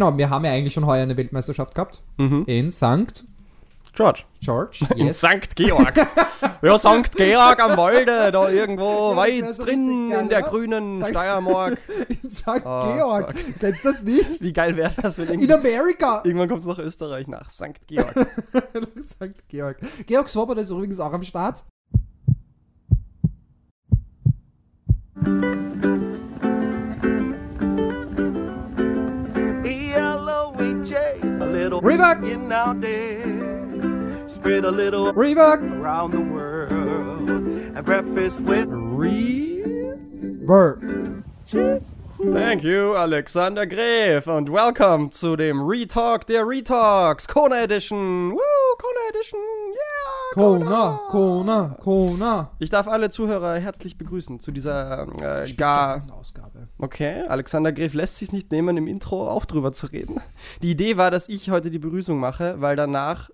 [0.00, 2.02] genau, wir haben ja eigentlich schon heuer eine Weltmeisterschaft gehabt.
[2.16, 2.44] Mhm.
[2.46, 3.24] In St.
[3.92, 4.22] George.
[4.40, 4.86] George.
[4.96, 5.18] In Yes.
[5.18, 5.54] St.
[5.56, 5.94] Georg.
[6.62, 7.14] ja, St.
[7.16, 10.48] Georg am Walde, da irgendwo Ja, weit so drin geil, in der oder?
[10.48, 11.08] grünen St.
[11.10, 11.78] Steiermark.
[12.22, 12.48] In St.
[12.64, 13.34] Oh, Georg.
[13.58, 14.40] Kennst du das nicht?
[14.42, 16.22] Wie geil wäre das, wenn In Amerika.
[16.24, 17.86] irgendwann kommt es nach Österreich, nach St.
[17.88, 18.14] Georg.
[19.02, 19.48] St.
[19.48, 19.76] Georg.
[20.06, 21.64] Georg Swoboda ist übrigens auch am Start.
[31.70, 32.28] Little Reebok.
[32.28, 34.28] in out there.
[34.28, 35.60] Spread a little Reebok.
[35.80, 37.30] around the world.
[37.30, 38.68] And breakfast with
[40.46, 40.82] Work.
[41.46, 48.34] Thank you, Alexander Gref, and welcome zu dem Retalk der Retalks, Kona Edition.
[48.34, 49.40] Woo, Kona Edition,
[50.32, 52.50] Kona, Kona, Kona.
[52.60, 56.06] Ich darf alle Zuhörer herzlich begrüßen zu dieser äh, gar.
[56.12, 56.68] Ausgabe.
[56.78, 60.20] Okay, Alexander Gref lässt sich nicht nehmen, im Intro auch drüber zu reden.
[60.62, 63.30] Die Idee war, dass ich heute die Begrüßung mache, weil danach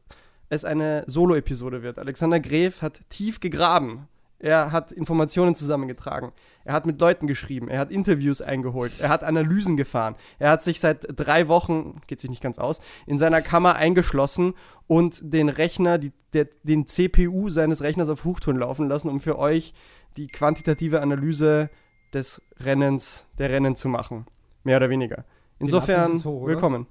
[0.48, 1.98] es eine Solo-Episode wird.
[1.98, 4.08] Alexander Gref hat tief gegraben.
[4.38, 6.32] Er hat Informationen zusammengetragen.
[6.64, 7.68] Er hat mit Leuten geschrieben.
[7.68, 8.92] Er hat Interviews eingeholt.
[9.00, 10.14] Er hat Analysen gefahren.
[10.38, 14.54] Er hat sich seit drei Wochen, geht sich nicht ganz aus, in seiner Kammer eingeschlossen
[14.86, 19.38] und den Rechner, die, der, den CPU seines Rechners auf Hochtouren laufen lassen, um für
[19.38, 19.72] euch
[20.16, 21.70] die quantitative Analyse
[22.12, 24.26] des Rennens, der Rennen zu machen.
[24.64, 25.24] Mehr oder weniger.
[25.58, 26.46] Insofern, oder?
[26.46, 26.86] willkommen.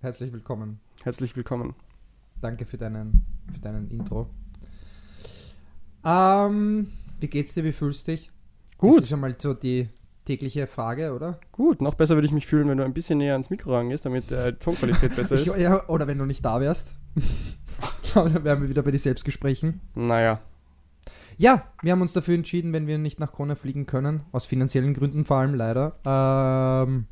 [0.00, 0.80] Herzlich willkommen.
[1.04, 1.74] Herzlich willkommen.
[2.40, 4.28] Danke für deinen, für deinen Intro.
[6.04, 6.88] Ähm,
[7.20, 7.64] wie geht's dir?
[7.64, 8.30] Wie fühlst du dich?
[8.78, 8.96] Gut.
[8.98, 9.88] Das ist schon mal so die
[10.24, 11.38] tägliche Frage, oder?
[11.52, 14.04] Gut, noch besser würde ich mich fühlen, wenn du ein bisschen näher ans Mikro rangehst,
[14.06, 15.58] damit äh, die Tonqualität besser Ich, ist.
[15.58, 16.94] ja, oder wenn du nicht da wärst.
[18.14, 19.80] Dann wären wir wieder bei den Selbstgesprächen.
[19.94, 20.40] Naja,
[21.38, 24.94] Ja, wir haben uns dafür entschieden, wenn wir nicht nach Kona fliegen können, aus finanziellen
[24.94, 27.06] Gründen vor allem leider, ähm,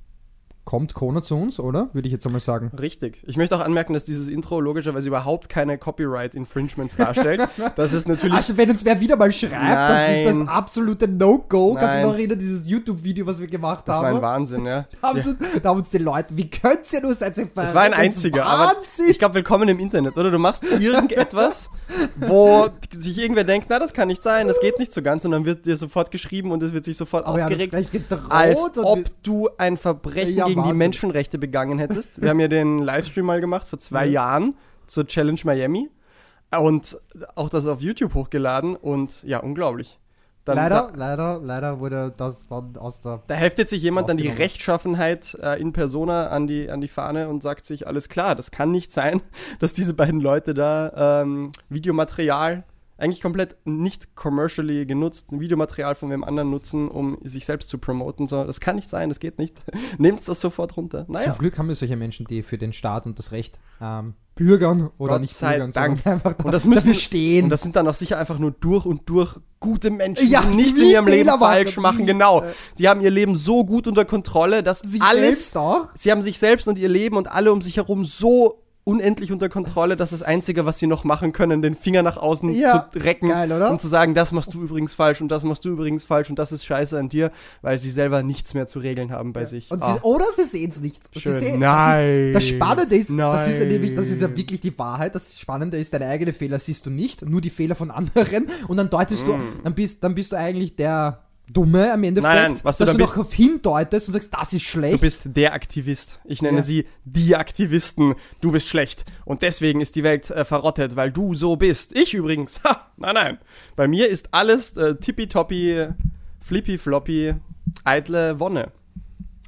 [0.64, 1.88] kommt Kona zu uns, oder?
[1.94, 2.70] Würde ich jetzt einmal sagen.
[2.78, 3.22] richtig.
[3.26, 7.40] Ich möchte auch anmerken, dass dieses Intro logischerweise überhaupt keine Copyright-Infringements darstellt.
[7.76, 8.34] Das ist natürlich.
[8.34, 9.54] Also wenn uns wer wieder mal schreibt,
[9.90, 10.48] das ist das Nein.
[10.48, 11.74] absolute No-Go.
[11.74, 12.02] Kannst du Nein.
[12.02, 14.22] noch erinnern, dieses YouTube-Video, was wir gemacht das war ein haben?
[14.22, 14.86] Wahnsinn, ja.
[15.00, 15.24] Da haben, Ja.
[15.24, 17.32] sie, da haben uns die Leute, wie könnt ihr nur sein?
[17.54, 19.06] Das war ein einziger, aber Wahnsinn!
[19.08, 20.30] ich glaube, willkommen im Internet, oder?
[20.30, 21.70] Du machst irgendetwas,
[22.16, 25.30] wo sich irgendwer denkt, na, das kann nicht sein, das geht nicht so ganz, und
[25.32, 27.70] dann wird dir sofort geschrieben und es wird sich sofort aber haben uns aufgeregt.
[27.70, 28.30] gleich gedroht.
[28.30, 30.72] Als ob du ein Verbrechen Ja, gegen die.
[30.74, 32.20] Menschenrechte begangen hättest.
[32.20, 34.12] Wir haben ja den Livestream mal gemacht vor zwei Mhm.
[34.12, 34.54] Jahren
[34.86, 35.88] zur Challenge Miami
[36.58, 36.98] und
[37.36, 39.98] auch das auf YouTube hochgeladen und ja, unglaublich.
[40.46, 43.22] Dann, leider, Da, leider, leider wurde das dann aus der.
[43.26, 44.28] da heftet sich jemand dann die.
[44.28, 48.50] Rechtschaffenheit äh, in Persona an die, an die Fahne und sagt sich, alles klar, das
[48.50, 49.20] kann nicht sein,
[49.60, 52.64] dass diese beiden Leute da ähm, Videomaterial,
[53.00, 58.26] eigentlich komplett nicht commercially genutzt, Videomaterial von wem anderen nutzen, um sich selbst zu promoten.
[58.26, 59.56] So, das kann nicht sein, das geht nicht.
[59.98, 61.06] Nehmt das sofort runter.
[61.08, 61.26] Naja.
[61.32, 64.90] Zum Glück haben wir solche Menschen, die für den Staat und das Recht ähm, bürgern
[64.98, 66.06] oder Gott nicht sei bürgern, Dank.
[66.06, 67.44] einfach da, Und das müssen, stehen.
[67.44, 70.54] Und das sind dann auch sicher einfach nur durch und durch gute Menschen, Ja, die
[70.56, 72.06] nichts in ihrem Leben falsch machen.
[72.06, 72.42] Genau.
[72.42, 75.20] äh, Sie haben ihr Leben so gut unter Kontrolle, dass sich alles.
[75.20, 75.88] selbst auch.
[75.94, 79.48] Sie haben sich selbst und ihr Leben und alle um sich herum so unendlich unter
[79.48, 82.98] Kontrolle, dass das Einzige, was sie noch machen können, den Finger nach außen Ja, zu
[82.98, 83.70] recken geil, oder?
[83.70, 86.38] und zu sagen, das machst du übrigens falsch und das machst du übrigens falsch und
[86.38, 87.30] das ist scheiße an dir,
[87.62, 89.70] weil sie selber nichts mehr zu regeln haben bei sich.
[89.70, 89.94] Und Ah.
[89.96, 91.02] sie, oder sie sehen es nicht.
[91.14, 92.32] Sehen- Nein.
[92.32, 93.68] Das, ist, das Spannende ist, das ist ja Nein.
[93.68, 95.14] nämlich, das ist ja wirklich die Wahrheit.
[95.14, 98.48] Das Spannende ist, deine eigenen Fehler siehst du nicht, nur die Fehler von anderen.
[98.66, 101.20] Und dann deutest du, dann bist, dann bist du eigentlich der
[101.52, 102.34] Dumme am Endeffekt.
[102.34, 104.94] Nein, nein, was du dass dann du bist- noch hindeutest und sagst, das ist schlecht.
[104.94, 106.20] Du bist der Aktivist.
[106.24, 106.62] Ich nenne Ja.
[106.62, 108.14] sie die Aktivisten.
[108.40, 109.04] Du bist schlecht.
[109.24, 111.94] Und deswegen ist die Welt äh, verrottet, weil du so bist.
[111.96, 112.60] Ich übrigens.
[112.64, 113.38] Ha, nein, nein.
[113.76, 115.88] Bei mir ist alles äh, tippitoppi,
[116.40, 117.34] flippy-floppy,
[117.84, 118.72] eitle Wonne.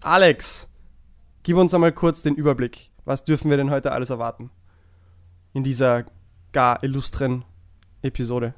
[0.02, 0.68] Alex,
[1.42, 2.91] gib uns einmal kurz den Überblick.
[3.04, 4.50] Was dürfen wir denn heute alles erwarten?
[5.52, 6.04] In dieser
[6.52, 7.44] gar illustren
[8.02, 8.54] Episode.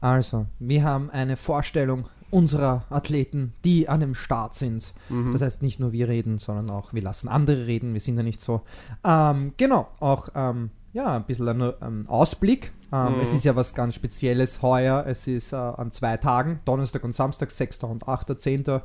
[0.00, 4.92] Also, wir haben eine Vorstellung unserer Athleten, die an dem Start sind.
[5.08, 5.32] Mhm.
[5.32, 7.92] Das heißt, nicht nur wir reden, sondern auch wir lassen andere reden.
[7.94, 8.62] Wir sind ja nicht so.
[9.04, 12.72] Ähm, genau, auch ähm, ja, ein bisschen ein ähm, Ausblick.
[12.92, 13.20] Ähm, Mhm.
[13.20, 15.04] Es ist ja was ganz Spezielles heuer.
[15.06, 17.84] Es ist äh, an zwei Tagen, Donnerstag und Samstag, 6.
[17.84, 18.40] und 8.
[18.40, 18.64] 10.
[18.66, 18.80] Ähm,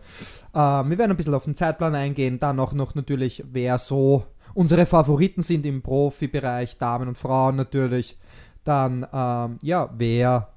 [0.53, 2.39] wir werden ein bisschen auf den Zeitplan eingehen.
[2.39, 8.17] Dann auch noch natürlich, wer so unsere Favoriten sind im Profibereich, Damen und Frauen natürlich.
[8.63, 10.49] Dann, ähm, ja, wer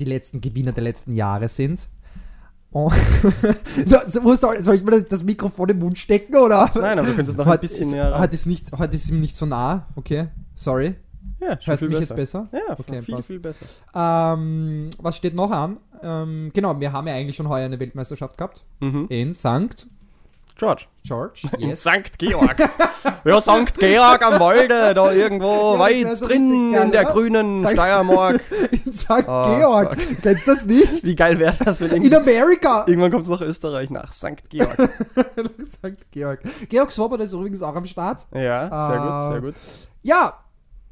[0.00, 1.88] die letzten Gewinner der letzten Jahre sind.
[2.70, 2.90] Oh.
[4.06, 6.70] Soll, soll ich mir das Mikrofon im Mund stecken oder?
[6.74, 8.20] Nein, aber du könntest noch ein bisschen näher ran.
[8.20, 9.86] Heute ist, nicht, heute ist ihm nicht so nah.
[9.96, 10.94] Okay, sorry.
[11.40, 12.48] Ja, schon Hörst du mich jetzt besser?
[12.52, 13.26] Ja, Okay, viel, passt.
[13.28, 13.64] viel besser.
[13.94, 15.78] Ähm, was steht noch an?
[16.02, 18.64] Ähm, genau, wir haben ja eigentlich schon heuer eine Weltmeisterschaft gehabt.
[18.80, 19.06] Mhm.
[19.08, 19.86] In St.
[20.58, 20.86] George.
[21.04, 21.80] George, In yes.
[21.80, 22.18] St.
[22.18, 22.58] Georg.
[23.24, 23.78] ja, St.
[23.78, 27.12] Georg am Walde, da irgendwo Ja, weit so drin geil, in der oder?
[27.12, 27.72] grünen St.
[27.72, 28.40] Steiermark.
[28.84, 29.10] In St.
[29.26, 29.96] Oh, Georg.
[30.22, 31.04] Kennst du das nicht?
[31.04, 32.84] Wie geil wäre das, wenn In Amerika.
[32.86, 34.50] irgendwann kommt es nach Österreich, nach St.
[34.50, 34.74] Georg.
[35.64, 36.10] St.
[36.10, 36.40] Georg.
[36.68, 38.26] Georg Swoboda ist übrigens auch am Start.
[38.34, 39.28] Ja, sehr Ah.
[39.28, 39.54] gut, sehr gut.
[40.02, 40.34] Ja.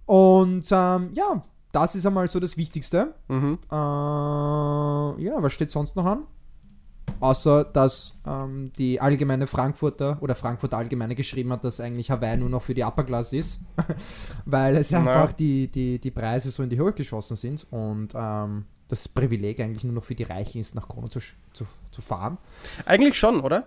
[0.07, 1.43] Und ähm, ja,
[1.73, 3.15] das ist einmal so das Wichtigste.
[3.29, 3.59] Mhm.
[3.71, 6.23] Äh, ja, was steht sonst noch an?
[7.21, 12.49] Außer, dass ähm, die allgemeine Frankfurter oder Frankfurter Allgemeine geschrieben hat, dass eigentlich Hawaii nur
[12.49, 13.61] noch für die Upper Class ist,
[14.45, 14.99] weil es Na.
[14.99, 19.61] einfach die, die, die Preise so in die Höhe geschossen sind und ähm, das Privileg
[19.61, 21.21] eigentlich nur noch für die Reichen ist, nach Kona zu,
[21.53, 22.39] zu, zu fahren.
[22.85, 23.67] Eigentlich schon, oder?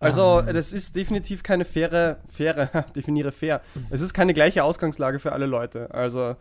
[0.00, 0.54] Also, Ähm.
[0.54, 3.60] das ist definitiv keine faire, faire, definiere fair.
[3.90, 5.92] Es ist keine gleiche Ausgangslage für alle Leute.
[5.94, 6.34] Also,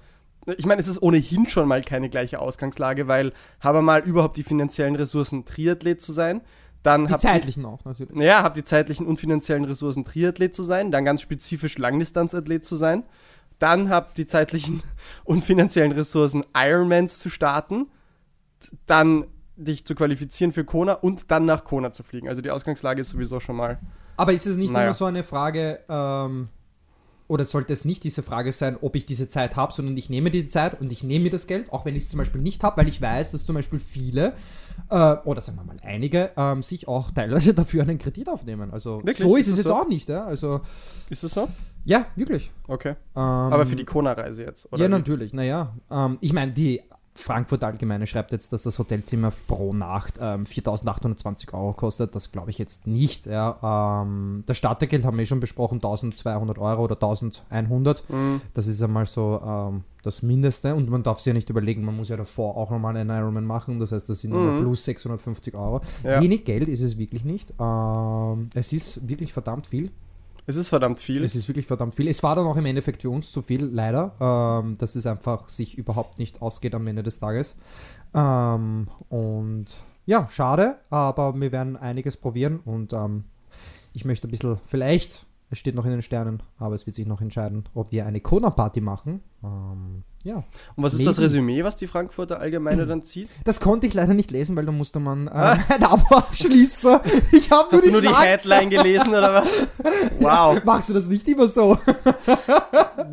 [0.57, 4.43] ich meine, es ist ohnehin schon mal keine gleiche Ausgangslage, weil habe mal überhaupt die
[4.43, 6.41] finanziellen Ressourcen, Triathlet zu sein.
[6.83, 8.15] Dann Die zeitlichen auch natürlich.
[8.15, 10.91] Ja, habt die zeitlichen und finanziellen Ressourcen, Triathlet zu sein.
[10.91, 13.03] Dann ganz spezifisch Langdistanzathlet zu sein.
[13.59, 14.83] Dann habt die zeitlichen
[15.25, 17.87] und finanziellen Ressourcen, Ironmans zu starten.
[18.85, 19.25] Dann
[19.57, 22.29] dich zu qualifizieren für Kona und dann nach Kona zu fliegen.
[22.29, 23.79] Also die Ausgangslage ist sowieso schon mal.
[24.15, 24.85] Aber ist es nicht Naja.
[24.85, 26.49] immer so eine Frage, ähm,
[27.27, 30.31] oder sollte es nicht diese Frage sein, ob ich diese Zeit habe, sondern ich nehme
[30.31, 32.63] die Zeit und ich nehme mir das Geld, auch wenn ich es zum Beispiel nicht
[32.63, 34.33] habe, weil ich weiß, dass zum Beispiel viele,
[34.89, 38.71] äh, oder sagen wir mal einige, ähm, sich auch teilweise dafür einen Kredit aufnehmen.
[38.71, 39.17] Also Wirklich?
[39.17, 39.75] so ist Ist es jetzt so?
[39.75, 40.25] auch nicht, ja.
[40.25, 40.61] Also
[41.09, 41.47] Ist das so?
[41.83, 42.49] ja, wirklich.
[42.67, 42.91] Okay.
[43.15, 44.83] Ähm, Aber für die Kona-Reise jetzt, oder?
[44.83, 45.33] ja, natürlich.
[45.33, 46.81] Naja, ähm, ich meine, die
[47.17, 52.15] Frankfurt Allgemeine schreibt jetzt, dass das Hotelzimmer pro Nacht ähm, 4.820 Euro kostet.
[52.15, 53.25] Das glaube ich jetzt nicht.
[53.25, 54.03] Ja.
[54.03, 58.03] Ähm, das Startergeld haben wir eh schon besprochen, 1.200 Euro oder 1.100.
[58.09, 58.41] Mhm.
[58.53, 60.75] Das ist einmal so ähm, das Mindeste.
[60.75, 63.45] Und man darf sich ja nicht überlegen, man muss ja davor auch nochmal einen Ironman
[63.45, 63.79] machen.
[63.79, 64.59] Das heißt, das sind Mhm.
[64.61, 65.81] plus 650 Euro.
[66.03, 66.21] Ja.
[66.21, 67.53] Wenig Geld ist es wirklich nicht.
[67.59, 69.91] Ähm, es ist wirklich verdammt viel.
[70.47, 71.23] Es ist verdammt viel.
[71.23, 72.07] Es ist wirklich verdammt viel.
[72.07, 75.49] Es war dann auch im Endeffekt für uns zu viel, leider, ähm, dass es einfach
[75.49, 77.57] sich überhaupt nicht ausgeht am Ende des Tages.
[78.13, 79.65] Ähm, und
[80.05, 83.25] ja, schade, aber wir werden einiges probieren und ähm,
[83.91, 87.05] ich möchte ein bisschen, vielleicht, es steht noch in den Sternen, aber es wird sich
[87.05, 89.21] noch entscheiden, ob wir eine Kona-Party machen.
[89.43, 90.35] Ähm, ja,
[90.75, 91.25] und was ist das Maybe.
[91.25, 93.29] Resümee, was die Frankfurter Allgemeine dann zieht?
[93.45, 95.31] das konnte ich leider nicht lesen, weil da musste man äh,
[95.69, 96.99] ein Abo abschließen.
[97.31, 98.15] Ich habe nur Hast du die nur die.
[98.15, 99.67] Headline gelesen oder was?
[100.19, 100.61] Wow.
[100.65, 101.77] Machst du das nicht immer so?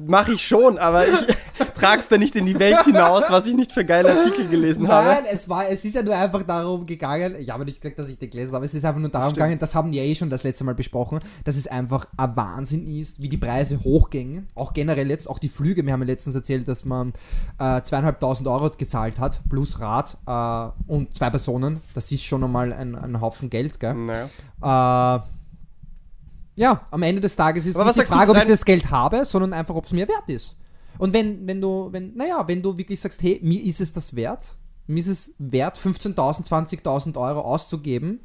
[0.07, 1.15] Mache ich schon, aber ich
[1.75, 5.09] trag's da nicht in die Welt hinaus, was ich nicht für geile Artikel gelesen habe.
[5.09, 8.09] Nein, es, war, es ist ja nur einfach darum gegangen, ich habe nicht gesagt, dass
[8.09, 10.15] ich den gelesen habe, es ist einfach nur darum gegangen, das haben die ja eh
[10.15, 14.49] schon das letzte Mal besprochen, dass es einfach ein Wahnsinn ist, wie die Preise hochgingen,
[14.55, 17.13] auch generell jetzt, auch die Flüge, wir haben ja letztens erzählt, dass man
[17.59, 22.73] äh, zweieinhalbtausend Euro gezahlt hat, plus Rad äh, und zwei Personen, das ist schon einmal
[22.73, 23.95] ein, ein Haufen Geld, gell?
[23.95, 25.19] Naja.
[25.19, 25.21] Äh,
[26.57, 28.65] ja, am Ende des Tages ist Aber nicht die sagst du Frage, ob ich das
[28.65, 30.57] Geld habe, sondern einfach, ob es mir wert ist.
[30.99, 34.15] Und wenn, wenn du, wenn, naja, wenn du wirklich sagst, hey, mir ist es das
[34.17, 34.57] wert,
[34.87, 38.21] mir ist es wert, 15.000, 20.000 Euro auszugeben,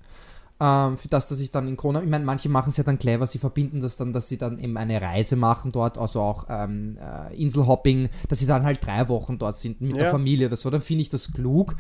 [0.62, 3.00] ähm, für das, dass ich dann in Kona, ich meine, manche machen es ja dann
[3.00, 6.48] clever, sie verbinden das dann, dass sie dann eben eine Reise machen dort, also auch
[6.50, 10.12] ähm, äh, Inselhopping, dass sie dann halt drei Wochen dort sind mit der Ja.
[10.12, 11.76] Familie oder so, dann finde ich das klug,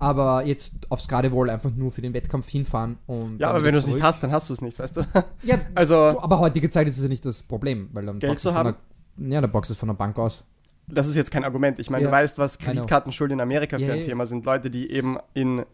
[0.00, 3.78] aber jetzt aufs Geradewohl einfach nur für den Wettkampf hinfahren und Ja, aber wenn du
[3.78, 5.02] es nicht hast, dann hast du es nicht, weißt du?
[5.44, 8.40] Ja, Also, du, aber heutige Zeit ist es ja nicht das Problem, weil dann Geld
[8.40, 8.74] zu haben?
[9.16, 10.44] Der, ja, dann boxt es von der Bank aus.
[10.86, 11.78] das ist jetzt kein Argument.
[11.78, 12.10] Ich meine, Ja.
[12.10, 12.58] du weißt, was.
[12.58, 14.04] Kreditkartenschulden in Amerika für Ja, ein.
[14.04, 14.44] Thema sind.
[14.44, 15.64] Leute, die eben in,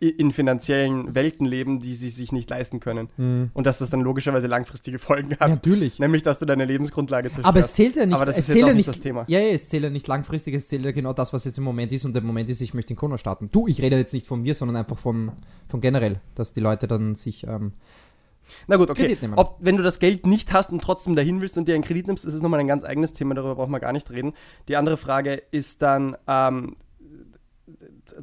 [0.00, 3.50] in finanziellen Welten leben, die sie sich nicht leisten können.
[3.52, 5.48] Und dass das dann logischerweise langfristige Folgen hat.
[5.50, 5.98] natürlich.
[5.98, 7.46] Nämlich, dass du deine Lebensgrundlage zerstörst.
[7.48, 8.14] Aber es zählt ja nicht.
[8.14, 9.24] Aber das es ist zählt ja nicht das Thema.
[9.26, 11.64] Ja, ja, es zählt ja nicht langfristig, es zählt ja genau das, was jetzt im
[11.64, 12.04] Moment ist.
[12.06, 13.50] Und der Moment ist, ich möchte in Kona starten.
[13.52, 15.32] Du, ich rede jetzt nicht von mir, sondern einfach von,
[15.66, 17.46] von generell, dass die Leute dann sich.
[17.46, 17.72] Ähm,
[18.66, 19.16] Na gut, okay.
[19.36, 22.06] Ob, wenn du das Geld nicht hast und trotzdem dahin willst und dir einen Kredit
[22.06, 24.32] nimmst, ist es nochmal ein ganz eigenes Thema, darüber brauchen wir gar nicht reden.
[24.68, 26.76] Die andere Frage ist dann, ähm,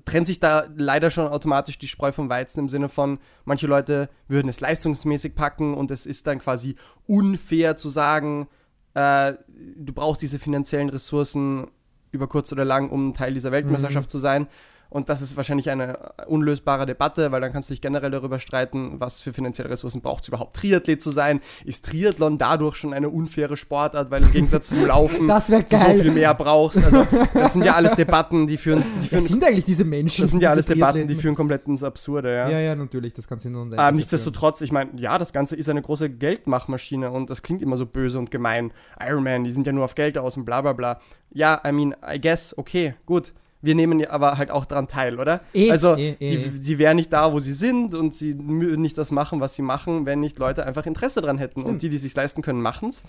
[0.05, 4.09] trennt sich da leider schon automatisch die Spreu vom Weizen im Sinne von, manche Leute
[4.27, 6.75] würden es leistungsmäßig packen und es ist dann quasi
[7.07, 8.47] unfair zu sagen,
[8.93, 9.33] äh,
[9.75, 11.67] du brauchst diese finanziellen Ressourcen
[12.11, 14.47] über kurz oder lang, um Teil dieser Weltmeisterschaft zu sein.
[14.89, 18.99] Und das ist wahrscheinlich eine unlösbare Debatte, weil dann kannst du dich generell darüber streiten,
[18.99, 21.41] was für finanzielle Ressourcen braucht es überhaupt, Triathlet zu sein.
[21.63, 25.77] Ist Triathlon dadurch schon eine unfaire Sportart, weil im Gegensatz zum Laufen Das du so
[26.01, 26.83] viel mehr brauchst.
[26.83, 30.23] Also das sind ja alles Debatten, die führen, die führen sind eigentlich diese Menschen?
[30.23, 32.49] das sind ja alles Debatten, die führen komplett ins Absurde, ja.
[32.49, 35.69] Ja, ja, natürlich, das kannst du nur Ähm, nichtsdestotrotz, ich meine, ja, das Ganze ist
[35.69, 38.71] eine große Geldmachmaschine und das klingt immer so böse und gemein.
[38.99, 40.99] Iron Man, die sind ja nur auf Geld aus und bla bla bla.
[41.31, 43.33] Ja, I mean, I guess, okay, gut.
[43.61, 45.41] Wir nehmen aber halt auch daran teil, oder?
[45.53, 48.81] Eh, also, eh, eh, die, sie wären nicht da, wo sie sind und sie würden
[48.81, 51.61] nicht das machen, was sie machen, wenn nicht Leute einfach Interesse dran hätten.
[51.61, 51.81] Und Stimmt.
[51.81, 53.03] die, die sich leisten können, machen es.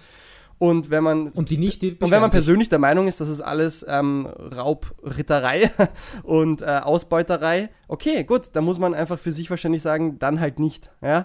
[0.60, 3.30] Und wenn man Und die nicht, die und wenn man persönlich der Meinung ist, das
[3.30, 5.70] ist alles ähm, Raubritterei
[6.22, 10.58] und äh, Ausbeuterei, okay, gut, dann muss man einfach für sich wahrscheinlich sagen, dann halt
[10.58, 11.24] nicht, ja.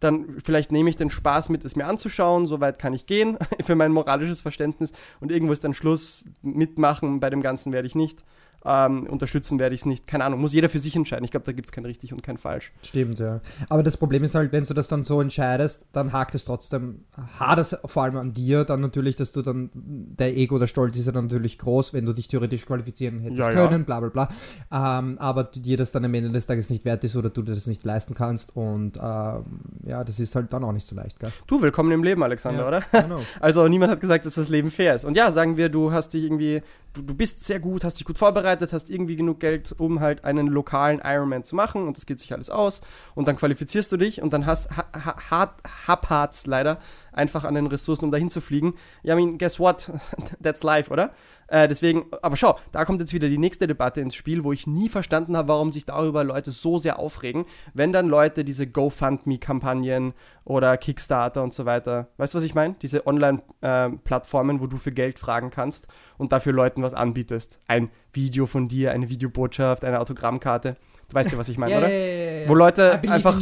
[0.00, 3.74] Dann vielleicht nehme ich den Spaß mit, es mir anzuschauen, soweit kann ich gehen für
[3.74, 8.22] mein moralisches Verständnis und irgendwo ist dann Schluss, mitmachen bei dem Ganzen werde ich nicht,
[8.64, 11.24] ähm, unterstützen werde ich es nicht, keine Ahnung, muss jeder für sich entscheiden.
[11.24, 12.72] Ich glaube, da gibt es kein richtig und kein falsch.
[12.82, 13.40] Stimmt, ja.
[13.68, 17.04] Aber das Problem ist halt, wenn du das dann so entscheidest, dann hakt es trotzdem,
[17.38, 20.96] hart es vor allem an dir, dann natürlich, dass du dann, der Ego, der Stolz
[20.96, 23.66] ist ja dann natürlich groß, wenn du dich theoretisch qualifizieren hättest Ja, ja.
[23.68, 24.28] können, bla bla bla.
[24.72, 27.66] Ähm, aber dir das dann am Ende des Tages nicht wert ist oder du das
[27.66, 29.44] nicht leisten kannst und ähm,
[29.84, 31.30] ja, das ist halt dann auch nicht so leicht, gell?
[31.46, 32.80] Du, willkommen im Leben, Alexander, Ja, oder?
[32.92, 33.20] Genau.
[33.40, 35.04] Also niemand hat gesagt, dass das Leben fair ist.
[35.04, 36.62] Und ja, sagen wir, du hast dich irgendwie,
[36.94, 40.24] du, du bist sehr gut, hast dich gut vorbereitet, hast irgendwie genug Geld, um halt
[40.24, 42.80] einen lokalen Ironman zu machen und das geht sich alles aus.
[43.14, 46.78] Und dann qualifizierst du dich und dann hast ha, ha, hart- hapert's leider
[47.14, 48.74] einfach an den Ressourcen, um dahin zu fliegen.
[49.02, 49.90] Ja, I mean, guess what?
[50.42, 51.12] That's life, oder?
[51.46, 54.66] Äh, deswegen, aber schau, da kommt jetzt wieder die nächste Debatte ins Spiel, wo ich
[54.66, 57.44] nie verstanden habe, warum sich darüber Leute so sehr aufregen,
[57.74, 62.76] wenn dann Leute diese GoFundMe-Kampagnen oder Kickstarter und so weiter, weißt du, was ich meine?
[62.80, 65.86] Diese Online-Plattformen, wo du für Geld fragen kannst
[66.18, 67.58] und dafür Leuten was anbietest.
[67.66, 70.76] Ein Video von dir, eine Videobotschaft, eine Autogrammkarte.
[71.08, 71.90] Du weißt ja, was ich meine, Ja, oder?
[71.90, 72.48] ja, ja.
[72.48, 73.38] Wo Leute einfach.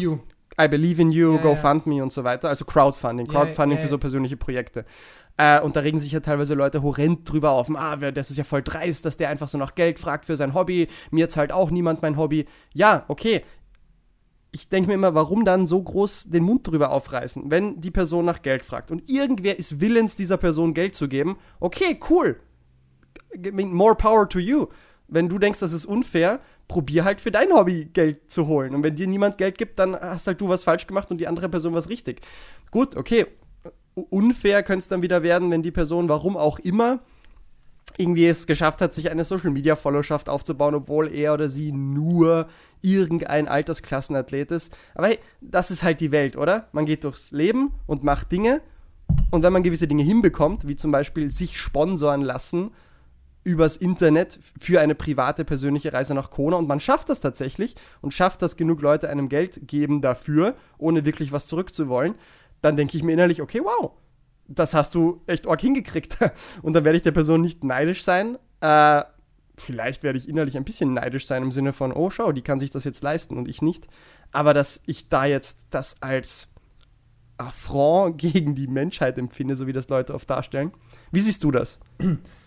[0.61, 1.42] I believe in you, Ja, ja.
[1.42, 3.90] GoFundMe und so weiter, also Crowdfunding, Ja, Crowdfunding ja, für ja.
[3.90, 4.85] so persönliche Projekte.
[5.38, 8.44] Äh, und da regen sich ja teilweise Leute horrend drüber auf, ah, das ist ja
[8.44, 11.71] voll dreist, dass der einfach so nach Geld fragt für sein Hobby, mir zahlt auch
[11.71, 12.47] niemand mein Hobby.
[12.75, 13.42] Ja, okay.
[14.54, 18.26] Ich denke mir immer, warum dann so groß den Mund drüber aufreißen, wenn die Person
[18.26, 21.38] nach Geld fragt und irgendwer ist willens, dieser Person Geld zu geben.
[21.59, 22.38] Okay, cool.
[23.52, 24.66] More power to you.
[25.09, 28.75] Wenn du denkst, das ist unfair, probier halt für dein Hobby Geld zu holen.
[28.75, 31.26] Und wenn dir niemand Geld gibt, dann hast halt du was falsch gemacht und die
[31.26, 32.21] andere Person was richtig.
[32.71, 33.26] Gut, okay.
[33.94, 37.00] Unfair könnte es dann wieder werden, wenn die Person, warum auch immer,
[37.99, 42.47] irgendwie es geschafft hat, sich eine Social Media Followerschaft aufzubauen, obwohl er oder sie nur
[42.80, 44.75] irgendein Altersklassenathlet ist.
[44.94, 46.68] Aber hey, das ist halt die Welt, oder?
[46.73, 48.62] Man geht durchs Leben und macht Dinge.
[49.30, 52.71] Und wenn man gewisse Dinge hinbekommt, wie zum Beispiel sich sponsoren lassen
[53.44, 58.14] übers Internet für eine private persönliche Reise nach Kona und man schafft das tatsächlich und
[58.14, 62.14] schafft, dass genug Leute einem Geld geben dafür, ohne wirklich was zurückzuwollen,
[62.61, 63.92] dann denke ich mir innerlich, okay, wow,
[64.49, 66.18] das hast du echt arg hingekriegt.
[66.62, 68.38] Und dann werde ich der Person nicht neidisch sein.
[68.61, 69.02] Äh,
[69.56, 72.61] vielleicht werde ich innerlich ein bisschen neidisch sein im Sinne von, oh, schau, die kann
[72.61, 73.87] sich das jetzt leisten und ich nicht.
[74.30, 76.49] Aber dass ich da jetzt das als
[77.38, 80.72] Affront gegen die Menschheit empfinde, so wie das Leute oft darstellen.
[81.11, 81.78] Wie siehst du das?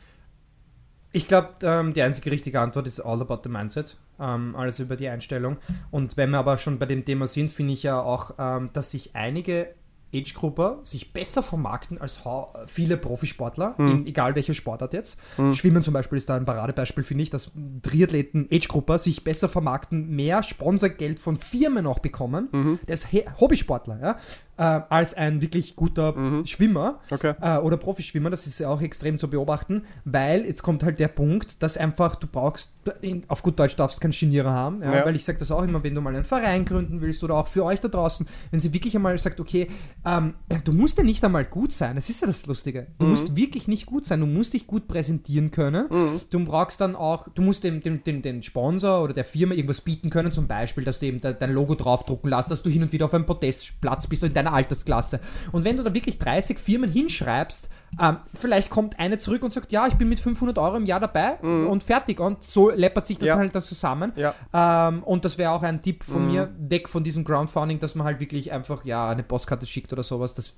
[1.15, 3.97] Ich glaube, ähm, die einzige richtige Antwort ist all about the mindset.
[4.19, 5.57] Ähm, alles über die Einstellung.
[5.91, 8.91] Und wenn wir aber schon bei dem Thema sind, finde ich ja auch, ähm, dass
[8.91, 9.73] sich einige
[10.13, 12.21] Age-Grupper sich besser vermarkten als
[12.67, 15.17] viele Profisportler, in, egal welche Sportart jetzt.
[15.53, 20.15] Schwimmen zum Beispiel ist da ein Paradebeispiel, finde ich, dass Triathleten Age-Grupper sich besser vermarkten,
[20.15, 24.17] mehr Sponsorgeld von Firmen auch bekommen, ist He- Hobbysportler, ja,
[24.57, 26.13] äh, als ein wirklich guter
[26.45, 27.33] Schwimmer Okay.
[27.41, 31.07] äh, oder Profischwimmer, das ist ja auch extrem zu beobachten, weil jetzt kommt halt der
[31.09, 32.71] Punkt, dass einfach du brauchst,
[33.01, 35.05] in, auf gut Deutsch darfst keinen Genierer haben, ja, Ja.
[35.05, 37.47] weil ich sage das auch immer, wenn du mal einen Verein gründen willst oder auch
[37.47, 39.67] für euch da draußen, wenn sie wirklich einmal sagt, okay,
[40.05, 43.35] ähm, du musst ja nicht einmal gut sein, das ist ja das Lustige, du musst
[43.35, 45.85] wirklich nicht gut sein, du musst dich gut präsentieren können,
[46.29, 49.81] du brauchst dann auch, du musst dem, dem, dem, dem Sponsor oder der Firma irgendwas
[49.81, 52.83] bieten können, zum Beispiel, dass du eben de, dein Logo draufdrucken lässt, dass du hin
[52.83, 55.19] und wieder auf einem Podestplatz bist oder in deiner Altersklasse.
[55.51, 57.69] Und wenn du da wirklich 30 Firmen hinschreibst,
[58.01, 60.99] ähm, vielleicht kommt eine zurück und sagt, ja, ich bin mit 500 Euro im Jahr
[60.99, 62.19] dabei und fertig.
[62.19, 63.35] Und so läppert sich das Ja.
[63.35, 64.11] dann halt dann zusammen.
[64.15, 64.33] Ja.
[64.53, 68.05] Ähm, und das wäre auch ein Tipp von mir, weg von diesem Crowdfunding, dass man
[68.05, 70.33] halt wirklich einfach, ja, eine Postkarte schickt oder sowas.
[70.33, 70.53] Das,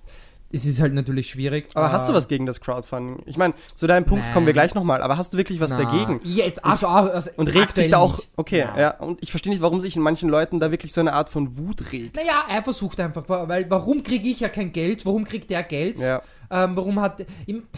[0.52, 1.68] es ist halt natürlich schwierig.
[1.74, 3.24] Aber hast du Äh, was gegen das Crowdfunding?
[3.26, 4.34] Ich meine, zu deinem Punkt Nein.
[4.34, 6.22] kommen wir gleich nochmal, aber hast du wirklich was na, dagegen?
[6.24, 8.32] Jetzt, also, also Und regt sich da auch, nicht.
[8.38, 8.80] okay, Ja.
[8.80, 8.90] ja.
[9.00, 11.58] und ich verstehe nicht, warum sich in manchen Leuten da wirklich so eine Art von
[11.58, 12.16] Wut regt.
[12.16, 15.06] Naja, er versucht einfach, weil warum kriege ich ja kein Geld?
[15.06, 16.00] Warum kriegt der Geld?
[16.00, 16.22] Ja.
[16.50, 17.20] Ähm, warum hat.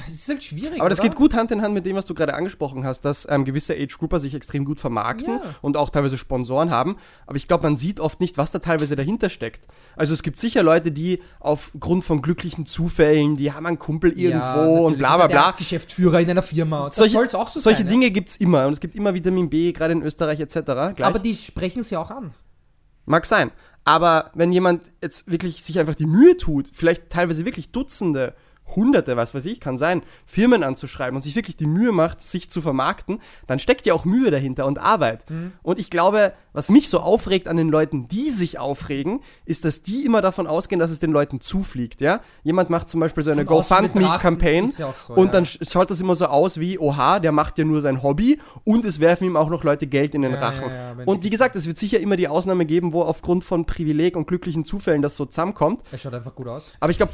[0.07, 0.79] Es ist halt schwierig.
[0.79, 1.09] Aber das oder?
[1.09, 3.73] geht gut Hand in Hand mit dem, was du gerade angesprochen hast, dass ähm, gewisse
[3.73, 5.41] Age-Grupper sich extrem gut vermarkten Ja.
[5.61, 6.97] und auch teilweise Sponsoren haben.
[7.25, 9.67] Aber ich glaube, man sieht oft nicht, was da teilweise dahinter steckt.
[9.95, 14.45] Also es gibt sicher Leute, die aufgrund von glücklichen Zufällen, die haben einen Kumpel irgendwo
[14.45, 15.49] Ja, und bla bla Der bla.
[15.49, 16.87] ist Geschäftsführer in einer Firma.
[16.87, 17.87] Das Solche, so solche sein.
[17.87, 20.55] Dinge gibt es immer und es gibt immer Vitamin B, gerade in Österreich etc.
[20.67, 20.91] ja?
[20.91, 21.07] Gleich.
[21.07, 22.33] Aber die sprechen sie auch an.
[23.05, 23.51] Mag sein.
[23.85, 28.35] Aber wenn jemand jetzt wirklich sich einfach die Mühe tut, vielleicht teilweise wirklich Dutzende,
[28.75, 32.49] hunderte, was weiß ich, kann sein, Firmen anzuschreiben und sich wirklich die Mühe macht, sich
[32.49, 35.25] zu vermarkten, dann steckt ja auch Mühe dahinter und Arbeit.
[35.63, 39.83] Und ich glaube, was mich so aufregt an den Leuten, die sich aufregen, ist, dass
[39.83, 42.21] die immer davon ausgehen, dass es den Leuten zufliegt, ja?
[42.43, 45.31] Jemand macht zum Beispiel so eine GoFundMe-Campaign ist ja so, und ja.
[45.33, 48.39] dann sch- schaut das immer so aus wie, oha, der macht ja nur sein Hobby
[48.63, 50.71] und es werfen ihm auch noch Leute Geld in den Ja, Rachen.
[51.05, 54.27] und wie gesagt, es wird sicher immer die Ausnahme geben, wo aufgrund von Privileg und
[54.27, 55.81] glücklichen Zufällen das so zusammenkommt.
[55.91, 56.71] Er schaut einfach gut aus.
[56.79, 57.13] Aber ich glaube,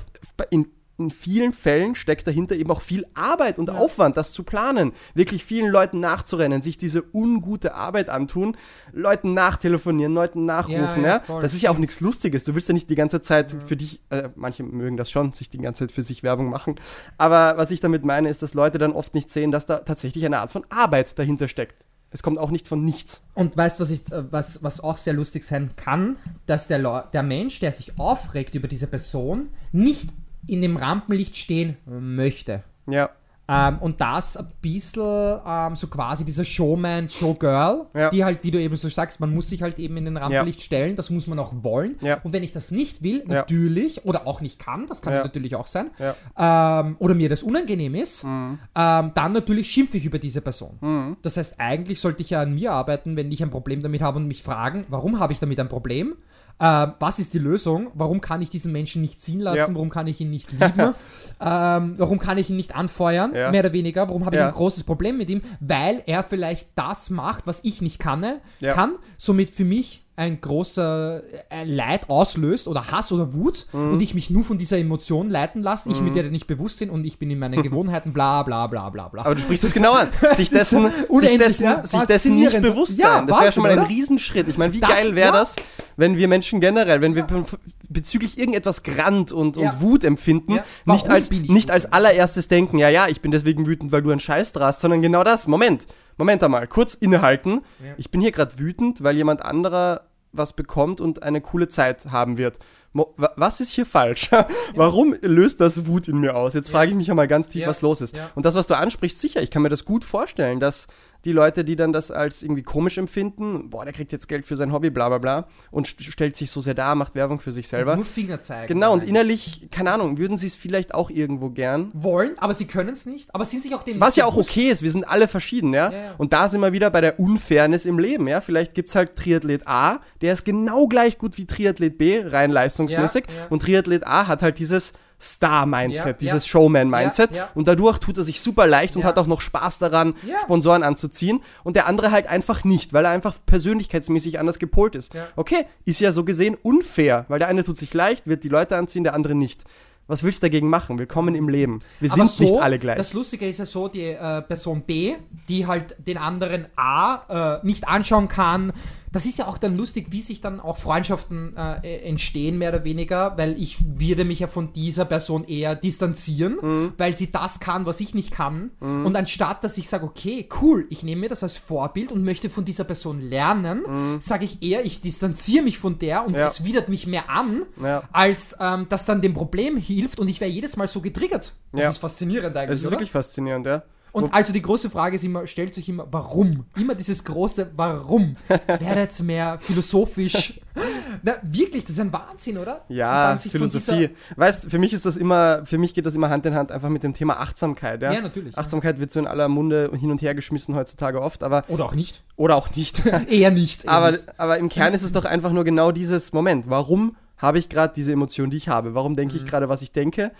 [0.49, 4.93] in, in vielen Fällen steckt dahinter eben auch viel Arbeit und Aufwand, das zu planen.
[5.13, 8.55] Wirklich vielen Leuten nachzurennen, sich diese ungute Arbeit antun,
[8.93, 11.03] Leuten nachtelefonieren, Leuten nachrufen.
[11.03, 12.43] Ja, Ja, ja, voll, das ist ja auch nichts Lustiges.
[12.43, 15.49] Du willst ja nicht die ganze Zeit für dich, äh, manche mögen das schon, sich
[15.49, 16.75] die ganze Zeit für sich Werbung machen.
[17.17, 20.25] Aber was ich damit meine, ist, dass Leute dann oft nicht sehen, dass da tatsächlich
[20.25, 21.85] eine Art von Arbeit dahinter steckt.
[22.11, 23.21] Es kommt auch nicht von nichts.
[23.33, 27.23] Und weißt was, ich, äh, was, was auch sehr lustig sein kann, dass der, der
[27.23, 30.09] Mensch, der sich aufregt über diese Person, nicht
[30.47, 32.63] in dem Rampenlicht stehen möchte.
[32.87, 33.09] Ja.
[33.47, 38.09] Ähm, und das ein bisschen ähm, so quasi dieser Showman, Showgirl, Ja.
[38.09, 40.63] die halt, wie du eben so sagst, man muss sich halt eben in den Rampenlicht
[40.63, 41.95] stellen, das muss man auch wollen.
[42.01, 42.19] Ja.
[42.23, 43.35] Und wenn ich das nicht will, Ja.
[43.35, 45.21] natürlich, oder auch nicht kann, das kann Ja.
[45.21, 46.81] natürlich auch sein, Ja.
[46.81, 48.57] ähm, oder mir das unangenehm ist, Mhm.
[48.75, 51.15] ähm, dann natürlich schimpfe ich über diese Person.
[51.21, 54.17] Das heißt, eigentlich sollte ich ja an mir arbeiten, wenn ich ein Problem damit habe
[54.17, 56.15] und mich fragen, warum habe ich damit ein Problem?
[56.59, 57.91] Ähm, was ist die Lösung?
[57.95, 59.57] Warum kann ich diesen Menschen nicht ziehen lassen?
[59.57, 59.67] Ja.
[59.75, 60.79] Warum kann ich ihn nicht lieben?
[61.41, 63.35] ähm, warum kann ich ihn nicht anfeuern?
[63.35, 63.51] Ja.
[63.51, 64.07] Mehr oder weniger.
[64.07, 65.41] Warum habe ich ein großes Problem mit ihm?
[65.59, 68.25] Weil er vielleicht das macht, was ich nicht kann,
[68.61, 73.91] kann somit für mich ein großer äh, Leid auslöst oder Hass oder Wut Mhm.
[73.93, 76.89] und ich mich nur von dieser Emotion leiten lasse, ich mir der nicht bewusst bin
[76.89, 79.25] und ich bin in meinen Gewohnheiten, bla bla bla bla bla.
[79.25, 80.07] Aber du sprichst es genau an.
[80.35, 81.85] Sich dessen, sich dessen, ja?
[81.85, 83.27] sich dessen nicht bewusst Ja, sein.
[83.27, 83.89] Das wäre schon mal ein oder?
[83.89, 84.47] Riesenschritt.
[84.47, 85.39] Ich meine, wie Das- geil wäre ja.
[85.39, 85.55] das,
[85.97, 87.43] wenn wir Menschen generell, wenn wir be-
[87.89, 93.07] bezüglich irgendetwas Grant und, und Wut empfinden, nicht, als, nicht als allererstes denken, ja, ja,
[93.09, 95.45] ich bin deswegen wütend, weil du einen Scheiß drast, sondern genau das.
[95.47, 97.61] Moment, Moment einmal, kurz innehalten.
[97.97, 102.37] Ich bin hier gerade wütend, weil jemand anderer was bekommt und eine coole Zeit haben
[102.37, 102.59] wird.
[102.91, 104.29] Mo wa- was ist hier falsch?
[104.75, 106.53] Warum löst das Wut in mir aus?
[106.53, 107.67] Jetzt frage ich mich ja mal ganz tief, Ja.
[107.67, 108.15] was los ist.
[108.15, 108.31] Ja.
[108.35, 110.87] Und das, was du ansprichst, sicher, ich kann mir das gut vorstellen, dass
[111.25, 114.55] die Leute, die dann das als irgendwie komisch empfinden, boah, der kriegt jetzt Geld für
[114.55, 117.51] sein Hobby, bla bla bla, und st stellt sich so sehr dar, macht Werbung für
[117.51, 117.95] sich selber.
[117.95, 118.67] Nur Finger zeigen.
[118.67, 121.91] Genau, und innerlich, keine Ahnung, würden sie es vielleicht auch irgendwo gern.
[121.93, 124.69] wollen, aber sie können es nicht, aber sind sich auch dem Was ja auch okay
[124.69, 125.91] ist, wir sind alle verschieden, ja?
[125.91, 126.15] Ja, ja.
[126.17, 128.41] Und da sind wir wieder bei der Unfairness im Leben, ja?
[128.41, 133.25] Vielleicht gibt's halt Triathlet A, der ist genau gleich gut wie Triathlet B, rein leistungsmäßig.
[133.27, 133.47] Ja.
[133.49, 136.49] Und Triathlet A hat halt dieses Star-Mindset, Ja, dieses ja.
[136.49, 137.31] Showman-Mindset.
[137.31, 137.49] Ja.
[137.55, 140.15] Und dadurch tut er sich super leicht und hat auch noch Spaß daran.
[140.43, 141.41] Sponsoren anzuziehen.
[141.63, 145.11] Und der andere halt einfach nicht, weil er einfach persönlichkeitsmäßig anders gepolt ist.
[145.35, 148.77] Okay, ist ja so gesehen unfair, weil der eine tut sich leicht, wird die Leute
[148.77, 149.63] anziehen, der andere nicht.
[150.07, 150.99] Was willst du dagegen machen?
[150.99, 151.79] Willkommen im Leben.
[151.99, 152.95] Wir Aber sind nicht alle gleich.
[152.95, 155.15] Das Lustige ist ja so, die äh, Person B,
[155.49, 158.71] die halt den anderen A äh, nicht anschauen kann,
[159.15, 162.83] das ist ja auch dann lustig, wie sich dann auch Freundschaften äh, entstehen, mehr oder
[162.83, 166.93] weniger, weil ich würde mich ja von dieser Person eher distanzieren, Mhm.
[166.97, 168.71] weil sie das kann, was ich nicht kann.
[168.79, 172.49] Und anstatt, dass ich sage, okay, cool, ich nehme mir das als Vorbild und möchte
[172.49, 176.37] von dieser Person lernen, sage ich eher, ich distanziere mich von der und Mhm.
[176.39, 176.47] Ja.
[176.47, 178.03] es widert mich mehr an, Ja.
[178.11, 181.53] als ähm, das dann dem Problem hilft und ich wäre jedes Mal so getriggert.
[181.71, 181.89] Das Ja.
[181.89, 182.95] ist faszinierend eigentlich, Es ist oder?
[182.95, 183.83] wirklich faszinierend, ja.
[184.15, 186.65] Und also die große Frage ist immer, stellt sich immer, warum?
[186.77, 188.37] Immer dieses große Warum.
[188.67, 190.59] Wäre jetzt mehr philosophisch.
[191.23, 192.85] Na, wirklich, das ist ein Wahnsinn, oder?
[192.87, 194.11] Ja, Philosophie.
[194.35, 196.89] Weißt, für mich ist das immer, für mich geht das immer Hand in Hand einfach
[196.89, 198.11] mit dem Thema Achtsamkeit, ja.
[198.13, 198.61] Ja, natürlich, ja.
[198.61, 201.95] Achtsamkeit wird so in aller Munde hin und her geschmissen heutzutage oft, aber, oder auch
[201.95, 202.23] nicht.
[202.37, 203.05] oder auch nicht.
[203.29, 203.85] Eher nicht.
[203.85, 204.39] Eher aber, nicht.
[204.39, 206.69] aber im Kern ist es doch einfach nur genau dieses Moment.
[206.69, 208.93] Warum habe ich gerade diese Emotion, die ich habe?
[208.95, 209.41] Warum denke Mhm.
[209.41, 210.31] ich gerade, was ich denke?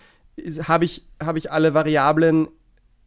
[0.63, 2.47] Habe ich, habe ich alle Variablen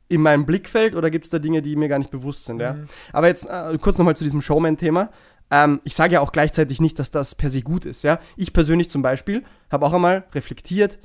[0.09, 2.75] in meinem Blickfeld oder gibt es da Dinge, die mir gar nicht bewusst sind, ja?
[2.75, 2.88] Mhm.
[3.12, 5.11] Aber jetzt äh, kurz nochmal zu diesem Showman-Thema.
[5.51, 8.18] Ähm, ich sage ja auch gleichzeitig nicht, dass das per se gut ist, ja?
[8.37, 10.99] Ich persönlich zum Beispiel habe auch einmal reflektiert,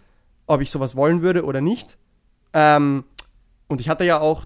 [0.47, 1.97] ob ich sowas wollen würde oder nicht.
[2.53, 3.03] Ähm,
[3.67, 4.45] und ich hatte ja auch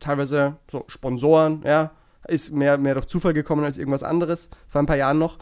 [0.00, 1.92] teilweise so Sponsoren, ja,
[2.26, 5.38] ist mehr, mehr durch Zufall gekommen als irgendwas anderes, vor ein paar Jahren noch.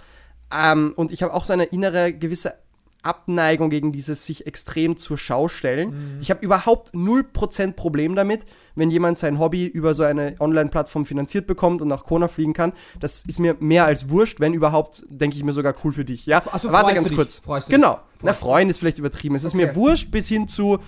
[0.55, 2.55] Ähm, und ich habe auch so eine innere gewisse
[3.03, 6.19] Abneigung gegen dieses sich extrem zur Schau stellen.
[6.21, 11.47] Ich habe überhaupt 0% Problem damit, wenn jemand sein Hobby über so eine Online-Plattform finanziert
[11.47, 12.73] bekommt und nach Kona fliegen kann.
[13.01, 16.27] Das ist mir mehr als wurscht, wenn überhaupt, denke ich mir sogar cool für dich.
[16.27, 17.38] Ja, Also warte ganz kurz.
[17.38, 18.01] Freust du genau.
[18.23, 19.35] Na, Freust du freuen ist vielleicht übertrieben.
[19.35, 19.67] Es ist Okay.
[19.67, 20.79] mir wurscht bis hin zu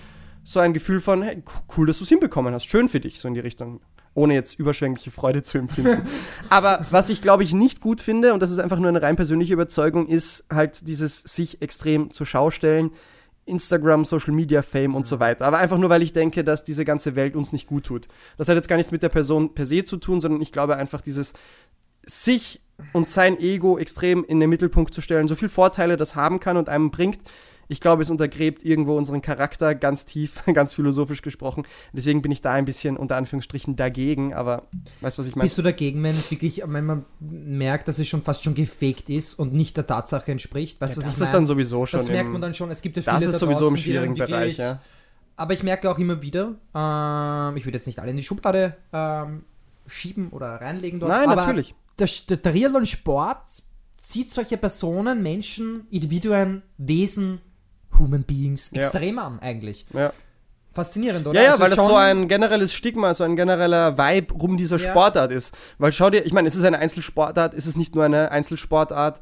[0.43, 1.41] so ein Gefühl von, hey,
[1.75, 2.65] cool, dass du es hinbekommen hast.
[2.65, 3.81] Schön für dich, so in die Richtung.
[4.15, 6.07] Ohne jetzt überschwängliche Freude zu empfinden.
[6.49, 9.15] Aber was ich, glaube ich, nicht gut finde, und das ist einfach nur eine rein
[9.15, 12.91] persönliche Überzeugung, ist halt dieses sich extrem zur Schau stellen
[13.45, 15.45] Instagram, Social Media Fame und so weiter.
[15.45, 18.07] Aber einfach nur, weil ich denke, dass diese ganze Welt uns nicht gut tut.
[18.37, 20.75] Das hat jetzt gar nichts mit der Person per se zu tun, sondern ich glaube
[20.77, 21.33] einfach dieses
[22.05, 22.61] sich
[22.93, 26.57] und sein Ego extrem in den Mittelpunkt zu stellen, so viel Vorteile das haben kann
[26.57, 27.19] und einem bringt.
[27.67, 31.63] Ich glaube, es untergräbt irgendwo unseren Charakter ganz tief, ganz philosophisch gesprochen.
[31.93, 34.67] Deswegen bin ich da ein bisschen unter Anführungsstrichen dagegen, aber
[35.01, 35.45] weißt du, was ich meine?
[35.45, 39.09] Bist du dagegen, wenn es wirklich, wenn man merkt, dass es schon fast schon gefaked
[39.09, 40.79] ist und nicht der Tatsache entspricht?
[40.81, 41.33] Weißt du, was das ich ist meine?
[41.33, 41.99] dann sowieso schon.
[41.99, 42.69] Das merkt im- man dann schon.
[42.71, 44.81] Es gibt ja das viele ist da sowieso im draußen, dann schwierigen Bereich, ja.
[45.37, 48.77] Aber ich merke auch immer wieder, ähm, ich würde jetzt nicht alle in die Schublade
[48.93, 49.43] ähm,
[49.87, 51.11] schieben oder reinlegen dort.
[51.11, 51.75] Nein, aber natürlich.
[51.99, 53.41] Der, der Triathlon-Sport
[53.97, 57.41] zieht solche Personen, Menschen, Individuen, Wesen,
[57.99, 59.85] Human Beings extrem an, eigentlich.
[59.93, 60.11] Ja.
[60.73, 61.39] Faszinierend, oder?
[61.39, 64.77] Ja, ja, Also weil das so ein generelles Stigma, so ein genereller Vibe rum dieser
[64.77, 64.89] Ja.
[64.89, 65.55] Sportart ist.
[65.77, 69.21] Weil schau dir, ich meine, es ist eine Einzelsportart, es ist nicht nur eine Einzelsportart,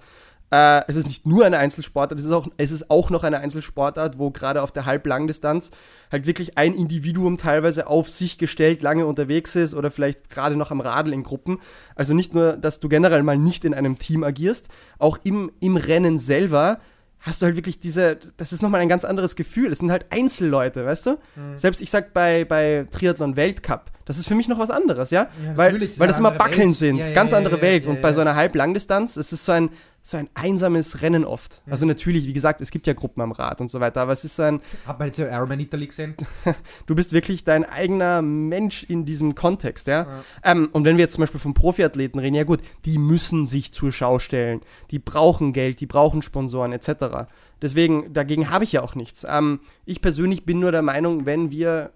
[0.51, 3.39] äh, es ist nicht nur eine Einzelsportart, es ist, auch, es ist auch noch eine
[3.39, 5.69] Einzelsportart, wo gerade auf der Halblangdistanz
[6.11, 10.71] halt wirklich ein Individuum teilweise auf sich gestellt lange unterwegs ist oder vielleicht gerade noch
[10.71, 11.59] am Radl in Gruppen.
[11.95, 15.77] Also nicht nur, dass du generell mal nicht in einem Team agierst, auch im, im
[15.77, 16.79] Rennen selber
[17.23, 19.71] hast du halt wirklich diese, das ist nochmal ein ganz anderes Gefühl.
[19.71, 21.11] Es sind halt Einzelleute, weißt du?
[21.35, 21.57] Mhm.
[21.57, 25.29] Selbst ich sag bei, bei Triathlon Weltcup, das ist für mich noch was anderes, ja?
[25.43, 26.75] Ja, weil weil das immer Backeln Welt.
[26.75, 27.87] sind, Ja, ja, ganz andere Welt.
[27.87, 29.69] Und bei so einer Halblangdistanz, es ist so ein,
[30.05, 31.61] so ein einsames Rennen oft.
[31.65, 31.71] Mhm.
[31.71, 34.25] Also natürlich, wie gesagt, es gibt ja Gruppen am Rad und so weiter, aber es
[34.25, 36.15] ist so ein, Hab mal jetzt so Ironman Italy gesehen.
[36.85, 40.03] du bist wirklich dein eigener Mensch in diesem Kontext, ja.
[40.03, 40.23] Ja.
[40.43, 43.71] Ähm, und wenn wir jetzt zum Beispiel von Profiathleten reden, ja gut, die müssen sich
[43.71, 44.59] zur Schau stellen,
[44.91, 47.29] die brauchen Geld, die brauchen Sponsoren etc.
[47.61, 49.25] Deswegen, dagegen habe ich ja auch nichts.
[49.27, 51.91] Ähm, ich persönlich bin nur der Meinung, wenn wir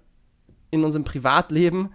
[0.72, 1.90] in unserem Privatleben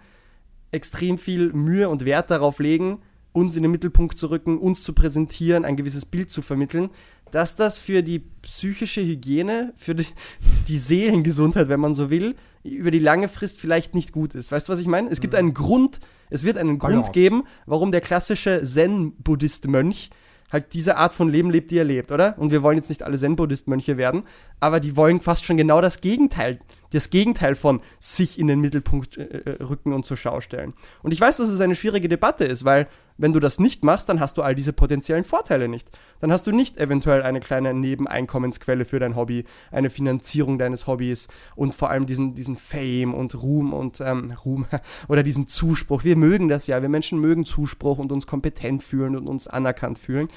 [0.71, 3.01] extrem viel Mühe und Wert darauf legen,
[3.33, 6.89] uns in den Mittelpunkt zu rücken, uns zu präsentieren, ein gewisses Bild zu vermitteln,
[7.31, 10.05] dass das für die psychische Hygiene, für die,
[10.67, 14.51] die Seelengesundheit, wenn man so will, über die lange Frist vielleicht nicht gut ist.
[14.51, 15.09] Weißt du, was ich meine?
[15.09, 17.01] Es gibt einen Grund, es wird einen Balance.
[17.01, 20.11] Grund geben, warum der klassische Zen-Buddhist-Mönch
[20.51, 22.37] halt diese Art von Leben lebt, die er lebt, oder?
[22.37, 24.23] Und wir wollen jetzt nicht alle Zen-Buddhist-Mönche werden,
[24.59, 26.59] aber die wollen fast schon genau das Gegenteil,
[26.93, 30.73] das Gegenteil von sich in den Mittelpunkt äh, äh, rücken und zur Schau stellen.
[31.01, 34.09] Und ich weiß, dass es eine schwierige Debatte ist, weil wenn du das nicht machst,
[34.09, 35.87] dann hast du all diese potenziellen Vorteile nicht.
[36.19, 41.27] Dann hast du nicht eventuell eine kleine Nebeneinkommensquelle für dein Hobby, eine Finanzierung deines Hobbys
[41.55, 44.65] und vor allem diesen, diesen Fame und Ruhm und ähm, Ruhm
[45.07, 46.03] oder diesen Zuspruch.
[46.03, 49.99] Wir mögen das ja, wir Menschen mögen Zuspruch und uns kompetent fühlen und uns anerkannt
[49.99, 50.29] fühlen.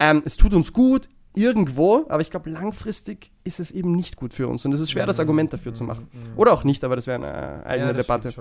[0.00, 4.32] Ähm, es tut uns gut, irgendwo, aber ich glaube, langfristig ist es eben nicht gut
[4.34, 6.08] für uns und es ist schwer, das Argument dafür zu machen.
[6.36, 8.32] Oder auch nicht, aber das wäre eine eigene Ja, Debatte.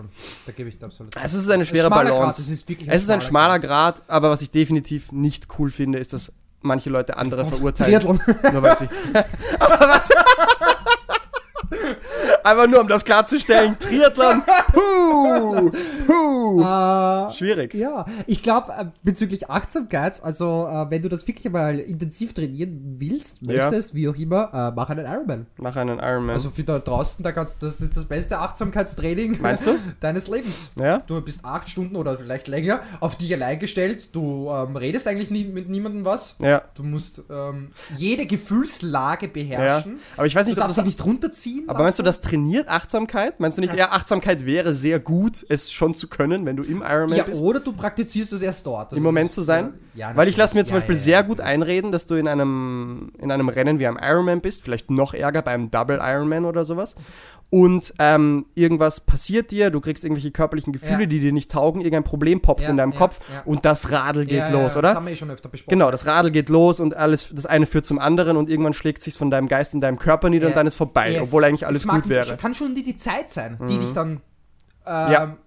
[0.45, 2.23] Da gebe ich absolut Es ist eine schwere schmaler Balance.
[2.23, 5.71] Grad, es ist wirklich Es ist ein schmaler Grad, aber was ich definitiv nicht cool
[5.71, 7.99] finde, ist, dass manche Leute andere verurteilen.
[7.99, 8.19] Triathlon.
[8.51, 8.87] Nur weil sie.
[9.59, 10.09] aber was?
[12.43, 13.77] Einfach nur, um das klarzustellen.
[13.79, 14.41] Triathlon.
[14.73, 15.71] Puh.
[16.07, 16.61] Puh.
[16.61, 17.73] Äh, Schwierig.
[17.73, 22.95] Ja, ich glaube äh, bezüglich Achtsamkeit, also äh, wenn du das wirklich mal intensiv trainieren
[22.99, 23.65] willst, Ja.
[23.69, 25.45] möchtest, wie auch immer, äh, mach einen Ironman.
[25.57, 26.31] Mach einen Ironman.
[26.35, 29.77] Also für da draußen, da kannst, das ist das beste Achtsamkeitstraining Meinst du?
[29.99, 30.69] deines Lebens.
[30.75, 30.99] ja?
[30.99, 34.13] Du bist acht Stunden oder vielleicht länger auf dich allein gestellt.
[34.15, 36.35] Du ähm, redest eigentlich nie, mit niemandem was.
[36.39, 36.61] Ja.
[36.75, 39.31] Du musst ähm, jede Gefühlslage Ja.
[39.31, 39.99] beherrschen.
[40.17, 40.85] Aber ich weiß Du nicht, ob darfst das.
[40.85, 41.69] dich nicht runterziehen.
[41.69, 42.21] Aber meinst du, lassen.
[42.21, 43.39] das trainiert Achtsamkeit?
[43.39, 46.81] Meinst du nicht, ja, Achtsamkeit wäre sehr gut, es schon zu können, wenn du im
[46.81, 47.41] Ironman Ja, bist?
[47.41, 48.85] oder du praktizierst es erst dort.
[48.87, 49.73] Also Im Moment zu sein?
[49.92, 52.15] Ja, Weil ich lasse mir zum ja, Beispiel ja, sehr ja, gut einreden, dass du
[52.15, 56.45] in einem, in einem Rennen wie einem Ironman bist, vielleicht noch ärger beim Double Ironman
[56.45, 56.95] oder sowas.
[57.51, 61.05] Und ähm, irgendwas passiert dir, du kriegst irgendwelche körperlichen Gefühle, Ja.
[61.05, 63.43] die dir nicht taugen, irgendein Problem poppt Ja, in deinem ja, Kopf ja.
[63.45, 64.95] und das Radl geht Ja, ja, los, Das oder?
[64.95, 65.69] haben wir eh schon öfter besprochen.
[65.69, 69.03] Genau, das Radl geht los und alles, das eine führt zum anderen und irgendwann schlägt
[69.03, 70.57] sich von deinem Geist in deinem Körper nieder und Ja.
[70.57, 71.21] dann ist vorbei, Yes.
[71.27, 72.37] obwohl eigentlich alles Es mag- gut wäre.
[72.37, 74.13] Kann schon die, die Zeit sein, die dich dann
[74.87, 75.37] ähm, Ja.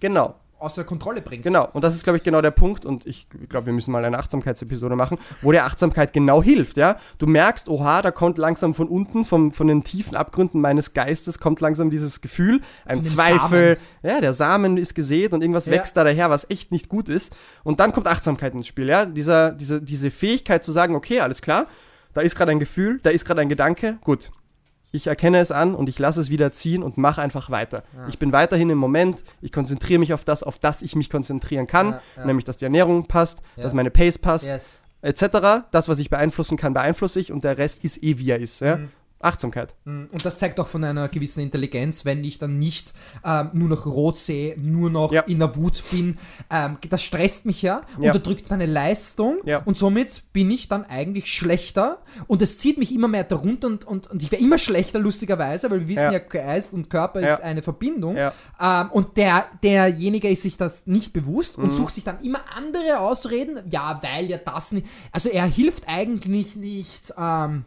[0.00, 0.36] Genau.
[0.60, 1.42] Aus der Kontrolle bringt.
[1.42, 2.84] Genau, und das ist, glaube ich, genau der Punkt.
[2.84, 6.96] Und ich glaube, wir müssen mal eine Achtsamkeitsepisode machen, wo der Achtsamkeit genau hilft, ja.
[7.18, 11.38] Du merkst, oha, da kommt langsam von unten, vom, von den tiefen Abgründen meines Geistes,
[11.38, 15.72] kommt langsam dieses Gefühl, ein Zweifel, ja, der Samen ist gesät und irgendwas Ja.
[15.72, 17.34] wächst da daher, was echt nicht gut ist.
[17.64, 19.06] Und dann kommt Achtsamkeit ins Spiel, ja.
[19.06, 21.66] Dieser, diese, diese Fähigkeit zu sagen, okay, alles klar,
[22.12, 24.30] da ist gerade ein Gefühl, da ist gerade ein Gedanke, gut.
[24.92, 27.84] Ich erkenne es an und ich lasse es wieder ziehen und mache einfach weiter.
[28.08, 31.66] Ich bin weiterhin im Moment, ich konzentriere mich auf das, auf das ich mich konzentrieren
[31.68, 32.24] kann, Ja, ja.
[32.26, 33.62] nämlich dass die Ernährung passt, Ja.
[33.62, 34.62] dass meine Pace passt, Yes.
[35.02, 35.64] etc.
[35.70, 38.60] Das, was ich beeinflussen kann, beeinflusse ich und der Rest ist eh wie er ist.
[38.60, 38.76] Ja?
[38.78, 38.90] Mhm.
[39.20, 39.74] Achtsamkeit.
[39.84, 43.84] Und das zeigt auch von einer gewissen Intelligenz, wenn ich dann nicht ähm, nur noch
[43.86, 45.20] rot sehe, nur noch Ja.
[45.22, 46.16] in der Wut bin.
[46.50, 48.08] Ähm, das stresst mich ja, Ja.
[48.12, 49.58] unterdrückt meine Leistung Ja.
[49.64, 53.84] und somit bin ich dann eigentlich schlechter und es zieht mich immer mehr darunter und,
[53.84, 56.18] und, und ich werde immer schlechter, lustigerweise, weil wir wissen Ja.
[56.18, 58.16] Geist und Körper ist eine Verbindung.
[58.16, 61.64] Ähm, und der, derjenige ist sich das nicht bewusst Mhm.
[61.64, 64.86] und sucht sich dann immer andere Ausreden, ja, weil ja das nicht.
[65.12, 67.12] Also er hilft eigentlich nicht.
[67.18, 67.64] Ähm,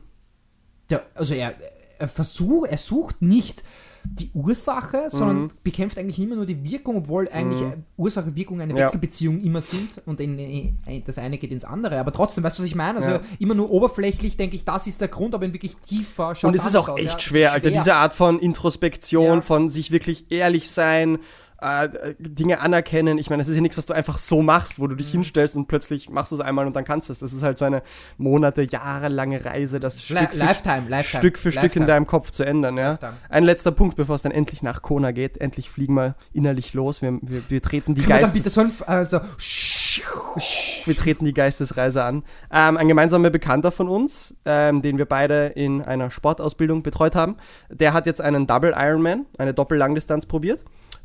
[0.93, 1.53] der, also er,
[1.99, 3.63] er versucht, er sucht nicht
[4.05, 5.51] die Ursache, sondern Mhm.
[5.63, 8.79] bekämpft eigentlich immer nur die Wirkung, obwohl eigentlich äh, Ursache-Wirkung eine Ja.
[8.79, 11.97] Wechselbeziehung immer sind und in, in, das eine geht ins andere.
[11.99, 12.97] Aber trotzdem, weißt du, was ich meine?
[12.97, 13.21] Also Ja.
[13.39, 16.55] immer nur oberflächlich denke ich, das ist der Grund, aber in wirklich tiefer schaut Und
[16.59, 17.71] es ist auch echt schwer, Alter.
[17.71, 19.41] Diese Art von Introspektion, Ja.
[19.41, 21.19] von sich wirklich ehrlich sein,
[21.63, 23.17] äh, Dinge anerkennen.
[23.17, 24.97] Ich meine, das ist ja nichts, was du einfach so machst, wo du Mhm.
[24.97, 27.19] dich hinstellst und plötzlich machst du es einmal und dann kannst du es.
[27.19, 27.81] Das ist halt so eine
[28.17, 31.21] Monate, jahrelange Reise, das Stück für, Lifetime, Lifetime.
[31.21, 32.77] Stück, für Stück in deinem Kopf zu ändern.
[32.77, 32.91] Ja?
[32.91, 33.13] Lifetime.
[33.29, 35.37] Ein letzter Punkt, bevor es dann endlich nach Kona geht.
[35.39, 37.01] Endlich fliegen wir innerlich los.
[37.01, 39.19] Wir, wir, wir treten die bitte Geistes so ein, also,
[40.85, 42.23] wir treten die Geistesreise an.
[42.51, 47.35] Ähm, ein gemeinsamer Bekannter von uns, ähm, den wir beide in einer Sportausbildung betreut haben,
[47.69, 50.63] der hat jetzt einen Double Ironman, eine Doppellangdistanz probiert.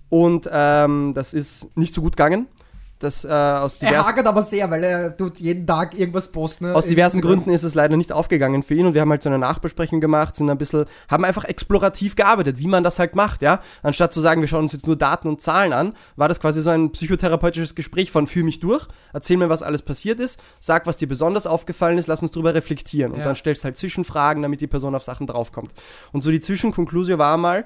[0.08, 2.46] Und ähm, das ist nicht so gut gegangen.
[3.00, 6.66] Das äh, aus er diversen hagert aber sehr, weil er tut jeden Tag irgendwas posten.
[6.66, 6.74] ne?
[6.74, 7.36] aus diversen Instagram.
[7.44, 10.00] Gründen ist es leider nicht aufgegangen für ihn und wir haben halt so eine Nachbesprechung
[10.00, 13.60] gemacht, sind ein bisschen, haben einfach explorativ gearbeitet, wie man das halt macht, ja.
[13.84, 16.60] Anstatt zu sagen, wir schauen uns jetzt nur Daten und Zahlen an, war das quasi
[16.60, 20.84] so ein psychotherapeutisches Gespräch von fühl mich durch, erzähl mir, was alles passiert ist, sag,
[20.88, 23.26] was dir besonders aufgefallen ist, lass uns drüber reflektieren und Ja.
[23.26, 25.70] dann stellst halt Zwischenfragen, damit die Person auf Sachen draufkommt.
[26.10, 27.64] Und so die Zwischenkonklusion war mal,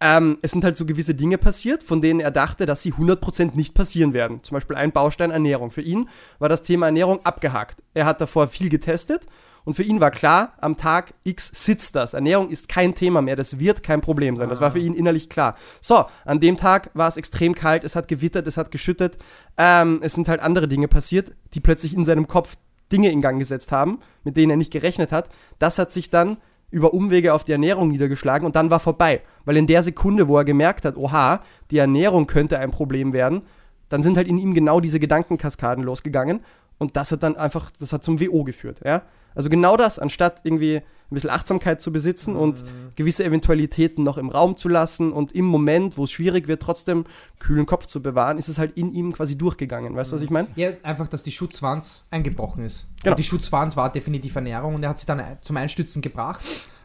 [0.00, 3.54] ähm, es sind halt so gewisse Dinge passiert, von denen er dachte, dass sie 100%
[3.54, 4.42] nicht passieren werden.
[4.42, 5.70] Zum Beispiel ein Baustein Ernährung.
[5.70, 7.82] Für ihn war das Thema Ernährung abgehakt.
[7.94, 9.26] Er hat davor viel getestet
[9.64, 12.14] und für ihn war klar, am Tag X sitzt das.
[12.14, 14.48] Ernährung ist kein Thema mehr, das wird kein Problem sein.
[14.48, 15.56] Das war für ihn innerlich klar.
[15.80, 19.18] So, an dem Tag war es extrem kalt, es hat gewittert, es hat geschüttet.
[19.58, 22.56] Ähm, es sind halt andere Dinge passiert, die plötzlich in seinem Kopf
[22.92, 25.28] Dinge in Gang gesetzt haben, mit denen er nicht gerechnet hat.
[25.58, 26.36] Das hat sich dann
[26.76, 29.22] über Umwege auf die Ernährung niedergeschlagen und dann war vorbei.
[29.46, 33.42] Weil in der Sekunde, wo er gemerkt hat, oha, die Ernährung könnte ein Problem werden,
[33.88, 36.40] dann sind halt in ihm genau diese Gedankenkaskaden losgegangen
[36.78, 39.02] und das hat dann einfach, das hat zum WO geführt, ja.
[39.34, 42.64] Also genau das, anstatt irgendwie ein bisschen Achtsamkeit zu besitzen und
[42.96, 47.04] gewisse Eventualitäten noch im Raum zu lassen und im Moment, wo es schwierig wird, trotzdem
[47.38, 49.94] kühlen Kopf zu bewahren, ist es halt in ihm quasi durchgegangen.
[49.94, 50.48] Weißt du, was ich meine?
[50.56, 52.86] Ja, einfach, dass die Schutzwand eingebrochen ist.
[53.02, 53.12] Genau.
[53.12, 56.42] Und die Schutzwand war definitiv Ernährung und er hat sie dann ein- zum Einstützen gebracht.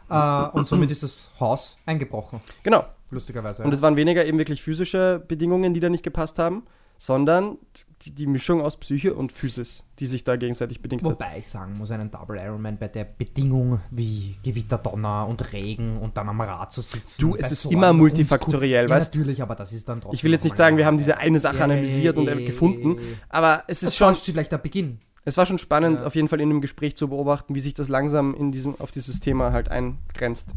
[0.10, 2.42] Äh, und somit ist das Haus eingebrochen.
[2.64, 2.84] Genau.
[3.12, 3.64] Lustigerweise.
[3.64, 6.64] Und es waren weniger eben wirklich physische Bedingungen, die da nicht gepasst haben,
[7.02, 7.58] sondern
[8.04, 11.14] die, die Mischung aus Psyche und Physis, die sich da gegenseitig bedingt hat.
[11.14, 15.98] Wobei ich sagen muss, einen Double Ironman bei der Bedingung wie Gewitter, Donner und Regen
[15.98, 17.20] und dann am Rad zu sitzen.
[17.20, 20.14] Du, es ist so immer multifaktoriell, ja, weißt natürlich, aber das ist dann trotzdem.
[20.16, 23.64] Ich will jetzt nicht sagen, wir haben diese eine Sache analysiert und äh, gefunden, aber
[23.66, 25.00] es ist schon, vielleicht der Beginn.
[25.26, 26.06] es war schon spannend, Ja.
[26.06, 28.92] auf jeden Fall in dem Gespräch zu beobachten, wie sich das langsam in diesem, auf
[28.92, 30.50] dieses Thema halt eingrenzt.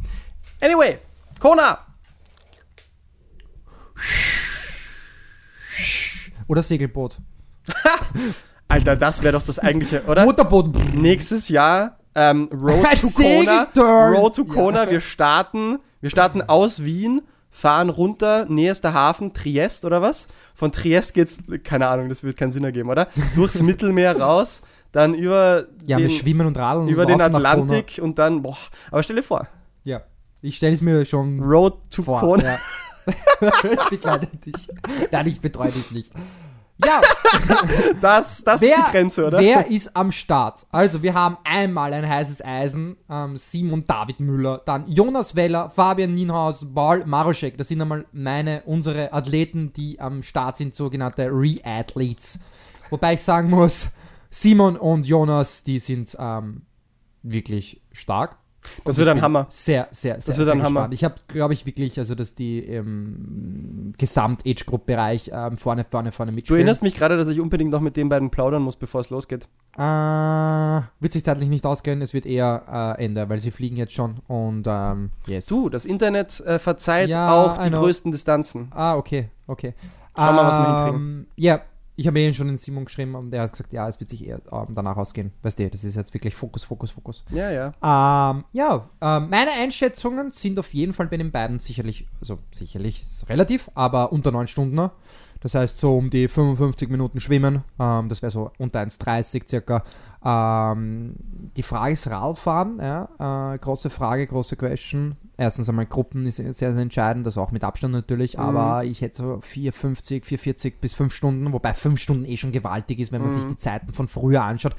[0.60, 0.98] Anyway,
[1.40, 1.78] Kona!
[6.46, 7.18] Oder Segelboot.
[8.68, 10.24] Alter, das wäre doch das eigentliche, oder?
[10.24, 10.94] Motorboot.
[10.94, 13.68] Nächstes Jahr ähm, Road to Kona.
[14.10, 14.52] Road to Ja.
[14.54, 14.90] Kona.
[14.90, 20.28] Wir starten, wir starten aus Wien, fahren runter, nächster Hafen Triest oder was?
[20.54, 23.08] Von Triest geht's, keine Ahnung, das wird keinen Sinn ergeben, oder?
[23.34, 26.88] Durchs Mittelmeer raus, dann über Ja, den, wir schwimmen und radeln.
[26.88, 28.56] über und den Atlantik und dann, boah,
[28.90, 29.46] aber stell dir vor.
[29.84, 30.02] Ja.
[30.42, 32.20] Ich stelle es mir schon Road to vor.
[32.20, 32.44] Kona.
[32.44, 32.58] Ja.
[33.72, 34.68] ich begleite dich.
[35.10, 36.12] Nein, ich betreue dich nicht.
[36.84, 37.00] Ja,
[38.00, 39.38] Das, das ist die Grenze, oder?
[39.38, 40.66] Wer ist am Start?
[40.70, 46.14] Also, wir haben einmal ein heißes Eisen, ähm, Simon David Müller, dann Jonas Weller, Fabian
[46.14, 47.56] Nienhaus, Paul Maroschek.
[47.56, 52.40] Das sind einmal meine, unsere Athleten, die am Start sind, sogenannte Re-Athletes.
[52.90, 53.88] Wobei ich sagen muss,
[54.30, 56.62] Simon und Jonas, die sind ähm,
[57.22, 58.36] wirklich stark.
[58.84, 59.46] Das wird ein Hammer.
[59.48, 60.88] Sehr, sehr, sehr, wird sehr ein Hammer.
[60.90, 66.36] Ich habe, glaube ich, wirklich, also dass die im Gesamt-Age-Group-Bereich ähm, vorne, vorne, vorne Du
[66.36, 66.60] mitspielen.
[66.60, 69.46] erinnerst mich gerade, dass ich unbedingt noch mit den beiden plaudern muss, bevor es losgeht.
[69.76, 69.80] Äh,
[71.00, 74.16] wird sich zeitlich nicht ausgehen, es wird eher äh, Ende, weil sie fliegen jetzt schon
[74.28, 75.46] und ähm, yes.
[75.46, 78.70] Du, das Internet äh, verzeiht Ja, auch die größten Distanzen.
[78.74, 79.74] Ah, okay, okay.
[80.16, 81.00] Schauen wir mal, was wir hinkriegen.
[81.00, 81.60] Ähm, Ja,
[81.96, 84.26] ich habe eh schon den Simon geschrieben und der hat gesagt, ja, es wird sich
[84.26, 85.32] eher ähm, danach ausgehen.
[85.42, 87.24] Weißt du, das ist jetzt wirklich Fokus, Fokus, Fokus.
[87.30, 87.66] Ja, ja.
[87.82, 93.02] Ähm, ja, ähm, meine Einschätzungen sind auf jeden Fall bei den beiden sicherlich, also sicherlich
[93.02, 94.90] ist relativ, aber unter 9 Stunden.
[95.44, 99.84] Das heißt so um die 55 Minuten schwimmen, ähm, das wäre so unter 1,30 circa.
[100.24, 101.16] Ähm,
[101.54, 105.16] die Frage ist Radfahren, ja, äh, große Frage, große Question.
[105.36, 108.42] Erstens einmal Gruppen ist sehr, sehr entscheidend, das auch mit Abstand natürlich, Mhm.
[108.42, 112.98] aber ich hätte so 4,50, 4,40 bis 5 Stunden, wobei 5 Stunden eh schon gewaltig
[112.98, 113.34] ist, wenn man Mhm.
[113.34, 114.74] sich die Zeiten von früher anschaut.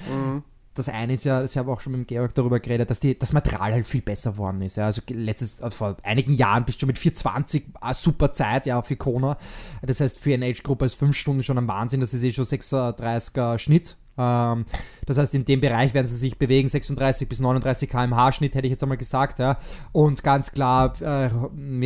[0.76, 3.00] Das eine ist ja, das habe ich auch schon mit dem Georg darüber geredet, dass
[3.00, 4.76] die, das Material halt viel besser geworden ist.
[4.76, 4.86] Ja.
[4.86, 8.98] Also letztes, also vor einigen Jahren bist du mit 4,20 eine super Zeit, ja, für
[8.98, 9.38] Kona.
[9.82, 12.46] Das heißt, für eine Age-Gruppe ist 5 Stunden schon ein Wahnsinn, das ist eh schon
[12.46, 13.96] 36er Schnitt.
[14.18, 14.66] Ähm,
[15.06, 18.68] das heißt, in dem Bereich werden sie sich bewegen, 36 bis 39 km/h Schnitt, hätte
[18.68, 19.40] ich jetzt einmal gesagt.
[19.40, 19.58] Ja.
[19.92, 21.30] Und ganz klar, äh,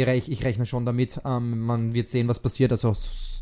[0.04, 2.72] rech, ich rechne schon damit, ähm, man wird sehen, was passiert.
[2.72, 2.94] Also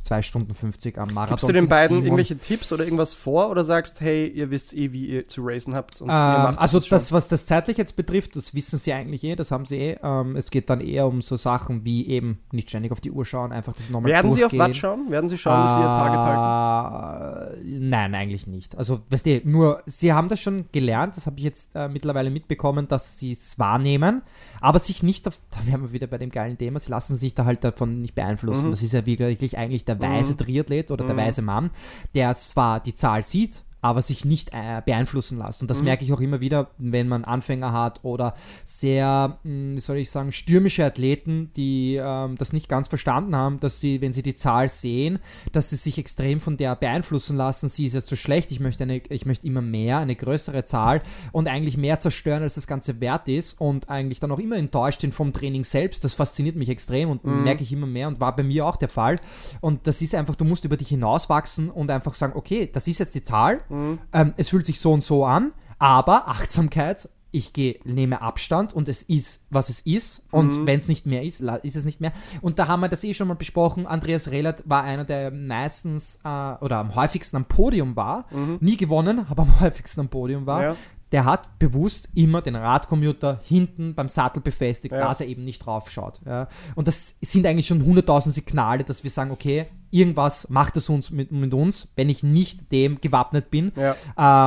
[0.08, 1.36] 2 Stunden 50 am Marathon.
[1.36, 2.04] Gibst du den beiden Simon.
[2.06, 5.76] irgendwelche Tipps oder irgendwas vor oder sagst, hey, ihr wisst eh, wie ihr zu racen
[5.76, 6.90] habt Ähm, also schon?
[6.92, 9.98] das, was das zeitlich jetzt betrifft, das wissen sie eigentlich eh, das haben sie eh.
[10.02, 13.26] Ähm, es geht dann eher um so Sachen wie eben nicht ständig auf die Uhr
[13.26, 14.70] schauen, einfach das nochmal Werden sie auf durchgehen.
[14.70, 15.12] Watt schauen?
[15.12, 17.68] Werden sie schauen, dass sie ihr Target halten?
[17.68, 18.77] Äh, Nein, eigentlich nicht.
[18.78, 22.30] Also, weißt du, nur, sie haben das schon gelernt, das habe ich jetzt äh, mittlerweile
[22.30, 24.22] mitbekommen, dass sie es wahrnehmen,
[24.62, 25.32] aber sich nicht, da
[25.66, 28.68] wären wir wieder bei dem geilen Thema, sie lassen sich da halt davon nicht beeinflussen.
[28.68, 28.72] Mhm.
[28.72, 31.20] Das ist ja wirklich eigentlich der weise Triathlet oder der Mhm.
[31.20, 31.72] weise Mann,
[32.14, 35.62] der zwar die Zahl sieht, aber sich nicht äh, beeinflussen lässt.
[35.62, 35.86] Und das Mhm.
[35.86, 38.34] merke ich auch immer wieder, wenn man Anfänger hat oder
[38.66, 43.60] sehr, mh, wie soll ich sagen, stürmische Athleten, die ähm, das nicht ganz verstanden haben,
[43.60, 45.20] dass sie, wenn sie die Zahl sehen,
[45.52, 47.70] dass sie sich extrem von der beeinflussen lassen.
[47.70, 51.02] Sie ist jetzt so schlecht, ich möchte, eine, ich möchte immer mehr, eine größere Zahl
[51.32, 55.02] und eigentlich mehr zerstören, als das Ganze wert ist und eigentlich dann auch immer enttäuscht
[55.02, 56.04] sind vom Training selbst.
[56.04, 57.44] Das fasziniert mich extrem und Mhm.
[57.44, 59.18] merke ich immer mehr und war bei mir auch der Fall.
[59.62, 63.00] Und das ist einfach, du musst über dich hinauswachsen und einfach sagen, okay, das ist
[63.00, 64.00] jetzt die Zahl, Mhm.
[64.14, 68.88] ähm, es fühlt sich so und so an, aber Achtsamkeit, ich gehe, nehme Abstand und
[68.88, 70.24] es ist, was es ist.
[70.32, 70.66] Und Mhm.
[70.66, 72.14] wenn es nicht mehr ist, ist es nicht mehr.
[72.42, 73.86] Und da haben wir das eh schon mal besprochen.
[73.86, 78.26] Andreas Rehlert war einer, der meistens äh, oder am häufigsten am Podium war.
[78.62, 80.60] Nie gewonnen, aber am häufigsten am Podium war.
[80.60, 80.66] Mhm.
[80.70, 80.76] Ja.
[81.14, 85.00] Der hat bewusst immer den Radcommuter hinten beim Sattel befestigt, Ja.
[85.00, 86.20] dass er eben nicht drauf schaut.
[86.26, 86.48] Ja.
[86.76, 91.12] Und das sind eigentlich schon 100.000 Signale, dass wir sagen, okay, irgendwas macht es uns
[91.12, 93.96] mit, mit uns, wenn ich nicht dem gewappnet bin Ja.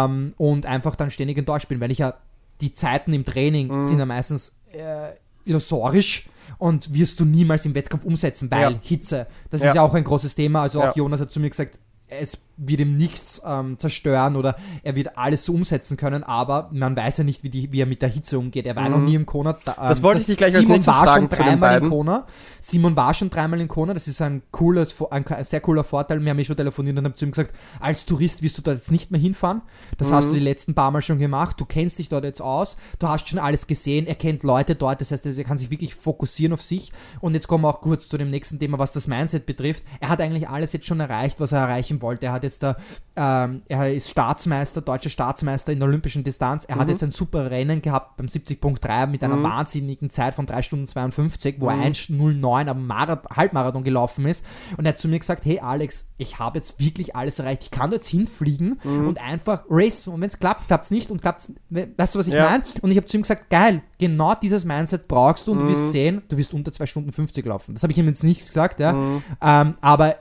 [0.05, 2.15] ähm, und einfach dann ständig enttäuscht bin, weil ich ja
[2.61, 3.83] die Zeiten im Training Mhm.
[3.83, 5.13] sind ja meistens äh,
[5.45, 8.79] illusorisch und wirst du niemals im Wettkampf umsetzen, weil Ja.
[8.83, 9.69] Hitze, das Ja.
[9.69, 10.63] ist ja auch ein großes Thema.
[10.63, 14.95] Also auch Jonas hat zu mir gesagt, es wird ihm nichts ähm, zerstören oder er
[14.95, 18.03] wird alles so umsetzen können, aber man weiß ja nicht, wie, die, wie er mit
[18.03, 18.67] der Hitze umgeht.
[18.67, 19.57] Er war noch nie im Kona.
[19.65, 19.89] Da, ähm, Mhm.
[19.89, 21.89] Das wollte ich dich gleich als Simon nächstes war schon dreimal in.
[21.89, 22.27] Kona.
[22.61, 23.95] Simon war schon dreimal in Kona.
[23.95, 26.23] Das ist ein cooles, ein, ein sehr cooler Vorteil.
[26.23, 28.73] Wir haben eh schon telefoniert und haben zu ihm gesagt, als Tourist wirst du da
[28.73, 29.63] jetzt nicht mehr hinfahren.
[29.97, 30.29] Das hast Mhm.
[30.29, 31.59] du die letzten paar Mal schon gemacht.
[31.61, 32.77] Du kennst dich dort jetzt aus.
[32.99, 34.07] Du hast schon alles gesehen.
[34.07, 35.01] Er kennt Leute dort.
[35.01, 36.93] Das heißt, er kann sich wirklich fokussieren auf sich.
[37.21, 39.83] Und jetzt kommen wir auch kurz zu dem nächsten Thema, was das Mindset betrifft.
[40.01, 42.27] Er hat eigentlich alles jetzt schon erreicht, was er erreichen wollte.
[42.27, 42.77] Er hat jetzt da,
[43.17, 46.65] ähm, er ist Staatsmeister, deutscher Staatsmeister in der olympischen Distanz.
[46.65, 46.91] Er hat Mhm.
[46.93, 51.57] jetzt ein super Rennen gehabt beim 70.3 mit einer wahnsinnigen Zeit von 3 Stunden 52,
[51.61, 51.83] wo er Mhm.
[51.83, 54.45] 1.09 am Marath Halbmarathon gelaufen ist.
[54.77, 57.63] Und er hat zu mir gesagt, hey Alex, ich habe jetzt wirklich alles erreicht.
[57.65, 59.09] Ich kann jetzt hinfliegen Mhm.
[59.09, 60.13] und einfach racen.
[60.15, 62.51] Und wenn es klappt, klappt es nicht und klappt Weißt du, was ich Ja.
[62.51, 62.65] meine?
[62.83, 65.69] Und ich habe zu ihm gesagt, geil, genau dieses Mindset brauchst du und du Mhm.
[65.71, 67.75] wirst sehen, du wirst unter 2 Stunden 50 laufen.
[67.75, 68.93] Das habe ich ihm jetzt nicht gesagt, ja.
[68.95, 69.23] Mhm.
[69.41, 70.17] Ähm, aber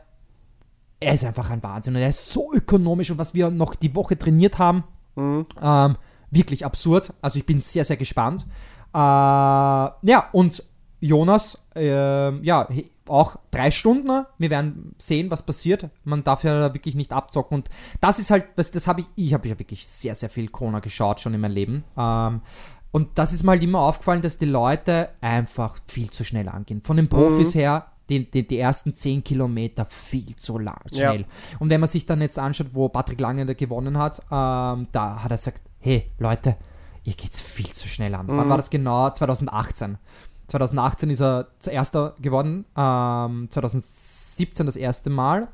[0.99, 3.95] er ist einfach ein Wahnsinn und er ist so ökonomisch und was wir noch die
[3.95, 4.83] Woche trainiert haben,
[5.15, 5.45] Mhm.
[5.61, 5.95] ähm,
[6.31, 7.13] wirklich absurd.
[7.21, 8.45] Also ich bin sehr, sehr gespannt.
[8.93, 10.63] Äh, ja, und
[11.01, 12.67] Jonas, ähm, ja,
[13.07, 14.25] auch drei Stunden.
[14.37, 15.89] Wir werden sehen, was passiert.
[16.03, 17.55] Man darf ja wirklich nicht abzocken.
[17.55, 17.69] Und
[18.01, 20.79] das ist halt, das, das habe ich, ich habe ja wirklich sehr, sehr viel Kona
[20.79, 21.83] geschaut schon in meinem Leben.
[21.97, 22.41] Ähm,
[22.91, 26.81] und das ist mir halt immer aufgefallen, dass die Leute einfach viel zu schnell angehen.
[26.83, 31.11] Von den Profis her, die, die, die ersten 10 Kilometer viel zu lang, Ja.
[31.11, 31.25] schnell.
[31.59, 35.23] Und wenn man sich dann jetzt anschaut, wo Patrick Lange da gewonnen hat, ähm, da
[35.23, 36.57] hat er gesagt, hey Leute,
[37.03, 38.27] ihr geht's viel zu schnell an.
[38.27, 39.09] Wann war das genau?
[39.09, 39.97] 2018.
[40.47, 45.47] 2018 ist er zuerster geworden, ähm, 2017 das erste Mal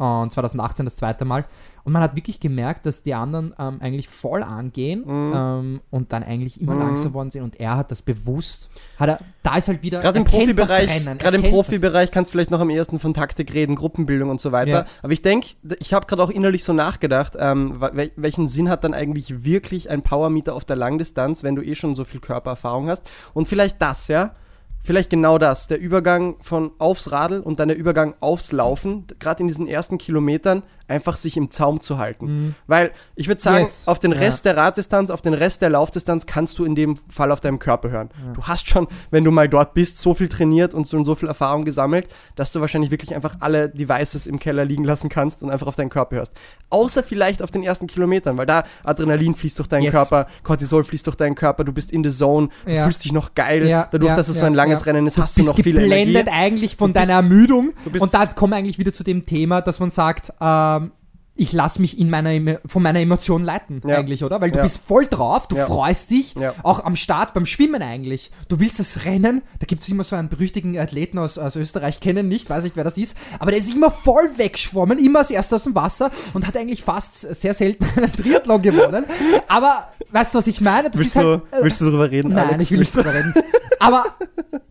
[0.00, 1.44] und 2018 das zweite Mal.
[1.84, 6.22] Und man hat wirklich gemerkt, dass die anderen ähm, eigentlich voll angehen ähm, und dann
[6.22, 7.42] eigentlich immer langsamer worden sind.
[7.42, 11.06] Und er hat das bewusst, hat er, da ist halt wieder, Gerade im er Profibereich,
[11.06, 14.40] er gerade im Profibereich kannst du vielleicht noch am ehesten von Taktik reden, Gruppenbildung und
[14.40, 14.70] so weiter.
[14.70, 14.86] Ja.
[15.02, 18.84] Aber ich denke, ich habe gerade auch innerlich so nachgedacht, ähm, wel welchen Sinn hat
[18.84, 22.88] dann eigentlich wirklich ein Powermeter auf der Langdistanz, wenn du eh schon so viel Körpererfahrung
[22.88, 23.08] hast?
[23.32, 24.34] Und vielleicht das, ja.
[24.82, 29.42] Vielleicht genau das, der Übergang von aufs Radl und dann der Übergang aufs Laufen, gerade
[29.42, 32.56] in diesen ersten Kilometern, einfach sich im Zaum zu halten.
[32.66, 33.62] Weil ich würde sagen, Mhm.
[33.62, 33.86] Yes.
[33.86, 34.18] auf den Ja.
[34.18, 37.60] Rest der Raddistanz, auf den Rest der Laufdistanz kannst du in dem Fall auf deinem
[37.60, 38.08] Körper hören.
[38.34, 41.28] Du hast schon, wenn du mal dort bist, so viel trainiert und so, so viel
[41.28, 45.50] Erfahrung gesammelt, dass du wahrscheinlich wirklich einfach alle Devices im Keller liegen lassen kannst und
[45.50, 46.32] einfach auf deinen Körper hörst.
[46.70, 49.92] Außer vielleicht auf den ersten Kilometern, weil da Adrenalin fließt durch deinen Yes.
[49.94, 52.82] Körper, Cortisol fließt durch deinen Körper, du bist in the zone, du Ja.
[52.84, 53.64] fühlst dich noch geil.
[53.68, 54.92] Ja, Dadurch, ja, dass es so ja, ein langes ja.
[54.92, 56.30] Rennen ist, Du hast du bist noch viel geblendet Energie.
[56.30, 57.72] eigentlich von Du deiner Ermüdung.
[57.84, 60.92] du und da kommen wir eigentlich wieder zu dem Thema, dass man sagt, ähm,
[61.40, 63.96] ich lasse mich in meiner, von meiner Emotion leiten, Ja.
[63.96, 64.40] eigentlich, oder?
[64.42, 64.62] Weil du Ja.
[64.62, 65.66] bist voll drauf, du Ja.
[65.66, 68.30] freust dich, auch am Start beim Schwimmen eigentlich.
[68.48, 71.98] Du willst das Rennen, da gibt es immer so einen berüchtigen Athleten aus, aus Österreich,
[72.00, 75.30] kennen nicht, weiß nicht, wer das ist, aber der ist immer voll weggeschwommen, immer als
[75.30, 79.04] erster aus dem Wasser und hat eigentlich fast sehr selten einen Triathlon gewonnen.
[79.48, 80.90] Aber weißt du, was ich meine?
[80.90, 82.64] Das Willst, ist du, halt, äh, willst du darüber reden, Nein, Alex?
[82.64, 83.32] ich will nicht drüber reden.
[83.78, 84.04] Aber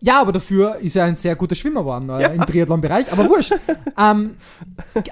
[0.00, 3.12] ja, aber dafür ist er ein sehr guter Schwimmer geworden äh, im Triathlon-Bereich.
[3.12, 3.52] Aber wurscht.
[3.98, 4.36] ähm,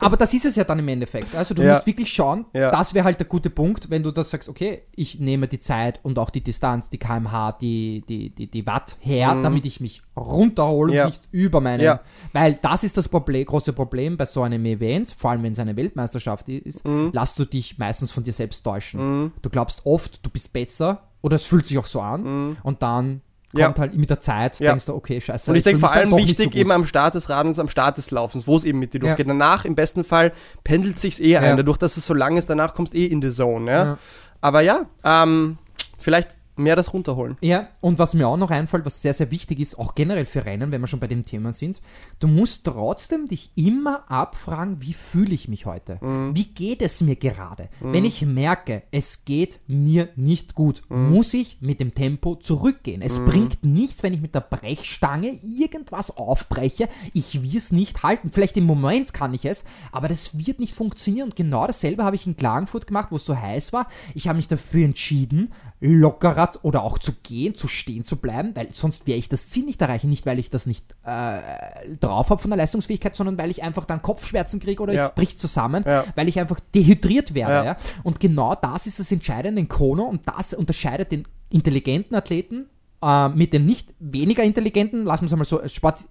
[0.00, 1.34] aber das ist es ja dann im Endeffekt.
[1.34, 1.74] Also du Ja.
[1.74, 2.70] musst wirklich schauen, Ja.
[2.70, 6.00] das wäre halt der gute Punkt, wenn du das sagst, okay, ich nehme die Zeit
[6.02, 10.02] und auch die Distanz, die kmh, die, die, die, die Watt her, damit ich mich
[10.16, 10.96] runterhole Mhm.
[10.96, 11.04] Ja.
[11.04, 11.82] und nicht über meine.
[11.82, 12.00] Ja.
[12.32, 15.58] Weil das ist das Problem, große Problem bei so einem Event, vor allem wenn es
[15.58, 17.10] eine Weltmeisterschaft ist, Mhm.
[17.12, 19.32] lass du dich meistens von dir selbst täuschen.
[19.42, 23.22] Du glaubst oft, du bist besser oder es fühlt sich auch so an und dann
[23.52, 23.58] Mhm.
[23.60, 23.66] Ja.
[23.66, 24.70] kommt halt mit der Zeit, Ja.
[24.72, 25.50] denkst du, okay, scheiße.
[25.50, 27.96] Und ich denke fühl vor allem wichtig so eben am Start des Radens, am Start
[27.96, 29.06] des Laufens, wo es eben mit dir Ja.
[29.08, 29.28] durchgeht.
[29.28, 30.32] Danach, im besten Fall,
[30.64, 31.40] pendelt sich's eh Ja.
[31.40, 31.56] ein.
[31.56, 33.70] Dadurch, dass es so lang ist, danach kommst eh in die Zone.
[33.70, 33.84] Ja?
[33.84, 33.98] Ja.
[34.40, 35.58] Aber ja, ähm,
[35.98, 37.36] vielleicht mehr das runterholen.
[37.40, 40.44] Ja, und was mir auch noch einfällt, was sehr, sehr wichtig ist, auch generell für
[40.44, 41.80] Rennen, wenn wir schon bei dem Thema sind,
[42.20, 45.98] du musst trotzdem dich immer abfragen, wie fühle ich mich heute?
[46.00, 46.34] Mhm.
[46.36, 47.68] Wie geht es mir gerade?
[47.80, 51.10] Wenn ich merke, es geht mir nicht gut, Mhm.
[51.12, 53.02] muss ich mit dem Tempo zurückgehen.
[53.02, 56.88] Es bringt nichts, wenn ich mit der Brechstange irgendwas aufbreche.
[57.12, 58.30] Ich will es nicht halten.
[58.32, 61.28] Vielleicht im Moment kann ich es, aber das wird nicht funktionieren.
[61.28, 63.88] Und genau dasselbe habe ich in Klagenfurt gemacht, wo es so heiß war.
[64.14, 68.72] Ich habe mich dafür entschieden, lockerer oder auch zu gehen, zu stehen zu bleiben, weil
[68.72, 70.08] sonst wäre ich das Ziel nicht erreichen.
[70.10, 73.84] Nicht, weil ich das nicht äh, drauf habe von der Leistungsfähigkeit, sondern weil ich einfach
[73.84, 75.06] dann Kopfschmerzen kriege oder Ja.
[75.06, 76.04] ich brich zusammen, Ja.
[76.16, 77.66] weil ich einfach dehydriert werde.
[77.66, 77.76] Ja.
[78.02, 82.66] Und genau das ist das Entscheidende in Kono und das unterscheidet den intelligenten Athleten
[83.02, 85.60] äh, mit dem nicht weniger intelligenten, lassen wir es einmal so,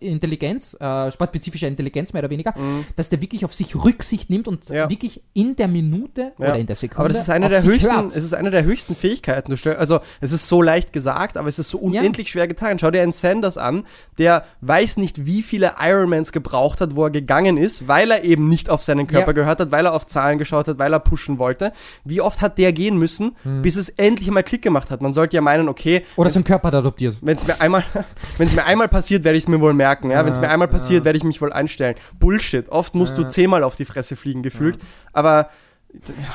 [0.01, 2.53] Sportintelligenz, äh, sportspezifische Intelligenz mehr oder weniger,
[2.95, 4.75] dass der wirklich auf sich Rücksicht nimmt und Mhm.
[4.75, 4.89] Ja.
[4.89, 6.47] wirklich in der Minute Ja.
[6.49, 8.15] oder in der Sekunde Aber das ist eine der höchsten, hört.
[8.15, 9.53] es ist eine der höchsten Fähigkeiten.
[9.77, 12.79] Also es ist so leicht gesagt, aber es ist so unendlich schwer getan.
[12.79, 13.83] Schau dir einen Sanders an,
[14.17, 18.47] der weiß nicht, wie viele Ironmans gebraucht hat, wo er gegangen ist, weil er eben
[18.49, 19.33] nicht auf seinen Körper Ja.
[19.33, 21.73] gehört hat, weil er auf Zahlen geschaut hat, weil er pushen wollte.
[22.03, 25.01] Wie oft hat der gehen müssen, bis es endlich mal Klick gemacht hat?
[25.01, 26.03] Man sollte ja meinen, okay.
[26.15, 27.17] Oder sein Körper adoptiert.
[27.21, 27.84] wenn es mir einmal,
[28.38, 30.11] wenn es mir einmal passiert, werde ich es mir wohl merken.
[30.11, 30.25] Ja?
[30.25, 31.95] Wenn es mir einmal passiert, werde ich mich wohl einstellen.
[32.19, 32.69] Bullshit.
[32.69, 34.78] Oft musst du zehnmal auf die Fresse fliegen gefühlt.
[35.13, 35.49] Aber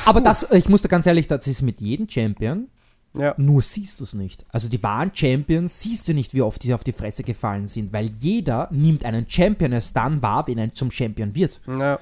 [0.05, 2.69] Aber das, ich muss da ganz ehrlich, das ist mit jedem Champion,
[3.15, 4.47] ja, nur siehst du es nicht.
[4.49, 7.93] Also die wahren Champions siehst du nicht, wie oft die auf die Fresse gefallen sind,
[7.93, 11.61] weil jeder nimmt einen Champion erst dann wahr, wenn er zum Champion wird.
[11.67, 11.99] ja,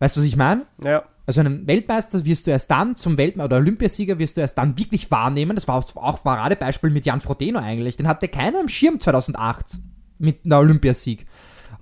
[0.00, 0.62] Weißt du, was ich meine?
[0.82, 1.04] ja.
[1.26, 4.78] Also einen Weltmeister wirst du erst dann zum Weltmeister oder Olympiasieger wirst du erst dann
[4.78, 5.54] wirklich wahrnehmen.
[5.54, 7.96] Das war auch Paradebeispiel mit Jan Frodeno eigentlich.
[7.96, 9.78] Den hatte keiner im Schirm 2008
[10.18, 11.26] mit einer Olympiasieg.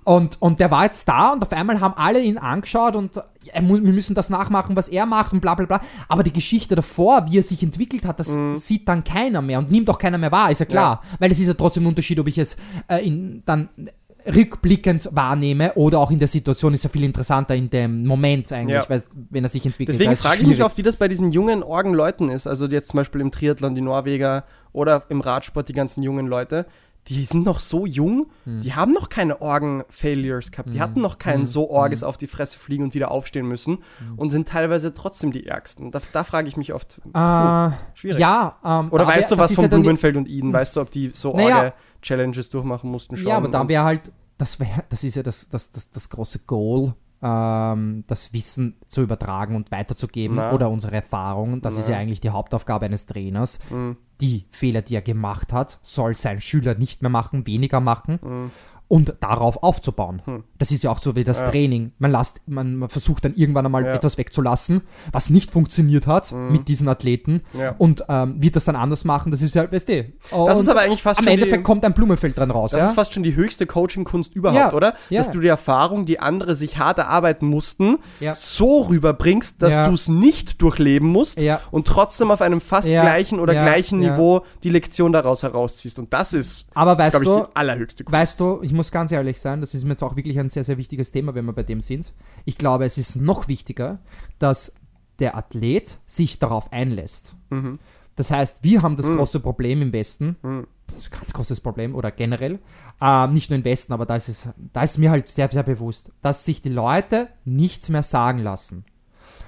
[0.05, 3.61] Und, und der war jetzt da und auf einmal haben alle ihn angeschaut und er
[3.61, 5.81] mu wir müssen das nachmachen, was er macht und bla bla bla.
[6.09, 9.71] Aber die Geschichte davor, wie er sich entwickelt hat, das sieht dann keiner mehr und
[9.71, 11.01] nimmt auch keiner mehr wahr, ist ja klar.
[11.19, 12.57] Weil es ist ja trotzdem ein Unterschied, ob ich es
[12.89, 13.69] äh, in, dann
[14.25, 18.77] rückblickend wahrnehme oder auch in der Situation ist ja viel interessanter in dem Moment eigentlich,
[18.77, 18.89] Ja.
[18.89, 19.97] weil, wenn er sich entwickelt.
[19.99, 22.47] Deswegen frage ich mich oft, wie das bei diesen jungen Orgenleuten ist.
[22.47, 26.65] Also jetzt zum Beispiel im Triathlon die Norweger oder im Radsport die ganzen jungen Leute.
[27.09, 28.61] Die sind noch so jung, Hm.
[28.61, 30.73] die haben noch keine Orgen-Failures gehabt.
[30.73, 34.17] Die hatten noch keinen so Orges auf die Fresse fliegen und wieder aufstehen müssen Hm.
[34.17, 35.91] und sind teilweise trotzdem die Ärgsten.
[35.91, 38.19] Da, da frage ich mich oft, Äh, schwierig.
[38.19, 40.53] ja, ähm, Oder weißt wär- du was von ja Blumenfeld und Eden?
[40.53, 41.57] Weißt du, ob die so Naja.
[41.57, 43.27] Orge-Challenges durchmachen mussten schon?
[43.27, 46.39] Ja, aber da wäre halt, das wäre, das ist ja das, das, das, das große
[46.47, 50.51] Goal, ähm, das Wissen zu übertragen und weiterzugeben Na.
[50.51, 51.61] oder unsere Erfahrungen.
[51.61, 53.59] Das ist ja eigentlich die Hauptaufgabe eines Trainers.
[53.69, 53.95] Mhm.
[54.21, 58.19] Die Fehler, die er gemacht hat, soll sein Schüler nicht mehr machen, weniger machen.
[58.21, 58.51] Mhm.
[58.87, 60.21] Und darauf aufzubauen.
[60.25, 60.43] Hm.
[60.59, 61.49] Das ist ja auch so wie das Ja.
[61.49, 61.91] Training.
[61.97, 63.93] Man, lasst, man, man versucht dann irgendwann einmal Ja.
[63.93, 64.81] etwas wegzulassen,
[65.11, 66.51] was nicht funktioniert hat Mhm.
[66.51, 67.73] mit diesen Athleten Ja.
[67.77, 69.31] und ähm, wird das dann anders machen.
[69.31, 70.05] Das ist ja, weißt du.
[70.31, 72.71] Das ist aber eigentlich fast am schon Endeffekt die, kommt ein Blumenfeld dran raus.
[72.71, 74.93] das ist fast schon die höchste Coaching-Kunst überhaupt, oder?
[75.09, 77.97] Dass du die Erfahrung, die andere sich hart erarbeiten mussten,
[78.35, 83.53] so rüberbringst, dass du es nicht durchleben musst und trotzdem auf einem fast gleichen oder
[83.53, 83.99] gleichen.
[83.99, 85.97] Niveau die Lektion daraus herausziehst.
[85.99, 88.13] Und das ist, glaube ich, die allerhöchste Kunst.
[88.13, 90.63] Weißt du, ich muss ganz ehrlich sein, das ist mir jetzt auch wirklich ein sehr,
[90.63, 92.13] sehr wichtiges Thema, wenn wir bei dem sind.
[92.45, 93.99] Ich glaube, es ist noch wichtiger,
[94.39, 94.73] dass
[95.19, 97.35] der Athlet sich darauf einlässt.
[97.49, 97.79] Mhm.
[98.15, 99.17] Das heißt, wir haben das Mhm.
[99.17, 100.67] große Problem im Westen, Mhm.
[100.87, 102.59] das ist ein ganz großes Problem oder generell,
[103.01, 105.63] ähm, nicht nur im Westen, aber da ist, es, da ist mir halt sehr, sehr
[105.63, 108.85] bewusst, dass sich die Leute nichts mehr sagen lassen.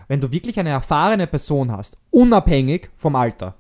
[0.08, 3.56] Wenn du wirklich eine erfahrene Person hast, unabhängig vom Alter,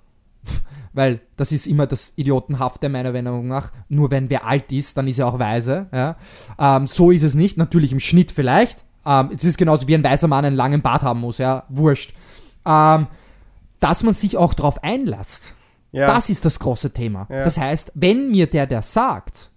[0.96, 3.72] weil das ist immer das Idiotenhafte meiner Meinung nach.
[3.90, 5.88] Nur wenn wer alt ist, dann ist er auch weise.
[5.94, 6.16] Ja?
[6.58, 7.58] Ähm, so ist es nicht.
[7.58, 8.86] Natürlich im Schnitt vielleicht.
[9.06, 11.38] Ähm, es ist genauso wie ein weiser Mann einen langen Bart haben muss.
[11.38, 12.14] Ja, wurscht.
[12.66, 13.08] Ähm,
[13.80, 15.54] dass man sich auch darauf einlässt.
[15.92, 16.08] Ja.
[16.08, 17.28] Das ist das große Thema.
[17.30, 17.44] Ja.
[17.44, 19.52] Das heißt, wenn mir der, der sagt,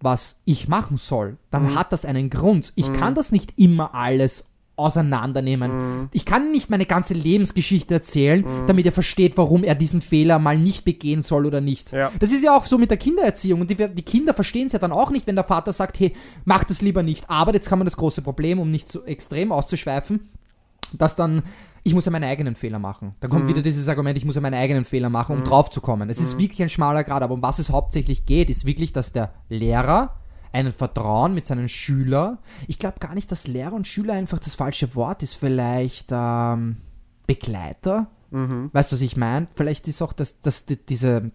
[0.00, 1.74] was ich machen soll, dann Mhm.
[1.74, 2.72] hat das einen Grund.
[2.76, 4.44] Ich kann das nicht immer alles
[4.76, 6.00] auseinandernehmen.
[6.00, 6.08] Mhm.
[6.12, 10.58] Ich kann nicht meine ganze Lebensgeschichte erzählen, damit er versteht, warum er diesen Fehler mal
[10.58, 11.92] nicht begehen soll oder nicht.
[11.92, 12.12] Ja.
[12.18, 13.62] Das ist ja auch so mit der Kindererziehung.
[13.62, 16.12] Und die, die Kinder verstehen es ja dann auch nicht, wenn der Vater sagt, hey,
[16.44, 17.28] mach das lieber nicht.
[17.30, 20.28] Aber jetzt kann man das große Problem, um nicht so extrem auszuschweifen,
[20.92, 21.42] dass dann,
[21.82, 23.14] ich muss ja meine eigenen Fehler machen.
[23.20, 25.80] Dann kommt wieder dieses Argument, ich muss ja meine eigenen Fehler machen, um drauf zu
[25.80, 26.10] kommen.
[26.10, 29.12] Es ist wirklich ein schmaler Grad, aber um was es hauptsächlich geht, ist wirklich, dass
[29.12, 30.16] der Lehrer
[30.52, 34.54] einen Vertrauen mit seinen Schülern, ich glaube gar nicht, dass Lehrer und Schüler einfach das
[34.54, 36.76] falsche Wort ist, vielleicht ähm,
[37.26, 38.08] Begleiter.
[38.30, 38.70] Mhm.
[38.72, 39.48] Weißt du, was ich meine?
[39.54, 41.30] Vielleicht ist auch das, das, die, diese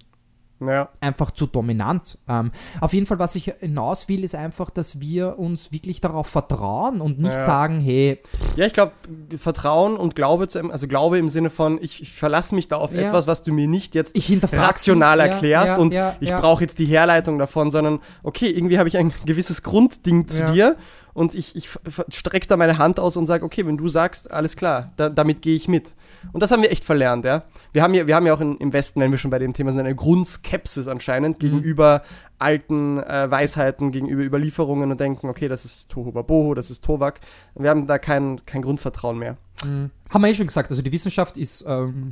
[0.61, 0.89] Ja.
[1.01, 2.17] einfach zu dominant.
[2.29, 6.27] Ähm, auf jeden Fall, was ich hinaus will, ist einfach, dass wir uns wirklich darauf
[6.27, 7.41] vertrauen und nicht Ja.
[7.45, 8.19] sagen, hey,
[8.55, 8.91] Ja, ich glaube,
[9.37, 12.93] Vertrauen und Glaube, zu, also Glaube im Sinne von, ich, ich verlasse mich da auf
[12.93, 13.01] Ja.
[13.07, 14.15] etwas, was du mir nicht jetzt
[14.53, 19.13] rational erklärst und ich brauche jetzt die Herleitung davon, sondern okay, irgendwie habe ich ein
[19.25, 20.75] gewisses Grundding zu dir
[21.13, 21.69] und ich, ich
[22.09, 25.41] strecke da meine Hand aus und sage, okay, wenn du sagst, alles klar, da, damit
[25.41, 25.93] gehe ich mit.
[26.33, 27.43] Und das haben wir echt verlernt, ja.
[27.73, 29.53] Wir haben ja, wir haben ja auch in, im Westen, wenn wir schon bei dem
[29.53, 31.39] Thema sind, eine Grundskepsis anscheinend Mhm.
[31.39, 32.01] gegenüber
[32.39, 37.19] alten äh, Weisheiten, gegenüber Überlieferungen und denken, okay, das ist Tohu Wabohu, das ist Tovak.
[37.55, 39.37] Wir haben da kein, kein Grundvertrauen mehr.
[39.63, 39.91] Mhm.
[40.09, 42.11] Haben wir eh schon gesagt, also die Wissenschaft ist ähm,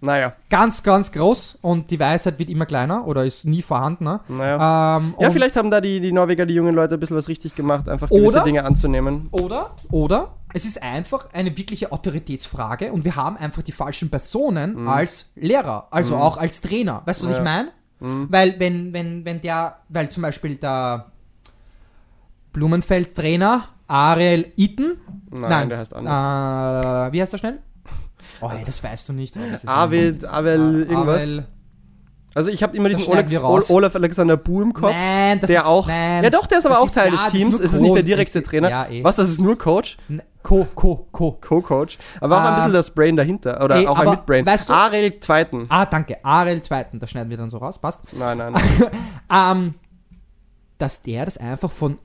[0.00, 4.20] Naja, ganz, ganz groß und die Weisheit wird immer kleiner oder ist nie vorhandener.
[4.28, 4.98] naja.
[4.98, 7.56] Ähm, Ja, vielleicht haben da die, die Norweger, die jungen Leute ein bisschen was richtig
[7.56, 9.28] gemacht, einfach gewisse Oder- Dinge anzunehmen.
[9.32, 14.86] Oder, oder es ist einfach eine wirkliche Autoritätsfrage und wir haben einfach die falschen Personen
[14.86, 17.02] als Lehrer, also auch als Trainer.
[17.04, 17.38] Weißt du, was Ja.
[17.38, 17.68] ich meine?
[18.00, 18.28] Mhm.
[18.30, 21.06] Weil wenn, wenn, wenn der, weil zum Beispiel der
[22.52, 24.98] Blumenfeld-Trainer Ariel Eaton,
[25.30, 27.08] Nein, der heißt anders.
[27.08, 27.58] Äh, wie heißt der schnell?
[28.40, 29.36] Oh, hey, das weißt du nicht.
[29.36, 31.22] Oh, ist Arvid, Avel, ein- irgendwas.
[31.24, 31.44] Avel-
[32.34, 34.92] Also ich habe immer diesen Olex, Olaf Alexander Bu im Kopf.
[34.92, 35.88] Nein, das der ist, auch.
[35.88, 37.58] Nein, ja doch, der ist aber auch Teil ja, des das Teams.
[37.60, 38.70] Es ist nicht der direkte Das- Trainer.
[38.70, 39.02] Ja, eh.
[39.02, 39.96] Was, das ist nur Coach?
[40.08, 41.32] N- Co, Co, Co.
[41.32, 41.98] Co-Coach.
[42.20, 42.54] Aber auch ein Ah.
[42.56, 43.62] bisschen das Brain dahinter.
[43.62, 44.46] Oder Ey, auch ein Mitbrain.
[44.46, 45.66] weißt du- Ariel Zweiten.
[45.68, 46.24] Ah, danke.
[46.24, 48.00] Ariel Zweiten, das schneiden wir dann so raus, passt.
[48.16, 48.52] Nein, nein.
[49.28, 49.56] nein.
[49.58, 49.74] Ähm,
[50.78, 51.98] dass der das einfach von,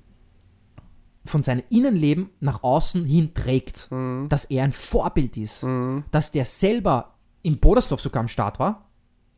[1.26, 3.88] von seinem Innenleben nach außen hin trägt.
[3.92, 4.28] Mhm.
[4.30, 5.64] Dass er ein Vorbild ist.
[5.64, 6.04] Mhm.
[6.12, 8.86] Dass der selber in Bodersdorf sogar am Start war.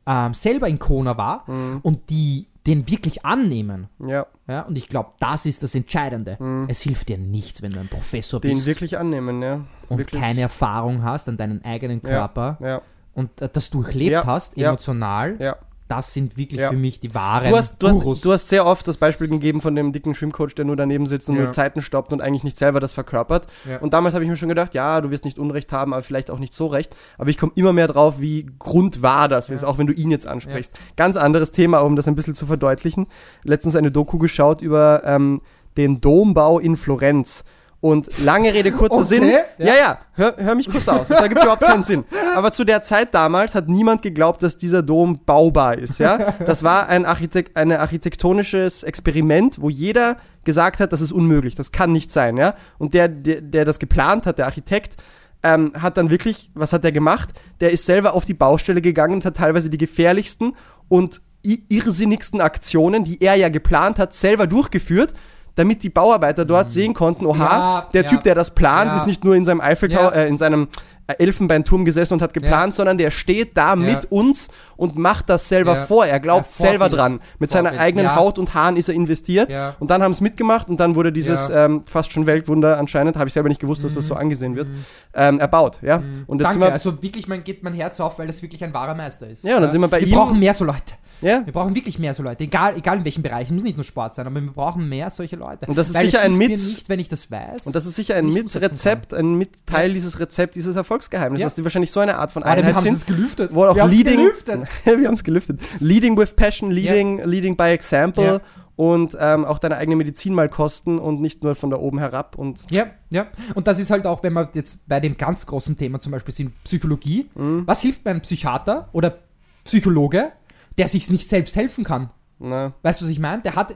[0.07, 1.49] Ähm, selber in Kona war.
[1.49, 1.79] Mhm.
[1.83, 3.89] Und die den wirklich annehmen.
[3.99, 6.36] Ja, Ja, und ich glaube, das ist das Entscheidende.
[6.39, 6.65] Mhm.
[6.67, 9.61] Es hilft dir nichts, wenn du ein Professor den bist wirklich annehmen, ja.
[9.88, 10.19] und wirklich.
[10.19, 12.09] keine Erfahrung hast an deinen eigenen Ja.
[12.09, 12.81] Körper Ja,
[13.13, 14.69] und äh, das durchlebt Ja, hast, ja.
[14.69, 15.36] emotional.
[15.39, 15.55] ja.
[15.88, 16.69] Das sind wirklich Ja.
[16.69, 19.61] für mich die wahren Du hast, du, hast, du hast sehr oft das Beispiel gegeben
[19.61, 21.43] von dem dicken Schwimmcoach, der nur daneben sitzt und Ja.
[21.43, 23.45] nur Zeiten stoppt und eigentlich nicht selber das verkörpert.
[23.69, 23.77] Ja.
[23.77, 26.31] Und damals habe ich mir schon gedacht, ja, du wirst nicht Unrecht haben, aber vielleicht
[26.31, 26.95] auch nicht so recht.
[27.19, 30.25] Aber ich komme immer mehr drauf, wie grundwahr das ist, auch wenn du ihn jetzt
[30.25, 30.73] ansprichst.
[30.95, 33.05] Ganz anderes Thema, um das ein bisschen zu verdeutlichen.
[33.43, 35.41] Letztens eine Doku geschaut über ähm,
[35.77, 37.43] den Dombau in Florenz.
[37.86, 39.29] Und lange Rede, kurzer Okay, Sinn.
[39.29, 39.38] ja.
[39.59, 41.07] Ja, ja, hör, hör mich kurz aus.
[41.07, 42.03] Das ergibt überhaupt keinen Sinn.
[42.36, 46.33] Aber zu der Zeit damals hat niemand geglaubt, dass dieser Dom baubar ist, ja.
[46.47, 51.71] Das war ein Architekt, eine architektonisches Experiment, wo jeder gesagt hat, das ist unmöglich, das
[51.71, 52.55] kann nicht sein, ja.
[52.79, 54.97] Und der, der, der das geplant hat, der Architekt,
[55.43, 57.29] ähm, hat dann wirklich, was hat der gemacht?
[57.61, 60.55] Der ist selber auf die Baustelle gegangen und hat teilweise die gefährlichsten
[60.88, 65.13] und irrsinnigsten Aktionen, die er ja geplant hat, selber durchgeführt,
[65.56, 67.91] damit die Bauarbeiter dort sehen konnten, oha, Mhm.
[67.93, 68.08] Der.
[68.08, 69.62] Typ, der das plant, ist nicht nur in seinem
[70.03, 70.10] Ja.
[70.10, 70.68] äh, in seinem
[71.08, 75.76] Elfenbeinturm gesessen und hat geplant, sondern der steht da mit uns und macht das selber
[75.76, 75.86] Ja.
[75.86, 76.06] vor.
[76.06, 77.20] Er glaubt Ja, selber dran.
[77.39, 77.82] Mit seiner Vorbild.
[77.82, 78.16] eigenen Ja.
[78.16, 79.51] Haut und Haaren ist er investiert.
[79.51, 79.76] Ja.
[79.80, 81.66] Und dann haben es mitgemacht und dann wurde dieses Ja.
[81.66, 84.68] ähm, fast schon Weltwunder anscheinend, habe ich selber nicht gewusst, dass das so angesehen wird,
[85.14, 85.80] ähm, erbaut.
[85.82, 85.97] Ja?
[85.97, 86.03] Und
[86.39, 88.74] jetzt Danke, sind wir, also wirklich, man geht mein Herz auf, weil das wirklich ein
[88.74, 89.43] wahrer Meister ist.
[89.43, 90.95] Ja, und dann sind wir bei wir ihm- brauchen mehr so Leute.
[91.22, 93.47] ja, Wir brauchen wirklich mehr so Leute, egal, egal in welchem Bereich.
[93.47, 95.66] Es muss nicht nur Sport sein, aber wir brauchen mehr solche Leute.
[95.68, 97.68] Und das ist Weil sicher ein Mit- nicht, wenn ich das weiß.
[97.68, 99.93] Und das ist sicher ein Mitrezept, ein Mitteil Ja.
[99.93, 101.46] dieses Rezept, dieses Erfolgsgeheimnis, Ja.
[101.48, 102.96] dass die wahrscheinlich so eine Art von Ah, wir Einheit haben sind.
[102.96, 103.54] es gelüftet.
[103.54, 104.64] Wo auch wir leading, gelüftet.
[104.86, 105.60] wir haben es gelüftet.
[105.80, 108.39] Leading with passion, leading, leading by example Ja.
[108.78, 112.38] und ähm, auch deine eigene Medizin mal kosten und nicht nur von da oben herab.
[112.38, 113.28] Und Ja, ja.
[113.54, 116.34] Und das ist halt auch, wenn wir jetzt bei dem ganz großen Thema zum Beispiel
[116.34, 117.30] sind, Psychologie.
[117.36, 117.64] Mhm.
[117.66, 119.18] Was hilft beim Psychiater oder
[119.66, 120.32] Psychologe,
[120.78, 122.10] der sich nicht selbst helfen kann?
[122.39, 123.41] na, Weißt du, was ich meine?
[123.43, 123.76] Der hat.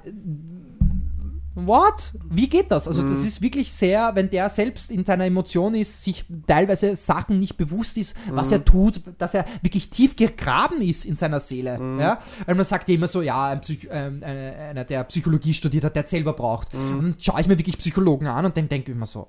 [1.55, 2.13] What?
[2.29, 2.87] Wie geht das?
[2.87, 3.09] Also, Mhm.
[3.09, 7.57] das ist wirklich sehr, wenn der selbst in seiner Emotion ist, sich teilweise Sachen nicht
[7.57, 8.53] bewusst ist, was Mhm.
[8.53, 11.79] er tut, dass er wirklich tief gegraben ist in seiner Seele.
[11.79, 11.99] Mhm.
[11.99, 12.19] Ja?
[12.45, 15.83] Weil man sagt ja immer so, ja, ein Psych ähm, eine- einer, der Psychologie studiert
[15.83, 16.73] hat, der es selber braucht.
[16.73, 16.79] Mhm.
[16.97, 19.27] Und dann schaue ich mir wirklich Psychologen an und dann denke ich mir so,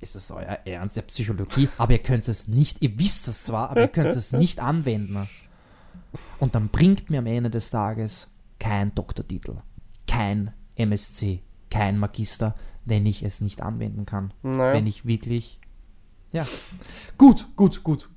[0.00, 1.68] ist das euer Ernst der Psychologie?
[1.78, 5.28] Aber ihr könnt es nicht, ihr wisst es zwar, aber ihr könnt es nicht anwenden.
[6.38, 9.56] Und dann bringt mir am Ende des Tages kein Doktortitel,
[10.06, 11.40] kein MSc,
[11.72, 12.54] kein Magister,
[12.84, 14.32] wenn ich es nicht anwenden kann.
[14.42, 14.74] Naja.
[14.74, 15.58] Wenn ich wirklich.
[16.32, 16.46] Ja.
[17.18, 18.08] Gut, gut, gut.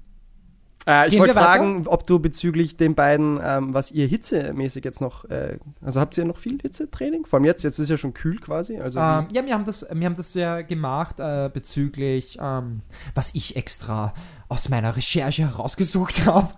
[0.88, 5.26] Äh, ich wollte fragen, ob du bezüglich den beiden, ähm, was ihr hitzemäßig jetzt noch,
[5.26, 7.26] äh, also habt ihr noch viel Hitzetraining?
[7.26, 8.78] Vor allem jetzt, jetzt ist ja schon kühl quasi.
[8.78, 12.82] Also Ähm, ja, wir haben das, wir haben das ja gemacht äh, bezüglich, ähm,
[13.16, 14.14] was ich extra
[14.48, 16.50] aus meiner Recherche herausgesucht habe.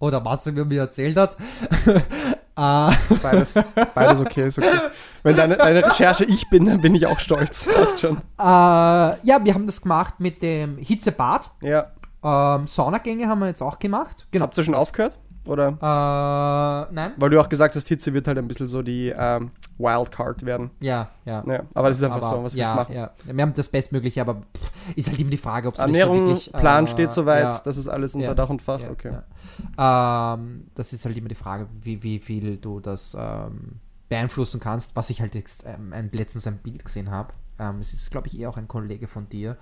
[0.00, 1.36] Oder was er mir erzählt hat.
[2.58, 3.54] Äh, beides,
[3.94, 4.68] beides okay, ist okay.
[5.22, 7.68] Wenn deine, deine Recherche ich bin, dann bin ich auch stolz.
[7.72, 8.16] Passt schon.
[8.16, 11.50] äh, ja, wir haben das gemacht mit dem Hitzebad.
[11.62, 11.86] Ja.
[12.22, 14.26] Ähm, Saunagänge haben wir jetzt auch gemacht.
[14.32, 14.44] Genau.
[14.44, 15.16] Habt ihr schon aufgehört?
[15.48, 15.68] Oder?
[15.68, 17.12] Äh, nein.
[17.16, 20.70] Weil du auch gesagt hast, Hitze wird halt ein bisschen so die ähm, Wildcard werden.
[20.80, 21.42] Ja, ja.
[21.46, 22.94] Ja, aber das ist einfach Aber so, was wir ja, machen.
[22.94, 23.10] ja.
[23.24, 26.52] Wir haben das Bestmögliche, aber pff, ist halt immer die Frage, ob es Ernährung, wirklich,
[26.52, 28.80] Plan äh, steht soweit, ja, das ist alles unter Dach und Fach.
[28.90, 29.18] okay.
[29.78, 34.94] Ähm, das ist halt immer die Frage, wie, wie viel du das ähm, beeinflussen kannst.
[34.96, 37.32] Was ich halt jetzt ähm, ein, letztens ein Bild gesehen habe.
[37.58, 39.56] Ähm, es ist, glaube ich, eher auch ein Kollege von dir.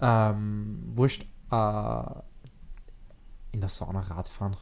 [0.00, 1.26] Ähm, wurscht.
[1.50, 2.02] Äh,
[3.54, 4.56] in der Sauna Radfahren.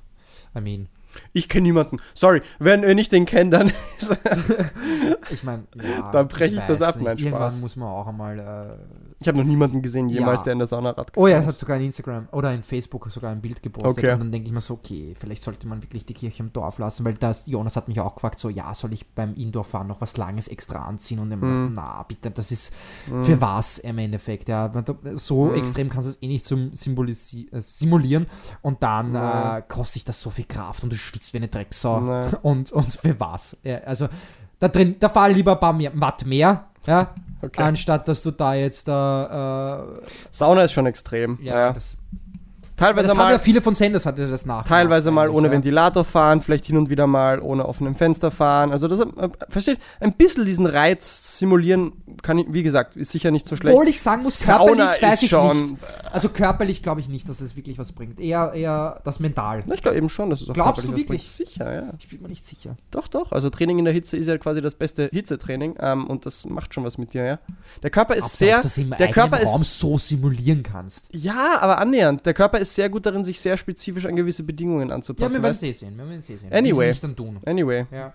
[0.55, 0.88] I mean,
[1.32, 1.98] Ich kenne niemanden.
[2.14, 3.70] Sorry, wenn ihr nicht den kennt, dann
[5.30, 7.24] ich meine, ja, Dann brech ich das weiß ab, mein nicht.
[7.24, 7.60] Irgendwann Spaß.
[7.60, 10.44] muss man auch einmal äh, Ich habe noch niemanden gesehen jemals, Ja.
[10.44, 13.10] der in der Sauna Rad Oh ja, es hat sogar in Instagram oder in Facebook
[13.10, 13.98] sogar ein Bild gepostet.
[14.04, 14.12] Okay.
[14.12, 16.78] Und dann denke ich mir so, okay, vielleicht sollte man wirklich die Kirche im Dorf
[16.78, 20.00] lassen, weil das, Jonas hat mich auch gefragt, so, ja, soll ich beim Indoor-Fahren noch
[20.00, 21.18] was Langes extra anziehen?
[21.18, 21.50] Und er Mhm.
[21.50, 22.74] dachte, na, bitte, das ist
[23.22, 24.48] für was im Endeffekt?
[24.48, 24.70] Ja,
[25.14, 25.54] so Mhm.
[25.54, 28.26] extrem kannst du es eh nicht zum äh, simulieren
[28.62, 29.58] und dann Ja.
[29.58, 32.00] äh, kostet dich das so viel Kraft und du schwitzt wie eine Drecksau.
[32.07, 32.30] Ja.
[32.42, 33.57] Und, und für was?
[33.62, 34.09] Ja, also,
[34.59, 37.09] da drin, da fahr lieber ein paar mehr, Watt mehr, ja,
[37.44, 37.61] Okay.
[37.62, 41.38] anstatt dass du da jetzt da, äh, Sauna ist schon extrem.
[41.42, 41.96] ja, Ja, das
[42.82, 44.66] Teilweise das haben mal, ja viele von Senders hatte das nach.
[44.66, 45.52] teilweise mal ohne ja.
[45.52, 48.72] Ventilator fahren, vielleicht hin und wieder mal ohne offenem Fenster fahren.
[48.72, 49.06] Also das, äh,
[49.48, 53.74] versteht, ein bisschen diesen Reiz simulieren kann, ich, wie gesagt, ist sicher nicht so schlecht.
[53.74, 55.74] Obwohl ich sagen muss, Sauna körperlich weiß ist ich schon- nicht.
[56.12, 58.20] Also körperlich glaube ich nicht, dass es wirklich was bringt.
[58.20, 59.60] Eher, eher das Mental.
[59.72, 61.28] Ich glaube eben schon, dass es auch Glaubst du wirklich?
[61.30, 61.82] Sicher, ja.
[61.98, 62.76] Ich bin mir nicht sicher.
[62.90, 63.32] Doch, doch.
[63.32, 66.74] Also Training in der Hitze ist ja quasi das beste Hitzetraining ähm, und das macht
[66.74, 67.38] schon was mit dir, ja.
[67.82, 70.62] Der Körper ist Ob du sehr, auch das im der Körper Raum ist, so simulieren
[70.62, 71.08] kannst.
[71.12, 72.24] ja, aber annähernd.
[72.26, 75.34] Der Körper ist sehr gut darin, sich sehr spezifisch an gewisse Bedingungen Ja, anzupassen.
[75.34, 75.96] wir werden es eh sehen.
[75.96, 76.52] Wir werden es eh sehen.
[76.52, 76.92] Anyway.
[77.00, 77.40] Dann tun.
[77.46, 78.12] Anyway, Ja.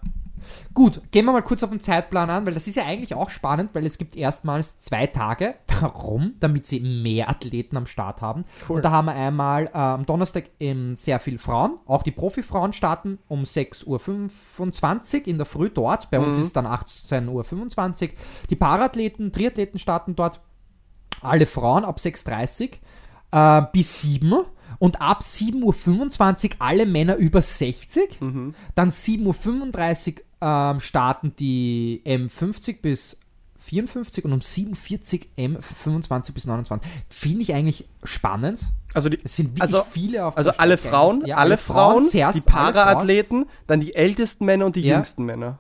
[0.74, 3.30] Gut, gehen wir mal kurz auf den Zeitplan an, weil das ist ja eigentlich auch
[3.30, 5.56] spannend, weil es gibt erstmals zwei Tage.
[5.82, 6.34] Warum?
[6.40, 8.46] Damit sie mehr Athleten am Start haben.
[8.70, 8.78] Cool.
[8.78, 11.76] Und da haben wir einmal äh, am Donnerstag ähm, sehr viel Frauen.
[11.86, 16.10] Auch die Profifrauen starten um 6.25 Uhr in der Früh dort.
[16.12, 18.10] Bei uns ist es dann 18.25 Uhr.
[18.50, 20.40] Die Parathleten, Triathleten starten dort.
[21.22, 22.70] Alle Frauen ab 6.30 Uhr
[23.32, 24.46] äh, bis 7 Uhr.
[24.80, 28.20] Und ab 7.25 Uhr alle Männer über 60.
[28.20, 33.18] Dann 7.35 Uhr ähm, starten die M50 bis
[33.60, 36.90] 54 und um 7.40 Uhr M25 bis 29.
[37.10, 38.68] Finde ich eigentlich spannend.
[38.94, 41.26] also die, Es sind wirklich Also- viele auf also der alle Frauen.
[41.26, 42.74] Ja, alle Frauen, zuerst, die alle Frauen.
[42.74, 44.96] Paraathleten, dann die ältesten Männer und die Ja.
[44.96, 45.58] jüngsten Männer.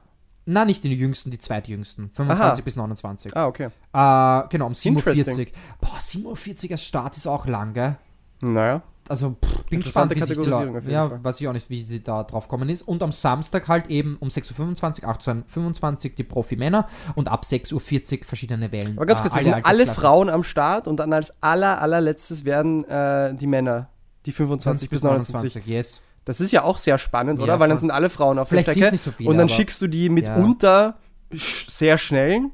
[0.49, 2.09] Nein, nicht die jüngsten, die zweitjüngsten.
[2.09, 2.61] 25 Aha.
[2.63, 3.35] bis 29.
[3.35, 3.65] Ah, okay.
[3.65, 5.13] Äh, genau, um 7.40 Uhr.
[5.13, 5.47] Interesting.
[5.81, 7.97] Boah, 7.40 Uhr als Start ist auch lang, gell?
[8.41, 8.81] Naja.
[9.09, 11.23] also pff, bin gespannt, wie sich die Leute, ja, Fall.
[11.23, 12.83] weiß ich auch nicht, wie sie da drauf kommen ist.
[12.83, 17.73] Und am Samstag halt eben um 6.25 Uhr, 18.25 Uhr die Profi-Männer und ab 6.40
[18.19, 18.95] Uhr verschiedene Wellen.
[18.95, 19.87] Aber ganz kurz, äh, es sind alle.
[19.87, 23.89] Frauen am Start und dann als aller, allerletztes werden äh, die Männer,
[24.25, 25.65] die 25 bis 29.
[25.65, 26.01] yes.
[26.27, 27.59] Das ist ja auch sehr spannend, Ja, oder?
[27.59, 29.81] Weil dann sind alle Frauen auf Vielleicht der Strecke nicht so viele, und dann schickst
[29.81, 30.97] du die mitunter
[31.31, 32.51] sch- sehr schnellen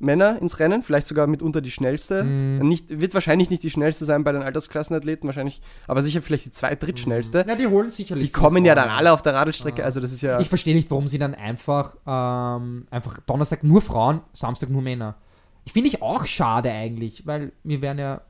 [0.00, 2.22] Männer ins Rennen, vielleicht sogar mitunter die schnellste.
[2.22, 2.60] Mhm.
[2.68, 6.52] Nicht, wird wahrscheinlich nicht die schnellste sein bei den Altersklassenathleten, wahrscheinlich, aber sicher vielleicht die
[6.52, 7.44] zweit-, drittschnellste.
[7.48, 8.26] Ja, die holen sicherlich.
[8.26, 10.38] Die kommen ja dann alle auf der Radelstrecke, also das ist ja.
[10.38, 15.16] Ich verstehe nicht, warum sie dann einfach, ähm, einfach Donnerstag nur Frauen, Samstag nur Männer.
[15.64, 18.20] Ich finde ich auch schade eigentlich, weil wir werden ja,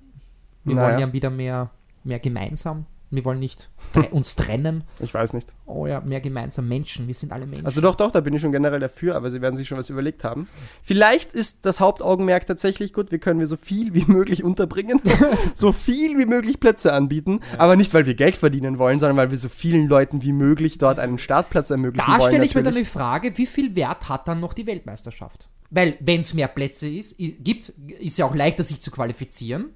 [0.65, 0.89] wir Naja.
[0.89, 1.69] wollen ja wieder mehr,
[2.05, 2.87] mehr gemeinsam.
[3.11, 4.85] Wir wollen nicht tre uns trennen.
[5.01, 5.55] Ich weiß nicht.
[5.65, 7.07] Oh ja, mehr gemeinsam Menschen.
[7.07, 7.65] Wir sind alle Menschen.
[7.65, 9.89] Also doch, doch, da bin ich schon generell dafür, aber sie werden sich schon was
[9.89, 10.47] überlegt haben.
[10.83, 15.01] Vielleicht ist das Hauptaugenmerk tatsächlich gut, wie können wir so viel wie möglich unterbringen,
[15.55, 19.31] so viel wie möglich Plätze anbieten, aber nicht, weil wir Geld verdienen wollen, sondern weil
[19.31, 22.31] wir so vielen Leuten wie möglich dort einen Startplatz ermöglichen da wollen.
[22.31, 25.49] stelle ich mir dann die Frage, wie viel Wert hat dann noch die Weltmeisterschaft?
[25.71, 27.69] Weil, wenn es mehr Plätze ist, i- gibt,
[28.01, 29.67] ist ja auch leichter, sich zu qualifizieren.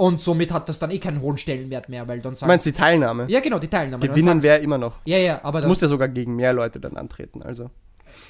[0.00, 2.64] Und somit hat das dann eh keinen hohen Stellenwert mehr, weil dann Du sagen meinst
[2.64, 3.26] die Teilnahme?
[3.28, 4.08] Ja, genau, die Teilnahme.
[4.08, 4.94] Gewinnen wäre immer noch.
[5.04, 7.42] Ja, ja, aber Du musst ja sogar gegen mehr Leute dann antreten.
[7.42, 7.68] Also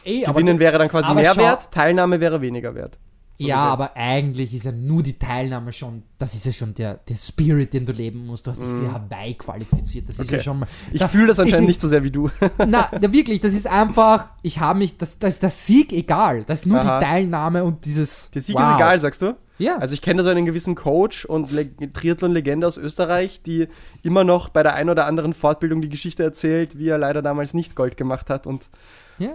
[0.05, 2.99] eh, aber Gewinnen wäre dann quasi aber mehr schau- wert, Teilnahme wäre weniger wert.
[3.41, 6.95] So ja, aber eigentlich ist ja nur die Teilnahme schon, das ist ja schon der,
[7.09, 8.47] der Spirit, den du leben musst.
[8.47, 10.09] Du hast dich für Hawaii qualifiziert.
[10.09, 10.25] Das ist Mhm.
[10.29, 10.37] Okay.
[10.37, 10.69] ja schon mal.
[10.93, 12.31] Ich fühle das anscheinend ist- nicht so sehr wie du.
[12.59, 16.45] Na, ja, wirklich, das ist einfach, ich habe mich, das, das ist der Sieg egal.
[16.45, 16.99] Das ist nur Aha.
[16.99, 18.31] die Teilnahme und dieses.
[18.35, 18.71] Der Sieg wow.
[18.71, 19.37] ist egal, sagst du?
[19.59, 19.77] Ja.
[19.79, 23.69] Also ich kenne da so einen gewissen Coach und Le Triathlon-Legende aus Österreich, die
[24.03, 27.53] immer noch bei der ein oder anderen Fortbildung die Geschichte erzählt, wie er leider damals
[27.55, 28.63] nicht Gold gemacht hat und
[29.19, 29.33] Ja.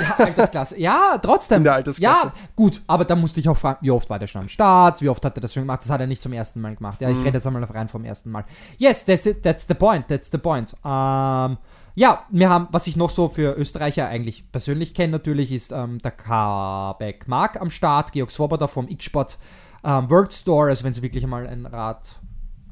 [0.00, 0.78] Ja, Altersklasse.
[0.78, 1.58] Ja, trotzdem.
[1.58, 2.26] In der Altersklasse.
[2.26, 5.00] Ja, gut, aber da musste ich auch fragen, wie oft war der schon am Start,
[5.02, 5.80] wie oft hat er das schon gemacht?
[5.82, 7.00] Das hat er nicht zum ersten Mal gemacht.
[7.00, 7.06] Mhm.
[7.06, 8.44] Ja, ich rede jetzt einmal rein vom ersten Mal.
[8.76, 10.74] Yes, that's, it, that's the point, that's the point.
[10.84, 11.58] Ähm,
[11.94, 15.98] ja, wir haben, was ich noch so für Österreicher eigentlich persönlich kenne, natürlich ist ähm,
[15.98, 19.38] der Kabek Mark am Start, Georg Swoboda vom X-Sport
[19.84, 22.20] ähm, World Store, also wenn Sie wirklich einmal ein Rad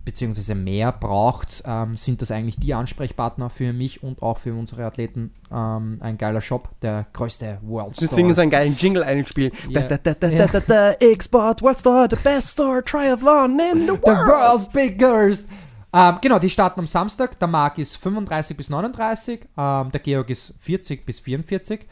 [0.07, 4.87] beziehungsweise mehr braucht, ähm, sind das eigentlich die Ansprechpartner für mich und auch für unsere
[4.87, 5.33] Athleten.
[5.53, 8.09] Ähm, ein geiler Shop, der größte World Store.
[8.09, 9.53] deswegen so einen geilen Jingle einspielen.
[9.69, 9.83] Ja.
[9.83, 13.87] Da, da, da, da, da, da, X-Sport World Store, the best store triathlon in the
[13.87, 14.29] The world.
[14.29, 15.45] world's biggest!
[15.93, 17.39] Ähm, genau, die starten am Samstag.
[17.39, 21.81] Der Marc ist 35 bis 39, ähm, der Georg ist 40 bis 44.
[21.81, 21.87] Ähm,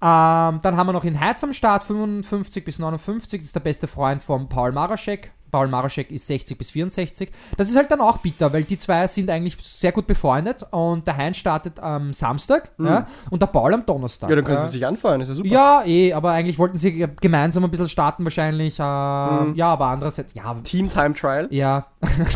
[0.00, 3.86] dann haben wir noch in Heiz am Start 55 bis 59, das ist der beste
[3.86, 5.32] Freund von Paul Maraschek.
[5.50, 7.30] Paul Maraschek ist 60 bis 64.
[7.56, 11.06] Das ist halt dann auch bitter, weil die zwei sind eigentlich sehr gut befreundet und
[11.06, 14.30] der Heinz startet am Samstag ja, und der Paul am Donnerstag.
[14.30, 14.66] Ja, dann können ja.
[14.66, 15.48] sie sich anfeuern, ist ja super.
[15.48, 18.76] Ja, eh, aber eigentlich wollten sie ge- gemeinsam ein bisschen starten wahrscheinlich.
[18.78, 21.86] Ähm, Ja, aber andererseits, ja, Team Time Trial, ja,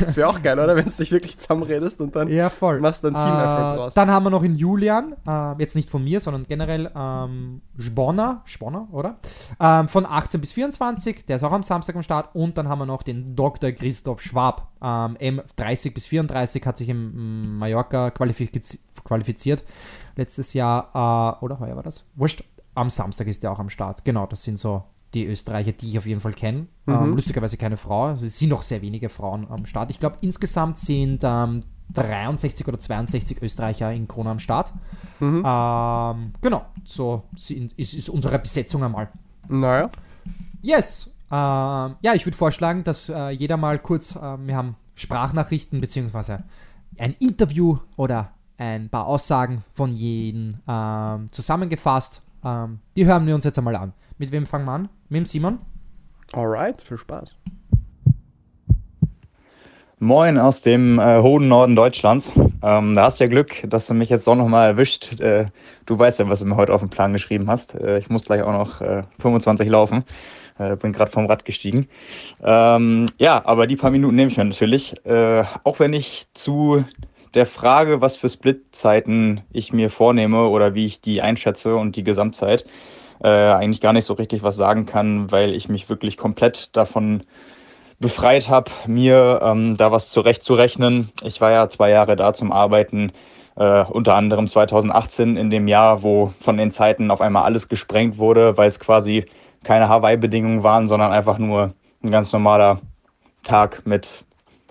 [0.01, 0.75] das wäre auch geil, oder?
[0.77, 2.81] Wenn du dich wirklich zusammenredest und dann ja, voll.
[2.81, 3.95] machst du einen Team-Effort Äh, draus.
[3.95, 8.43] Dann haben wir noch in Julian, äh, jetzt nicht von mir, sondern generell ähm, Sponna,
[8.45, 9.17] Sponna, oder?
[9.61, 12.35] Ähm, von 18 bis 24, der ist auch am Samstag am Start.
[12.35, 13.73] Und dann haben wir noch den Dr.
[13.73, 19.63] Christoph Schwab, ähm, M30 bis 34, hat sich im Mallorca qualifiz qualifiziert.
[20.17, 22.05] Letztes Jahr, äh, oder heuer war das?
[22.15, 22.45] Wurscht.
[22.75, 24.05] Am Samstag ist der auch am Start.
[24.05, 24.83] Genau, das sind so
[25.15, 26.67] die Österreicher, die ich auf jeden Fall kenne.
[26.89, 28.07] Ähm, lustigerweise keine Frau.
[28.07, 29.91] Also es sind noch sehr wenige Frauen am Start.
[29.91, 31.61] Ich glaube, insgesamt sind ähm,
[31.93, 34.73] 63 oder 62 Österreicher in Krone am Start.
[35.21, 39.09] Ähm, genau, so sind, ist, ist unsere Besetzung einmal.
[39.49, 39.89] Naja.
[40.63, 41.14] Yes.
[41.35, 46.45] Ähm, ja, ich würde vorschlagen, dass äh, jeder mal kurz, ähm, wir haben Sprachnachrichten beziehungsweise
[46.97, 52.23] ein Interview oder ein paar Aussagen von jedem ähm, zusammengefasst.
[52.45, 53.95] Ähm, die hören wir uns jetzt einmal an.
[54.17, 54.89] Mit wem fangen wir an?
[55.09, 55.59] Mit dem Simon?
[56.35, 57.35] Alright, viel Spaß.
[59.99, 62.33] Moin aus dem äh, hohen Norden Deutschlands.
[62.63, 65.19] Ähm, da hast du ja Glück, dass du mich jetzt doch nochmal erwischt.
[65.19, 65.47] Äh,
[65.87, 67.75] du weißt ja, was du mir heute auf den Plan geschrieben hast.
[67.75, 70.05] Äh, ich muss gleich auch noch äh, 25 laufen.
[70.59, 71.89] Äh, bin gerade vom Rad gestiegen.
[72.43, 74.95] Ähm, ja, aber die paar Minuten nehme ich mir natürlich.
[75.05, 76.85] Äh, auch wenn ich zu
[77.35, 82.05] der Frage, was für Splitzeiten ich mir vornehme oder wie ich die einschätze und die
[82.05, 82.65] Gesamtzeit,
[83.23, 87.25] äh, eigentlich gar nicht so richtig was sagen kann, weil ich mich wirklich komplett davon
[87.99, 91.11] befreit habe, mir ähm, da was zurechtzurechnen.
[91.23, 93.13] Ich war ja zwei Jahre da zum Arbeiten,
[93.57, 98.19] äh, unter anderem 2018 in dem Jahr, wo von den Zeiten auf einmal alles gesprengt
[98.19, 99.27] wurde, weil es quasi
[99.65, 102.81] keine Hawaii-Bedingungen waren, sondern einfach nur ein ganz normaler
[103.43, 104.25] Tag mit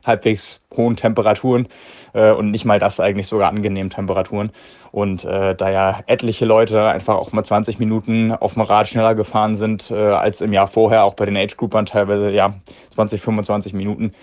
[0.06, 1.68] halbwegs hohen Temperaturen
[2.14, 4.52] äh, und nicht mal das eigentlich sogar angenehmen Temperaturen.
[4.92, 9.16] Und äh, da ja etliche Leute einfach auch mal 20 Minuten auf dem Rad schneller
[9.16, 12.54] gefahren sind äh, als im Jahr vorher, auch bei den Age-Groupern teilweise ja
[12.94, 14.14] 20, 25 Minuten.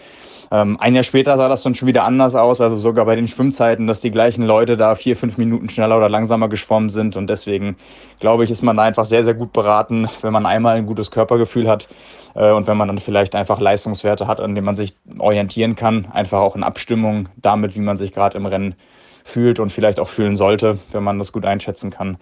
[0.53, 3.29] Ähm, ein Jahr später sah das dann schon wieder anders aus, also sogar bei den
[3.29, 7.17] Schwimmzeiten, dass die gleichen Leute da vier, fünf Minuten schneller oder langsamer geschwommen sind.
[7.17, 7.77] Und deswegen
[8.19, 11.13] glaube ich, ist man da einfach sehr, sehr gut beraten, wenn man einmal ein gutes
[11.13, 11.89] Körpergefühl hat
[12.35, 16.07] äh, und wenn man dann vielleicht einfach Leistungswerte hat, an denen man sich orientieren kann,
[16.13, 18.75] einfach auch in Abstimmung damit, wie man sich gerade im Rennen
[19.25, 22.19] fühlt und vielleicht auch fühlen sollte, wenn man das gut einschätzen kann.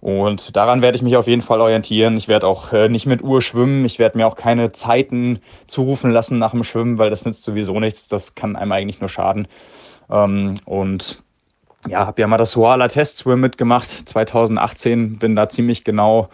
[0.00, 2.16] Und daran werde ich mich auf jeden Fall orientieren.
[2.16, 3.84] Ich werde auch äh, nicht mit Uhr schwimmen.
[3.84, 7.80] Ich werde mir auch keine Zeiten zurufen lassen nach dem Schwimmen, weil das nützt sowieso
[7.80, 8.06] nichts.
[8.06, 9.48] Das kann einem eigentlich nur schaden.
[10.08, 11.22] Ähm, und
[11.88, 15.18] ja, habe ja mal das Huala Test Swim mitgemacht 2018.
[15.18, 16.28] Bin da ziemlich genau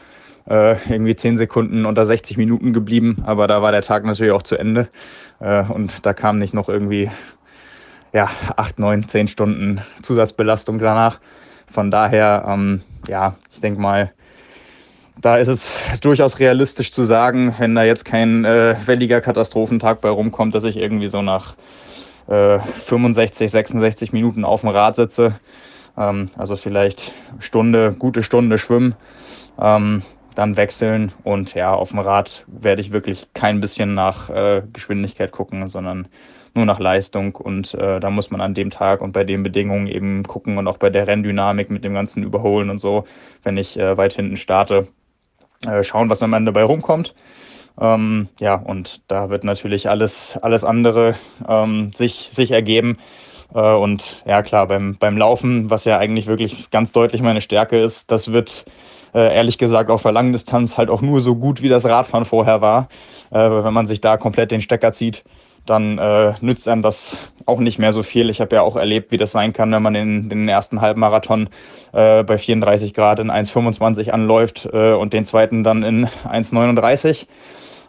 [0.49, 3.23] äh, irgendwie 10 Sekunden unter 60 Minuten geblieben.
[3.25, 4.89] Aber da war der Tag natürlich auch zu Ende.
[5.41, 7.11] Äh, und da kam nicht noch irgendwie
[8.13, 11.21] ja, 8, 9, 10 Stunden Zusatzbelastung danach.
[11.71, 14.13] Von daher, ähm, ja, ich denke mal,
[15.21, 20.09] da ist es durchaus realistisch zu sagen, wenn da jetzt kein äh, welliger Katastrophentag bei
[20.09, 21.55] rumkommt, dass ich irgendwie so nach
[22.29, 25.39] äh, 65, 66 Minuten auf dem Rad sitze.
[25.97, 28.95] Ähm, also vielleicht Stunde, gute Stunde schwimmen,
[29.61, 30.03] ähm,
[30.35, 35.33] dann wechseln und ja, auf dem Rad werde ich wirklich kein bisschen nach äh, Geschwindigkeit
[35.33, 36.09] gucken, sondern
[36.55, 39.87] nur nach Leistung und äh, da muss man an dem Tag und bei den Bedingungen
[39.87, 43.05] eben gucken und auch bei der Renndynamik mit dem ganzen Überholen und so,
[43.43, 44.89] wenn ich äh, weit hinten starte,
[45.67, 47.15] äh, schauen, was am Ende bei rumkommt.
[47.81, 51.17] Ähm, ja, und da wird natürlich alles, alles andere
[51.49, 52.99] ähm, sich, sich ergeben.
[53.53, 57.83] Äh, und ja, klar, beim, beim Laufen, was ja eigentlich wirklich ganz deutlich meine Stärke
[57.83, 58.65] ist, das wird
[59.15, 62.25] äh, ehrlich gesagt auf der langen Distanz halt auch nur so gut, wie das Radfahren
[62.25, 62.89] vorher war.
[63.31, 65.25] Äh, wenn man sich da komplett den Stecker zieht,
[65.67, 68.29] dann äh, nützt einem das auch nicht mehr so viel.
[68.29, 71.49] Ich habe ja auch erlebt, wie das sein kann, wenn man in den ersten Halbmarathon
[71.93, 77.27] äh, bei 34 Grad in 1,25 anläuft äh, und den zweiten dann in 1,39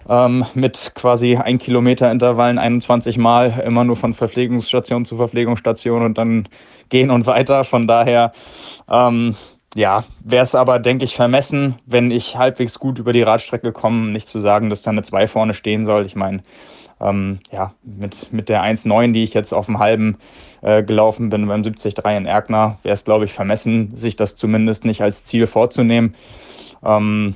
[0.07, 6.17] ähm, mit quasi ein Kilometer Intervallen 21 Mal immer nur von Verpflegungsstation zu Verpflegungsstation und
[6.17, 6.47] dann
[6.89, 7.63] gehen und weiter.
[7.63, 8.31] Von daher
[8.89, 9.35] ähm,
[9.75, 14.11] ja, wäre es aber, denke ich, vermessen, wenn ich halbwegs gut über die Radstrecke komme,
[14.11, 16.05] nicht zu sagen, dass da eine 2 vorne stehen soll.
[16.05, 16.43] Ich meine,
[17.01, 20.17] ähm, ja, mit, mit der 1,9, die ich jetzt auf dem halben
[20.61, 24.85] äh, gelaufen bin beim 73 in Erkner, wäre es, glaube ich, vermessen, sich das zumindest
[24.85, 26.15] nicht als Ziel vorzunehmen.
[26.81, 27.35] Ähm,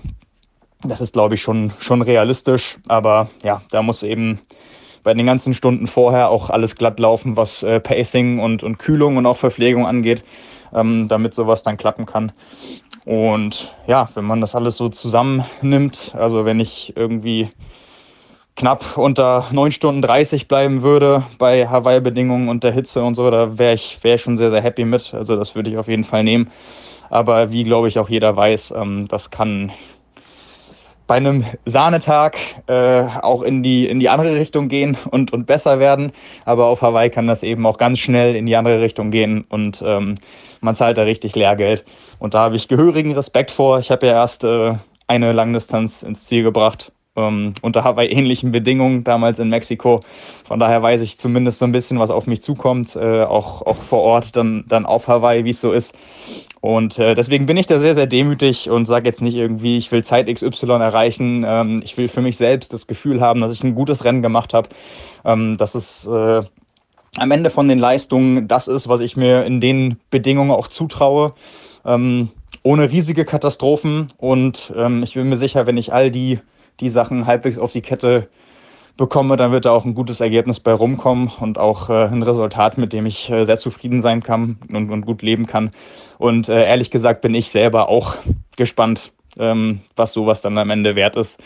[0.83, 4.39] das ist, glaube ich, schon, schon realistisch, aber ja, da muss eben
[5.03, 9.17] bei den ganzen Stunden vorher auch alles glatt laufen, was äh, Pacing und, und Kühlung
[9.17, 10.23] und auch Verpflegung angeht,
[10.73, 12.31] ähm, damit sowas dann klappen kann.
[13.05, 17.49] Und ja, wenn man das alles so zusammennimmt, also wenn ich irgendwie
[18.55, 23.57] knapp unter 9 Stunden 30 bleiben würde bei Hawaii-Bedingungen und der Hitze und so, da
[23.57, 25.13] wäre ich, wär ich schon sehr, sehr happy mit.
[25.13, 26.51] Also das würde ich auf jeden Fall nehmen.
[27.09, 29.71] Aber wie, glaube ich, auch jeder weiß, ähm, das kann
[31.07, 35.79] bei einem Sahnetag äh, auch in die, in die andere Richtung gehen und, und besser
[35.79, 36.11] werden.
[36.45, 39.81] Aber auf Hawaii kann das eben auch ganz schnell in die andere Richtung gehen und
[39.83, 40.15] ähm,
[40.61, 41.85] man zahlt da richtig Lehrgeld.
[42.19, 43.79] Und da habe ich gehörigen Respekt vor.
[43.79, 44.75] Ich habe ja erst äh,
[45.07, 50.01] eine Langdistanz ins Ziel gebracht ähm, unter Hawaii-ähnlichen Bedingungen damals in Mexiko.
[50.45, 53.77] Von daher weiß ich zumindest so ein bisschen, was auf mich zukommt, äh, auch, auch
[53.77, 55.93] vor Ort dann, dann auf Hawaii, wie es so ist.
[56.61, 59.91] Und äh, deswegen bin ich da sehr, sehr demütig und sage jetzt nicht irgendwie, ich
[59.91, 61.45] will Zeit XY erreichen.
[61.47, 64.53] Ähm, ich will für mich selbst das Gefühl haben, dass ich ein gutes Rennen gemacht
[64.53, 64.69] habe,
[65.23, 66.43] ähm, dass es äh,
[67.17, 71.33] am Ende von den Leistungen das ist, was ich mir in den Bedingungen auch zutraue.
[71.85, 72.29] Ähm,
[72.63, 74.07] ohne riesige Katastrophen.
[74.17, 76.39] Und ähm, ich bin mir sicher, wenn ich all die
[76.79, 78.29] die Sachen halbwegs auf die Kette
[78.97, 82.77] bekomme, dann wird da auch ein gutes Ergebnis bei rumkommen und auch äh, ein Resultat,
[82.77, 85.71] mit dem ich äh, sehr zufrieden sein kann und, und gut leben kann.
[86.17, 88.15] Und äh, ehrlich gesagt bin ich selber auch
[88.57, 91.39] gespannt, ähm, was sowas dann am Ende wert ist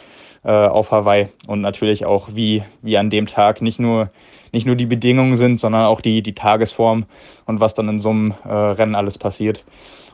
[0.44, 4.10] äh, auf Hawaii und natürlich auch, wie, wie an dem Tag nicht nur,
[4.54, 7.06] nicht nur die Bedingungen sind, sondern auch die, die Tagesform
[7.46, 9.66] und was dann in so einem äh, Rennen alles passiert.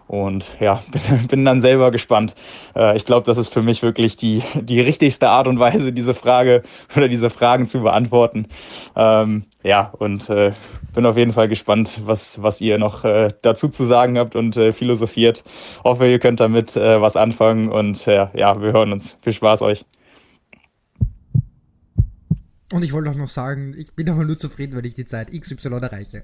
[0.09, 2.33] Und ja, bin, bin dann selber gespannt.
[2.75, 6.15] Äh, ich glaube, das ist für mich wirklich die, die richtigste Art und Weise, diese
[6.15, 6.63] Frage
[6.95, 8.47] oder diese Fragen zu beantworten.
[8.95, 10.53] Ähm, ja, und äh,
[10.95, 14.57] bin auf jeden Fall gespannt, was, was ihr noch äh, dazu zu sagen habt und
[14.57, 15.43] äh, philosophiert.
[15.83, 19.15] Hoffe, ihr könnt damit äh, was anfangen und äh, ja, wir hören uns.
[19.21, 19.85] Viel Spaß euch.
[22.71, 25.31] Und ich wollte auch noch sagen, ich bin aber nur zufrieden, wenn ich die Zeit
[25.31, 26.21] XY erreiche.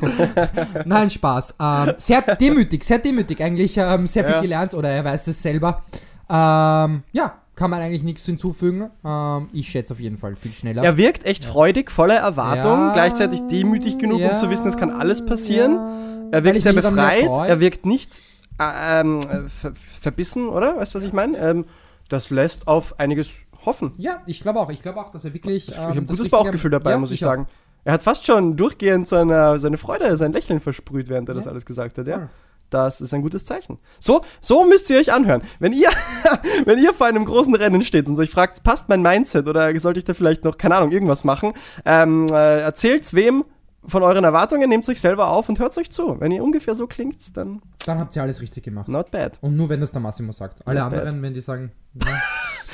[0.86, 1.54] Nein, Spaß.
[1.60, 3.76] Ähm, sehr demütig, sehr demütig eigentlich.
[3.76, 4.40] Ähm, sehr viel Ja.
[4.40, 5.82] gelernt oder er weiß es selber.
[6.30, 8.90] Ähm, ja, kann man eigentlich nichts hinzufügen.
[9.04, 10.82] Ähm, ich schätze auf jeden Fall viel schneller.
[10.82, 14.90] Er wirkt echt freudig, voller Erwartung, Ja, gleichzeitig demütig genug, um zu wissen, es kann
[14.90, 15.72] alles passieren.
[15.74, 18.20] Ja, Er wirkt sehr befreit, er wirkt nicht
[18.58, 20.76] äh, ähm, äh, ver verbissen, oder?
[20.78, 21.36] Weißt du, was ich meine?
[21.38, 21.64] Ähm,
[22.08, 23.30] das lässt auf einiges
[23.66, 23.92] hoffen.
[23.98, 24.70] Ja, ich glaube auch.
[24.70, 25.68] Ich glaube auch, dass er wirklich.
[25.68, 27.28] Ich ähm, habe ein das gutes Bauchgefühl dabei, Ja, muss ich auch.
[27.30, 27.46] sagen.
[27.84, 31.50] Er hat fast schon durchgehend seine, seine Freude, sein Lächeln versprüht, während er das Ja.
[31.50, 32.28] alles gesagt hat, ja.
[32.70, 33.78] Das ist ein gutes Zeichen.
[34.00, 35.42] So, so müsst ihr euch anhören.
[35.60, 35.90] Wenn ihr,
[36.64, 39.98] wenn ihr vor einem großen Rennen steht und euch fragt, passt mein Mindset oder sollte
[39.98, 41.52] ich da vielleicht noch, keine Ahnung, irgendwas machen,
[41.84, 43.44] ähm, äh, erzählt's wem
[43.86, 46.18] von euren Erwartungen, nehmt euch selber auf und hört euch zu.
[46.18, 48.88] Wenn ihr ungefähr so klingt, dann Dann habt ihr alles richtig gemacht.
[48.88, 49.36] not bad.
[49.42, 50.66] Und nur wenn das der Massimo sagt.
[50.66, 51.00] Alle Not bad.
[51.00, 52.06] anderen, wenn die sagen, na,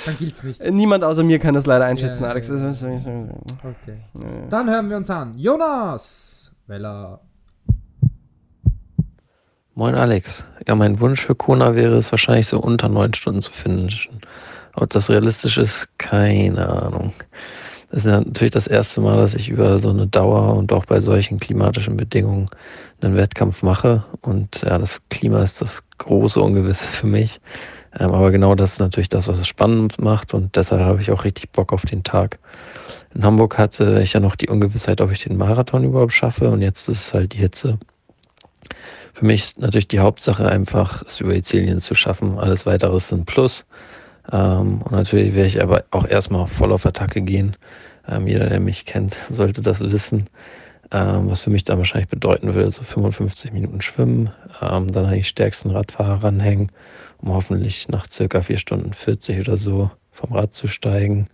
[0.07, 0.63] dann gilt's nicht.
[0.71, 2.49] Niemand außer mir kann das leider einschätzen, Ja, ja, Alex.
[2.49, 2.69] ja.
[2.69, 3.99] Ist- Okay.
[4.15, 4.23] Ja.
[4.49, 5.35] Dann hören wir uns an.
[5.37, 6.53] Jonas!
[6.67, 7.21] Weil er.
[9.75, 10.45] Moin Alex.
[10.67, 14.21] Ja, mein Wunsch für Kona wäre es wahrscheinlich so unter neun Stunden zu finishen.
[14.75, 17.13] Ob das realistisch ist, keine Ahnung.
[17.91, 20.85] Das ist ja natürlich das erste Mal, dass ich über so eine Dauer und auch
[20.85, 22.49] bei solchen klimatischen Bedingungen
[23.01, 24.05] einen Wettkampf mache.
[24.21, 27.41] Und ja, das Klima ist das große Ungewisse für mich.
[27.99, 30.35] Ähm, aber genau das ist natürlich das, was es spannend macht.
[30.35, 32.39] Und deshalb habe ich auch richtig Bock auf den Tag.
[33.15, 36.51] In Hamburg hatte ich ja noch die Ungewissheit, ob ich den Marathon überhaupt schaffe.
[36.51, 37.79] Und jetzt ist es halt die Hitze.
[39.15, 42.39] Für mich ist natürlich die Hauptsache einfach, es über Sizilien zu schaffen.
[42.39, 43.67] Alles weitere ist ein Plus.
[44.33, 47.57] Ähm, und natürlich werde ich aber auch erstmal voll auf Attacke gehen.
[48.09, 50.27] Ähm, jeder, der mich kennt, sollte das wissen.
[50.93, 55.71] Was für mich dann wahrscheinlich bedeuten würde, so 55 Minuten schwimmen, dann an die stärksten
[55.71, 56.73] Radfahrer ranhängen,
[57.23, 61.29] um hoffentlich nach circa 4 Stunden 40 oder so vom Rad zu steigen.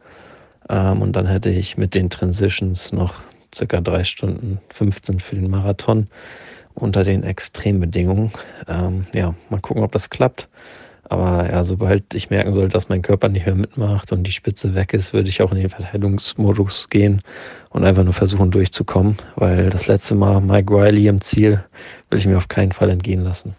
[0.69, 3.15] Ähm, und dann hätte ich mit den Transitions noch
[3.55, 6.09] circa 3 Stunden 15 für den Marathon
[6.75, 8.33] unter den Extrembedingungen.
[8.69, 10.49] Ähm, ja, mal gucken, ob das klappt.
[11.09, 14.75] Aber ja, sobald ich merken soll, dass mein Körper nicht mehr mitmacht und die Spitze
[14.75, 17.23] weg ist, würde ich auch in den Verteidigungsmodus gehen
[17.71, 21.65] und einfach nur versuchen durchzukommen, weil das letzte Mal Mike Riley im Ziel
[22.11, 23.55] will ich mir auf keinen Fall entgehen lassen.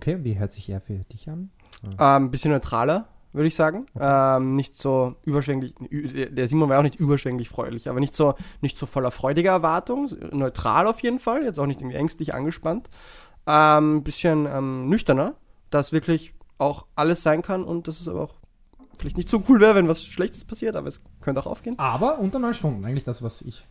[0.00, 1.50] Okay, wie hört sich er für dich an?
[1.84, 3.84] Ähm, ein bisschen neutraler, würde ich sagen.
[4.00, 8.78] Ähm, nicht so überschwänglich, der Simon war auch nicht überschwänglich freudig, aber nicht so, nicht
[8.78, 10.10] so voller freudiger Erwartung.
[10.32, 12.88] Neutral auf jeden Fall, jetzt auch nicht irgendwie ängstlich angespannt.
[13.46, 15.34] Ähm, ein bisschen ähm, nüchterner,
[15.68, 18.34] dass wirklich auch alles sein kann und dass es aber auch
[18.96, 21.78] vielleicht nicht so cool wäre, wenn was Schlechtes passiert, aber es könnte auch aufgehen.
[21.78, 23.66] Aber unter neun Stunden, eigentlich das, was ich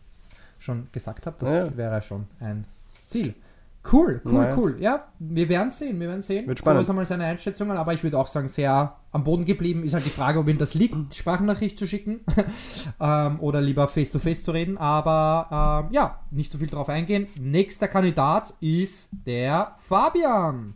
[0.60, 1.76] schon gesagt habe, das Ja.
[1.76, 2.64] wäre schon ein
[3.08, 3.34] Ziel.
[3.82, 4.56] Cool, cool, Naja.
[4.58, 4.76] cool.
[4.78, 6.44] Ja, wir werden sehen, wir werden sehen.
[6.60, 9.84] So ist einmal seine Einschätzungen, aber ich würde auch sagen, sehr am Boden geblieben.
[9.84, 12.20] Ist halt die Frage, ob ihm das liegt, die Sprachnachricht zu schicken
[13.00, 14.76] ähm, oder lieber face-to-face zu reden.
[14.76, 17.26] Aber ähm, ja, nicht so viel drauf eingehen.
[17.40, 20.74] Nächster Kandidat ist der Fabian.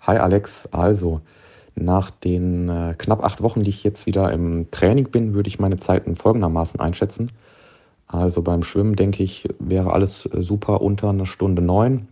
[0.00, 1.22] Hi Alex, also
[1.74, 5.58] nach den äh, knapp acht Wochen, die ich jetzt wieder im Training bin, würde ich
[5.58, 7.30] meine Zeiten folgendermaßen einschätzen.
[8.12, 12.08] Also beim Schwimmen denke ich, wäre alles äh, super unter einer Stunde neun.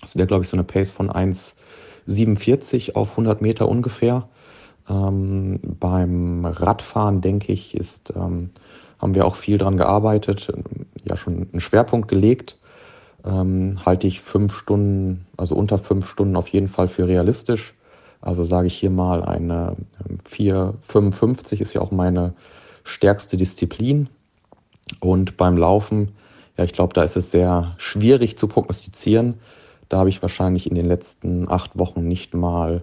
[0.00, 4.28] Das wäre, glaube ich, so eine Pace von 1,47 auf 100 Meter ungefähr.
[4.88, 8.50] Ähm, beim Radfahren, denke ich, ist, ähm,
[8.98, 12.58] haben wir auch viel dran gearbeitet, ähm, ja schon einen Schwerpunkt gelegt
[13.26, 17.74] ähm, halte ich fünf Stunden, also unter fünf Stunden auf jeden Fall für realistisch.
[18.20, 19.76] Also sage ich hier mal eine
[20.08, 22.34] ähm, 4,55 ist ja auch meine
[22.84, 24.08] stärkste Disziplin.
[25.00, 26.12] Und beim Laufen,
[26.56, 29.34] ja, ich glaube, da ist es sehr schwierig zu prognostizieren.
[29.88, 32.82] Da habe ich wahrscheinlich in den letzten acht Wochen nicht mal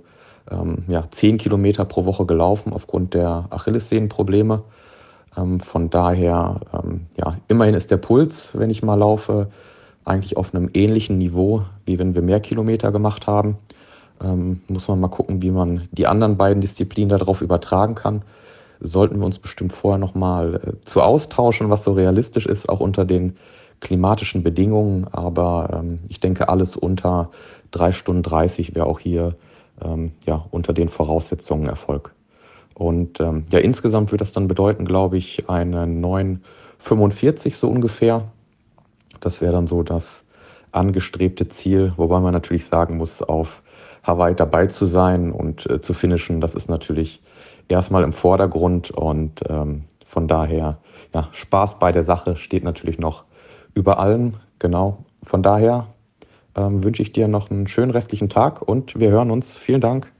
[0.51, 4.63] ähm, ja, zehn Kilometer pro Woche gelaufen aufgrund der Achillessehnenprobleme.
[5.37, 9.49] Ähm, von daher, ähm, ja, immerhin ist der Puls, wenn ich mal laufe,
[10.05, 13.57] eigentlich auf einem ähnlichen Niveau, wie wenn wir mehr Kilometer gemacht haben.
[14.21, 18.21] Ähm, muss man mal gucken, wie man die anderen beiden Disziplinen darauf übertragen kann.
[18.83, 23.05] Sollten wir uns bestimmt vorher nochmal äh, zu austauschen, was so realistisch ist, auch unter
[23.05, 23.37] den
[23.79, 25.07] klimatischen Bedingungen.
[25.11, 27.31] Aber ähm, ich denke, alles unter
[27.71, 29.35] 3 Stunden 30 wäre auch hier
[29.83, 32.13] ähm, ja, unter den Voraussetzungen Erfolg.
[32.75, 38.23] Und ähm, ja, insgesamt wird das dann bedeuten, glaube ich, eine 9,45 so ungefähr.
[39.19, 40.23] Das wäre dann so das
[40.71, 43.61] angestrebte Ziel, wobei man natürlich sagen muss, auf
[44.03, 47.21] Hawaii dabei zu sein und äh, zu finishen, das ist natürlich
[47.67, 50.77] erstmal im Vordergrund und ähm, von daher,
[51.13, 53.23] ja, Spaß bei der Sache steht natürlich noch
[53.73, 55.05] über allem, genau.
[55.23, 55.87] Von daher
[56.55, 59.57] ähm, wünsche ich dir noch einen schönen restlichen Tag und wir hören uns.
[59.57, 60.12] Vielen Dank.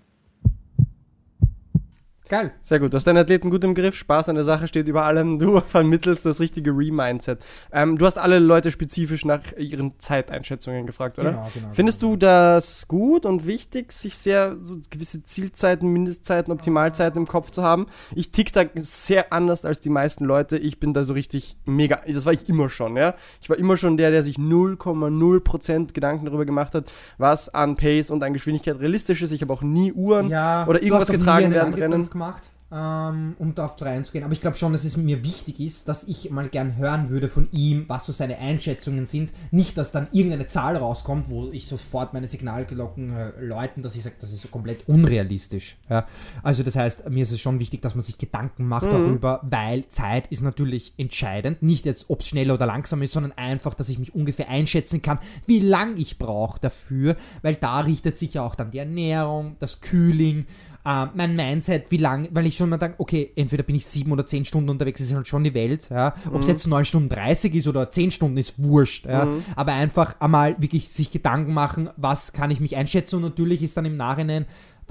[2.30, 2.52] Geil.
[2.62, 2.94] Sehr gut.
[2.94, 3.96] Du hast deinen Athleten gut im Griff.
[3.96, 5.40] Spaß an der Sache steht über allem.
[5.40, 7.40] Du vermittelst das richtige Re-Mindset.
[7.72, 11.32] Ähm, du hast alle Leute spezifisch nach ihren Zeiteinschätzungen gefragt, oder?
[11.32, 12.14] Genau, genau, Findest genau.
[12.14, 17.62] du das gut und wichtig, sich sehr so gewisse Zielzeiten, Mindestzeiten, Optimalzeiten im Kopf zu
[17.62, 17.88] haben?
[18.16, 20.58] Ich tick da sehr anders als die meisten Leute.
[20.58, 22.00] Ich bin da so richtig mega.
[22.08, 23.16] Das war ich immer schon, ja.
[23.42, 26.86] Ich war immer schon der, der sich 0,0% Gedanken darüber gemacht hat,
[27.18, 29.34] was an Pace und an Geschwindigkeit realistisch ist.
[29.34, 32.13] Ich habe auch nie Uhren Ja, oder irgendwas getragen während Langdistanz Rennen.
[32.14, 32.44] Gemacht,
[32.74, 34.24] ähm, um darauf reinzugehen.
[34.24, 37.30] Aber ich glaube schon, dass es mir wichtig ist, dass ich mal gern hören würde
[37.30, 39.32] von ihm, was so seine Einschätzungen sind.
[39.52, 44.02] Nicht, dass dann irgendeine Zahl rauskommt, wo ich sofort meine Signalglocken äh, läuten, dass ich
[44.02, 45.78] sage, das ist so komplett unrealistisch.
[45.88, 46.08] Ja?
[46.42, 49.88] Also das heißt, mir ist es schon wichtig, dass man sich Gedanken macht darüber, weil
[49.90, 51.62] Zeit ist natürlich entscheidend.
[51.62, 55.02] Nicht jetzt, ob es schneller oder langsam ist, sondern einfach, dass ich mich ungefähr einschätzen
[55.04, 59.58] kann, wie lang ich brauche dafür, weil da richtet sich ja auch dann die Ernährung,
[59.60, 60.46] das Kühling,
[60.86, 64.12] äh, mein Mindset, wie lang, weil ich schon mal denke, okay, entweder bin ich sieben
[64.12, 66.14] oder zehn Stunden unterwegs, ist halt schon die Welt, ja.
[66.32, 69.28] Ob es jetzt neun Stunden 30 ist oder zehn Stunden, ist wurscht, ja.
[69.56, 73.78] Aber einfach einmal wirklich sich Gedanken machen, was kann ich mich einschätzen und natürlich ist
[73.78, 74.46] dann im Nachhinein,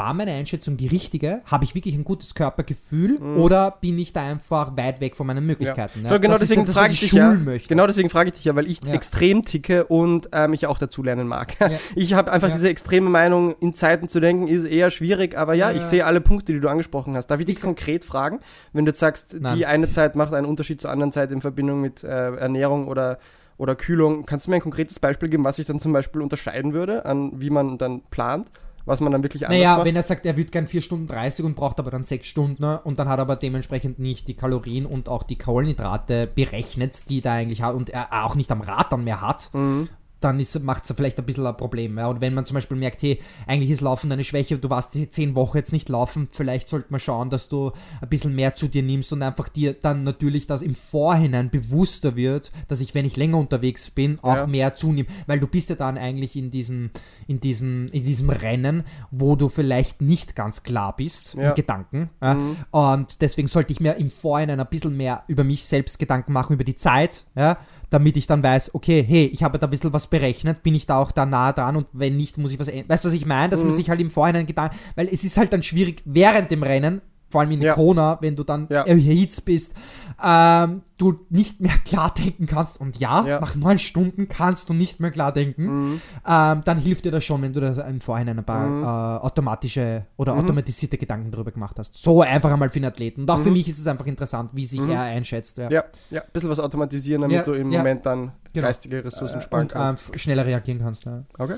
[0.05, 1.43] war meine Einschätzung die richtige?
[1.45, 5.47] Habe ich wirklich ein gutes Körpergefühl oder bin ich da einfach weit weg von meinen
[5.47, 6.05] Möglichkeiten?
[6.05, 6.19] Ja.
[6.19, 7.31] genau Das ist deswegen das, frage ich dich ja.
[7.33, 7.69] möchte.
[7.69, 8.93] Genau deswegen frage ich dich ja, weil ich Ja.
[8.93, 11.55] extrem ticke und ähm, ich auch dazu lernen mag.
[11.61, 11.71] Ja.
[11.95, 12.55] Ich habe einfach Ja.
[12.55, 15.89] diese extreme Meinung, in Zeiten zu denken, ist eher schwierig, aber ja, Ja, ich ja.
[15.89, 17.29] sehe alle Punkte, die du angesprochen hast.
[17.29, 18.41] Darf ich dich Ich- konkret fragen,
[18.73, 19.57] wenn du jetzt sagst, Nein.
[19.57, 23.19] die eine Zeit macht einen Unterschied zur anderen Zeit in Verbindung mit äh, Ernährung oder
[23.59, 24.27] oder Kühlung.
[24.27, 27.41] Kannst du mir ein konkretes Beispiel geben, was sich dann zum Beispiel unterscheiden würde, an
[27.41, 28.51] wie man dann plant,
[28.85, 29.87] was man dann wirklich anders Naja, macht?
[29.87, 32.64] wenn er sagt, er würde gern 4 Stunden 30 und braucht aber dann 6 Stunden
[32.64, 37.22] und dann hat er aber dementsprechend nicht die Kalorien und auch die Kohlenhydrate berechnet, die
[37.24, 39.89] er eigentlich hat und er auch nicht am Rad dann mehr hat, Mhm.
[40.25, 41.99] Dann macht es vielleicht ein bisschen ein Problem.
[41.99, 42.09] Ja.
[42.09, 45.09] Und wenn man zum Beispiel merkt, hey, eigentlich ist Laufen deine Schwäche, du warst die
[45.11, 48.68] 10 Wochen jetzt nicht laufen, vielleicht sollte man schauen, dass du ein bisschen mehr zu
[48.68, 53.05] dir nimmst und einfach dir dann natürlich das im Vorhinein bewusster wird, dass ich, wenn
[53.05, 54.47] ich länger unterwegs bin, auch Ja.
[54.47, 55.09] mehr zunehme.
[55.27, 56.91] Weil du bist ja dann eigentlich in diesem,
[57.27, 61.51] in diesem, in diesem Rennen, wo du vielleicht nicht ganz klar bist Ja.
[61.51, 62.11] im Gedanken.
[62.20, 62.39] Ja?
[62.70, 66.55] Und deswegen sollte ich mir im Vorhinein ein bisschen mehr über mich selbst Gedanken machen,
[66.55, 67.59] über die Zeit, ja?
[67.93, 70.86] Damit ich dann weiß, okay, hey, ich habe da ein bisschen was berechnet, bin ich
[70.86, 72.88] da auch da nah dran und wenn nicht, muss ich was ändern.
[72.88, 73.51] Weißt du, was ich meine?
[73.51, 76.62] Dass man sich halt im Vorhinein Gedanken, weil es ist halt dann schwierig während dem
[76.62, 77.03] Rennen,
[77.33, 77.74] vor allem in Ja.
[77.74, 78.83] Kona, wenn du dann Ja.
[78.83, 79.74] erhitzt bist,
[80.22, 82.78] ähm, du nicht mehr klar denken kannst.
[82.80, 83.41] Und ja, Ja.
[83.41, 86.01] nach neun Stunden kannst du nicht mehr klar denken.
[86.26, 88.83] Ähm, dann hilft dir das schon, wenn du das im Vorhinein ein paar Mhm.
[88.85, 88.87] äh,
[89.26, 91.95] automatische oder automatisierte Gedanken darüber gemacht hast.
[91.97, 93.22] So einfach einmal für den Athleten.
[93.22, 95.59] Und auch für mich ist es einfach interessant, wie sich er einschätzt.
[95.59, 95.68] Ja.
[95.68, 95.74] Mhm.
[96.11, 97.68] ja, ein bisschen was automatisieren, damit du im.
[97.70, 98.66] Moment dann Genau.
[98.66, 100.11] geistige Ressourcen sparen Und kannst.
[100.12, 101.07] ähm, schneller reagieren kannst.
[101.39, 101.55] Okay.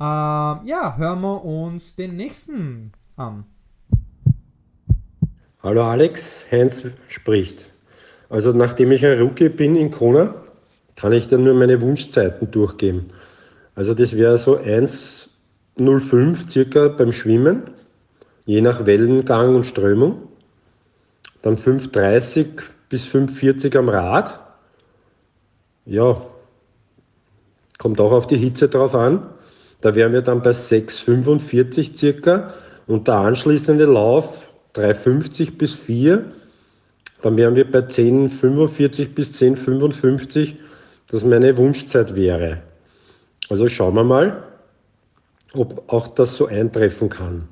[0.00, 3.44] Ähm, ja, hören wir uns den nächsten an.
[5.68, 7.70] Hallo Alex, Heinz spricht.
[8.30, 10.34] Also nachdem ich ein Rookie bin in Kona,
[10.96, 13.10] kann ich dann nur meine Wunschzeiten durchgeben.
[13.74, 17.64] Also das wäre so 1,05 circa beim Schwimmen,
[18.46, 20.22] je nach Wellengang und Strömung.
[21.42, 22.46] Dann 5,30
[22.88, 24.40] bis 5,40 am Rad.
[25.84, 26.22] Ja,
[27.76, 29.26] kommt auch auf die Hitze drauf an.
[29.82, 32.54] Da wären wir dann bei 6,45 circa
[32.86, 36.32] und der anschließende Lauf 3,50 bis 4.
[37.22, 40.54] Dann wären wir bei 10,45 bis 10,55,
[41.08, 42.62] das meine Wunschzeit wäre.
[43.48, 44.44] Also schauen wir mal,
[45.54, 47.48] ob auch das so eintreffen kann.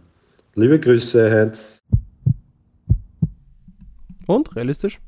[0.55, 1.83] Liebe Grüße, Heinz.
[4.27, 4.55] Und?
[4.55, 5.01] Realistisch?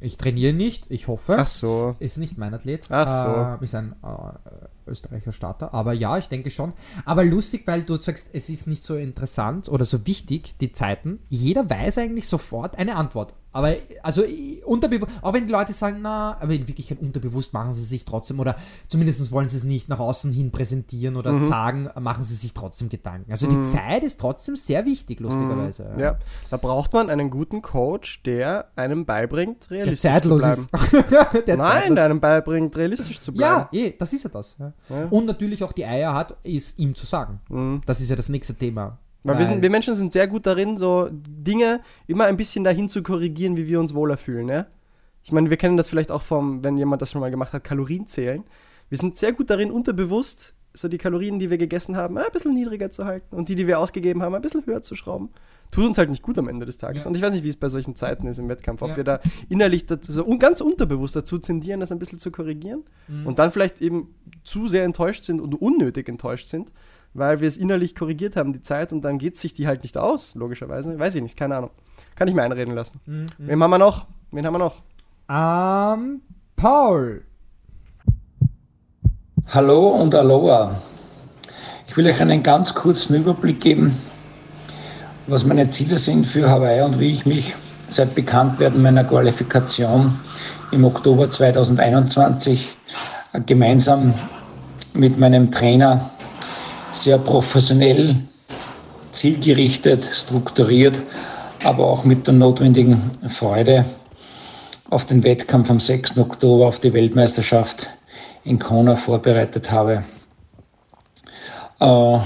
[0.00, 1.36] Ich trainiere nicht, ich hoffe.
[1.38, 1.96] Ach so.
[1.98, 2.86] Ist nicht mein Athlet.
[2.90, 5.74] Ach Äh, ist ein äh, Österreicher Starter.
[5.74, 6.72] Aber ja, ich denke schon.
[7.04, 11.20] Aber lustig, weil du sagst, es ist nicht so interessant oder so wichtig, die Zeiten.
[11.28, 13.34] Jeder weiß eigentlich sofort eine Antwort.
[13.54, 14.22] Aber also
[14.66, 18.40] unterbewusst, auch wenn die Leute sagen, na, aber in Wirklichkeit unterbewusst machen sie sich trotzdem
[18.40, 18.56] oder
[18.88, 21.46] zumindest wollen sie es nicht nach außen hin präsentieren oder Mhm.
[21.46, 23.30] sagen, machen sie sich trotzdem Gedanken.
[23.30, 25.84] Also die Zeit ist trotzdem sehr wichtig, lustigerweise.
[25.94, 26.00] Mhm.
[26.00, 26.18] Ja,
[26.50, 30.94] da braucht man einen guten Coach, der einem beibringt, Der realistisch zeitlos zu bleiben.
[31.32, 31.46] ist.
[31.46, 33.68] Der Nein, zeitlos der einem beibringt, realistisch zu bleiben.
[33.72, 34.56] Ja, eh, das ist ja das.
[34.58, 34.72] Ja.
[34.88, 35.06] Ja.
[35.10, 37.40] Und natürlich auch die Eier hat, ist ihm zu sagen.
[37.48, 37.82] Mhm.
[37.86, 38.98] Das ist ja das nächste Thema.
[39.24, 42.88] Weil wir, sind, wir Menschen sind sehr gut darin, so Dinge immer ein bisschen dahin
[42.90, 44.48] zu korrigieren, wie wir uns wohler fühlen.
[44.48, 44.66] Ja?
[45.22, 47.64] Ich meine, wir kennen das vielleicht auch vom, wenn jemand das schon mal gemacht hat,
[47.64, 48.44] Kalorien zählen.
[48.90, 52.52] Wir sind sehr gut darin, unterbewusst so die Kalorien, die wir gegessen haben, ein bisschen
[52.52, 55.30] niedriger zu halten und die, die wir ausgegeben haben, ein bisschen höher zu schrauben.
[55.70, 57.04] Tut uns halt nicht gut am Ende des Tages.
[57.04, 57.08] Ja.
[57.08, 58.96] Und ich weiß nicht, wie es bei solchen Zeiten ist im Wettkampf, ob Ja.
[58.96, 63.26] wir da innerlich dazu, so ganz unterbewusst dazu tendieren, das ein bisschen zu korrigieren Mhm.
[63.26, 66.72] und dann vielleicht eben zu sehr enttäuscht sind und unnötig enttäuscht sind,
[67.14, 69.96] weil wir es innerlich korrigiert haben, die Zeit, und dann geht sich die halt nicht
[69.96, 70.98] aus, logischerweise.
[70.98, 71.70] Weiß ich nicht, keine Ahnung.
[72.16, 73.00] Kann ich mir einreden lassen.
[73.06, 73.26] Mhm.
[73.38, 74.06] Wen haben wir noch?
[74.32, 74.82] Wen haben wir noch?
[75.28, 76.20] Ähm,
[76.56, 77.22] Paul.
[79.48, 80.80] Hallo und Aloha.
[81.86, 83.96] Ich will euch einen ganz kurzen Überblick geben,
[85.28, 87.54] was meine Ziele sind für Hawaii und wie ich mich
[87.88, 90.18] seit Bekanntwerden meiner Qualifikation
[90.72, 92.76] im Oktober 2021
[93.46, 94.14] gemeinsam
[94.94, 96.10] mit meinem Trainer
[96.94, 98.16] sehr professionell,
[99.12, 101.02] zielgerichtet, strukturiert,
[101.64, 103.84] aber auch mit der notwendigen Freude
[104.90, 106.18] auf den Wettkampf am 6.
[106.18, 107.90] Oktober, auf die Weltmeisterschaft
[108.44, 110.04] in Kona vorbereitet habe.
[111.80, 112.18] Äh,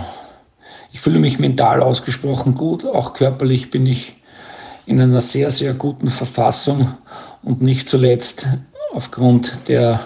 [0.93, 4.17] ich fühle mich mental ausgesprochen gut, auch körperlich bin ich
[4.87, 6.93] in einer sehr, sehr guten Verfassung
[7.43, 8.47] und nicht zuletzt
[8.93, 10.01] aufgrund der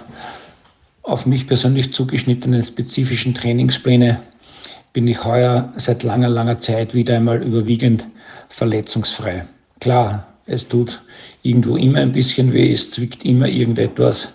[1.02, 4.20] auf mich persönlich zugeschnittenen spezifischen Trainingspläne
[4.92, 8.06] bin ich heuer seit langer, langer Zeit wieder einmal überwiegend
[8.48, 9.44] verletzungsfrei.
[9.80, 11.02] Klar, es tut
[11.42, 14.34] irgendwo immer ein bisschen weh, es zwickt immer irgendetwas,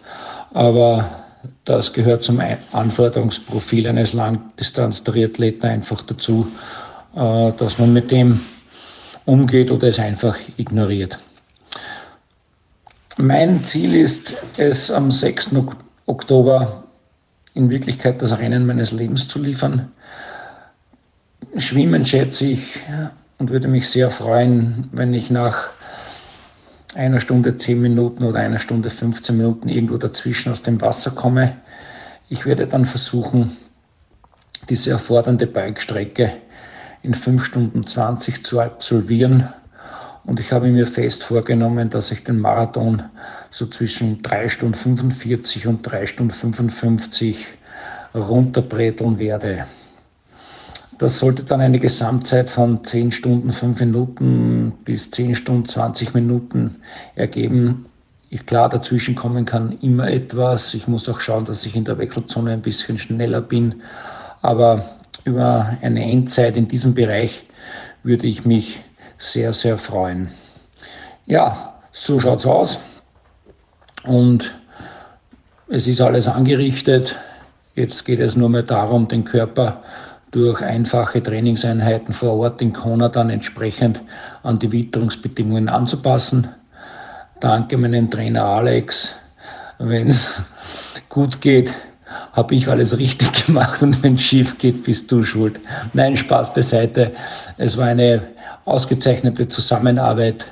[0.53, 1.09] aber
[1.65, 6.47] das gehört zum Anforderungsprofil eines Langdistanz-Triathleten einfach dazu,
[7.15, 8.39] äh, dass man mit dem
[9.25, 11.19] umgeht oder es einfach ignoriert.
[13.17, 15.49] Mein Ziel ist es, am 6.
[16.05, 16.83] Oktober
[17.53, 19.91] in Wirklichkeit das Rennen meines Lebens zu liefern.
[21.59, 22.79] Schwimmen schätze ich
[23.39, 25.69] und würde mich sehr freuen, wenn ich nach
[26.95, 31.57] einer Stunde 10 Minuten oder einer Stunde 15 Minuten irgendwo dazwischen aus dem Wasser komme.
[32.29, 33.57] Ich werde dann versuchen,
[34.69, 36.33] diese erfordernde Bikestrecke
[37.01, 39.47] in 5 Stunden 20 zu absolvieren.
[40.25, 43.03] Und ich habe mir fest vorgenommen, dass ich den Marathon
[43.49, 47.47] so zwischen 3 Stunden 45 und 3 Stunden 55
[48.13, 49.65] runterbreteln werde.
[50.97, 56.77] Das sollte dann eine Gesamtzeit von 10 Stunden 5 Minuten bis 10 Stunden 20 Minuten
[57.15, 57.85] ergeben.
[58.29, 60.73] Ich, klar, dazwischen kommen kann immer etwas.
[60.73, 63.81] Ich muss auch schauen, dass ich in der Wechselzone ein bisschen schneller bin.
[64.41, 64.83] Aber
[65.23, 67.43] über eine Endzeit in diesem Bereich
[68.03, 68.81] würde ich mich
[69.19, 70.29] sehr, sehr freuen.
[71.25, 72.79] Ja, so schaut es aus.
[74.03, 74.55] Und
[75.69, 77.15] es ist alles angerichtet.
[77.75, 79.83] Jetzt geht es nur mehr darum, den Körper
[80.31, 84.01] durch einfache Trainingseinheiten vor Ort in Kona dann entsprechend
[84.43, 86.47] an die Witterungsbedingungen anzupassen.
[87.39, 89.15] Danke meinem Trainer Alex.
[89.79, 90.41] Wenn es
[91.09, 91.73] gut geht,
[92.33, 95.59] habe ich alles richtig gemacht und wenn es schief geht, bist du schuld.
[95.93, 97.11] Nein, Spaß beiseite.
[97.57, 98.21] Es war eine
[98.65, 100.45] ausgezeichnete Zusammenarbeit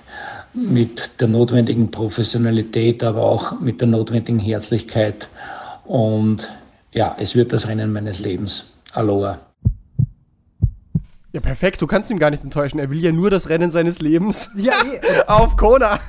[0.54, 5.28] mit der notwendigen Professionalität, aber auch mit der notwendigen Herzlichkeit.
[5.84, 6.50] Und
[6.94, 8.66] ja, es wird das Rennen meines Lebens.
[8.94, 9.38] Aloha.
[11.36, 12.80] Ja, perfekt, du kannst ihn gar nicht enttäuschen.
[12.80, 15.22] Er will ja nur das Rennen seines Lebens Ja, eh.
[15.28, 16.00] auf Kona.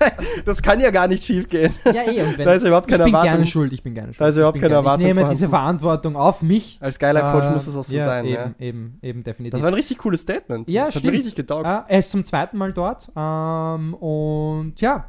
[0.44, 1.74] Das kann ja gar nicht schief gehen.
[1.84, 2.22] Ja, eh.
[2.22, 3.32] Und wenn, Da ist ja überhaupt keine ich bin Erwartung.
[3.32, 4.20] gerne schuld, ich bin gerne schuld.
[4.20, 5.36] Da ist überhaupt keine Erwartung Ich nehme vorhanden.
[5.36, 6.78] diese Verantwortung auf mich.
[6.80, 8.24] Als geiler Coach Äh, muss es auch so ja, sein.
[8.24, 8.50] Eben, ja.
[8.60, 9.50] eben, eben, definitiv.
[9.50, 10.70] Das war ein richtig cooles Statement.
[10.70, 11.12] Ja, das hat stimmt.
[11.12, 11.66] mir richtig getaugt.
[11.66, 13.10] Ah, er ist zum zweiten Mal dort.
[13.16, 15.06] Ähm, und ja,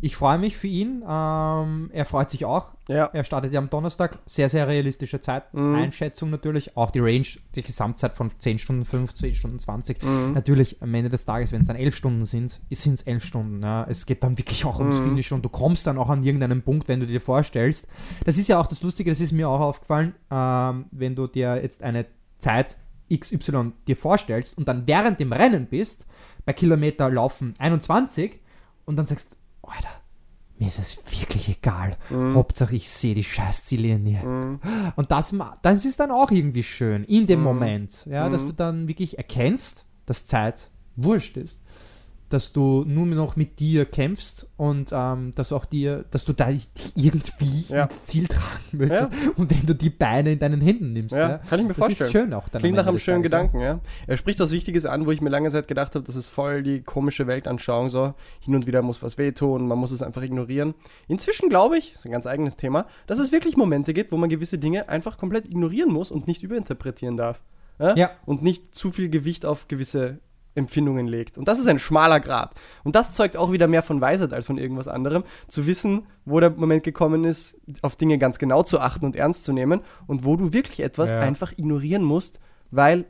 [0.00, 1.02] ich freue mich für ihn.
[1.08, 2.72] Ähm, er freut sich auch.
[2.88, 3.06] Ja.
[3.12, 4.18] Er startet ja am Donnerstag.
[4.26, 5.52] Sehr, sehr realistische Zeit.
[5.52, 5.74] Mhm.
[5.74, 6.76] Einschätzung natürlich.
[6.76, 10.02] Auch die Range, die Gesamtzeit von 10 Stunden 5, 10 Stunden 20.
[10.02, 10.32] Mhm.
[10.34, 13.62] Natürlich am Ende des Tages, wenn es dann 11 Stunden sind, sind es 11 Stunden.
[13.62, 13.86] Ja.
[13.88, 15.08] Es geht dann wirklich auch ums Mhm.
[15.08, 17.86] Finish und du kommst dann auch an irgendeinen Punkt, wenn du dir vorstellst.
[18.24, 21.60] Das ist ja auch das Lustige, das ist mir auch aufgefallen, ähm, wenn du dir
[21.62, 22.06] jetzt eine
[22.38, 22.76] Zeit
[23.12, 26.06] XY dir vorstellst und dann während dem Rennen bist,
[26.44, 28.38] bei Kilometer laufen 21
[28.84, 29.37] und dann sagst,
[29.68, 29.90] Alter,
[30.58, 31.96] mir ist es wirklich egal.
[32.34, 34.58] Hauptsache ich sehe die scheiß Ziellinie.
[34.96, 38.88] Und das, das ist dann auch irgendwie schön in dem Moment, ja, dass du dann
[38.88, 41.62] wirklich erkennst, dass Zeit wurscht ist.
[42.30, 46.50] Dass du nur noch mit dir kämpfst und ähm, dass auch dir, dass du da
[46.50, 47.84] dich irgendwie Ja.
[47.84, 49.12] ins Ziel tragen möchtest.
[49.36, 51.78] Und wenn du die Beine in deinen Händen nimmst, Ja, ja, kann ich mir das
[51.78, 52.08] vorstellen.
[52.08, 52.60] ist schön auch dann.
[52.60, 53.80] Klingt nach einem schönen Gedanken, ja.
[54.06, 56.62] Er spricht was Wichtiges an, wo ich mir lange Zeit gedacht habe, das ist voll
[56.62, 60.74] die komische Weltanschauung, so hin und wieder muss was wehtun, man muss es einfach ignorieren.
[61.06, 64.18] Inzwischen glaube ich, das ist ein ganz eigenes Thema, dass es wirklich Momente gibt, wo
[64.18, 67.40] man gewisse Dinge einfach komplett ignorieren muss und nicht überinterpretieren darf.
[67.96, 68.10] Ja.
[68.26, 70.18] Und nicht zu viel Gewicht auf gewisse
[70.58, 71.38] Empfindungen legt.
[71.38, 72.54] Und das ist ein schmaler Grad.
[72.84, 76.40] Und das zeugt auch wieder mehr von Weisheit als von irgendwas anderem, zu wissen, wo
[76.40, 80.24] der Moment gekommen ist, auf Dinge ganz genau zu achten und ernst zu nehmen und
[80.24, 81.20] wo du wirklich etwas Ja.
[81.20, 82.40] einfach ignorieren musst,
[82.70, 83.06] weil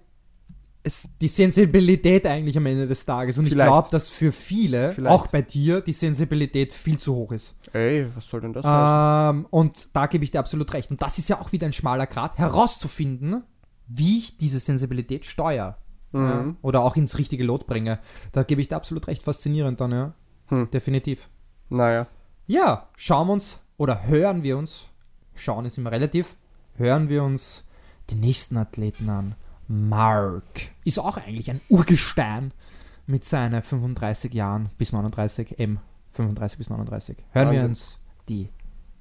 [0.84, 3.36] es die Sensibilität eigentlich am Ende des Tages.
[3.36, 3.66] Und Vielleicht.
[3.68, 5.12] ich glaube, dass für viele, Vielleicht.
[5.12, 7.54] auch bei dir, die Sensibilität viel zu hoch ist.
[7.72, 9.40] Ey, was soll denn das heißen?
[9.40, 10.90] Ähm, und da gebe ich dir absolut recht.
[10.90, 13.42] Und das ist ja auch wieder ein schmaler Grad, herauszufinden,
[13.88, 15.76] wie ich diese Sensibilität steuere.
[16.12, 16.56] Ja, Mhm.
[16.62, 17.98] oder auch ins richtige Lot bringe.
[18.32, 20.12] Da gebe ich dir absolut recht faszinierend dann, ja.
[20.46, 20.70] Hm.
[20.70, 21.28] Definitiv.
[21.68, 22.06] Naja.
[22.46, 24.86] Ja, schauen wir uns oder hören wir uns,
[25.34, 26.34] schauen ist immer relativ,
[26.76, 27.64] hören wir uns
[28.10, 29.34] den nächsten Athleten an.
[29.68, 32.52] Mark ist auch eigentlich ein Urgestein
[33.06, 35.78] mit seinen 35 Jahren bis 39, M
[36.12, 37.16] 35 bis 39.
[37.32, 37.68] Hören wir Wahnsinn.
[37.68, 37.98] uns
[38.30, 38.48] die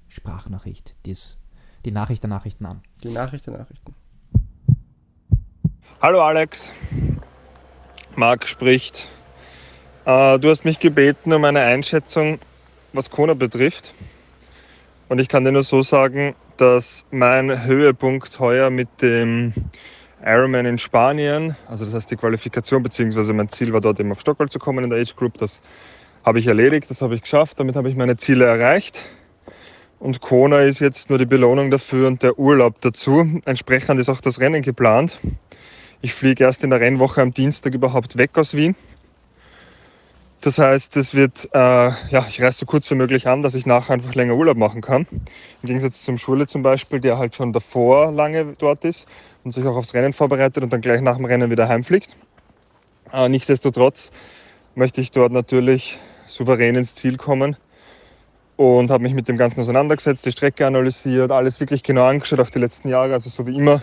[0.09, 1.39] Sprachnachricht, dies,
[1.85, 2.81] die Nachricht der Nachrichten an.
[3.03, 3.93] Die Nachricht der Nachrichten.
[5.99, 6.75] Hallo Alex,
[8.15, 9.07] Marc spricht.
[10.05, 12.37] Äh, du hast mich gebeten um eine Einschätzung,
[12.93, 13.95] was Kona betrifft.
[15.09, 19.55] Und ich kann dir nur so sagen, dass mein Höhepunkt heuer mit dem
[20.23, 24.21] Ironman in Spanien, also das heißt die Qualifikation, beziehungsweise mein Ziel war dort eben auf
[24.21, 25.63] Stockholm zu kommen in der Age Group, das
[26.23, 29.01] habe ich erledigt, das habe ich geschafft, damit habe ich meine Ziele erreicht.
[29.97, 33.41] Und Kona ist jetzt nur die Belohnung dafür und der Urlaub dazu.
[33.45, 35.17] Entsprechend ist auch das Rennen geplant.
[36.01, 38.75] Ich fliege erst in der Rennwoche am Dienstag überhaupt weg aus Wien.
[40.41, 43.65] Das heißt, es wird, äh, ja, ich reise so kurz wie möglich an, dass ich
[43.65, 45.07] nachher einfach länger Urlaub machen kann.
[45.63, 49.07] Im Gegensatz zum Schule zum Beispiel, der halt schon davor lange dort ist
[49.43, 52.15] und sich auch aufs Rennen vorbereitet und dann gleich nach dem Rennen wieder heimfliegt.
[53.11, 54.11] Äh, nichtsdestotrotz
[54.75, 55.97] möchte ich dort natürlich
[56.27, 57.57] souverän ins Ziel kommen
[58.57, 62.49] und habe mich mit dem Ganzen auseinandergesetzt, die Strecke analysiert, alles wirklich genau angeschaut, auch
[62.51, 63.81] die letzten Jahre, also so wie immer,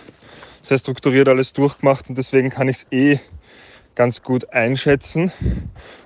[0.65, 3.19] sehr strukturiert alles durchgemacht und deswegen kann ich es eh
[3.95, 5.31] ganz gut einschätzen.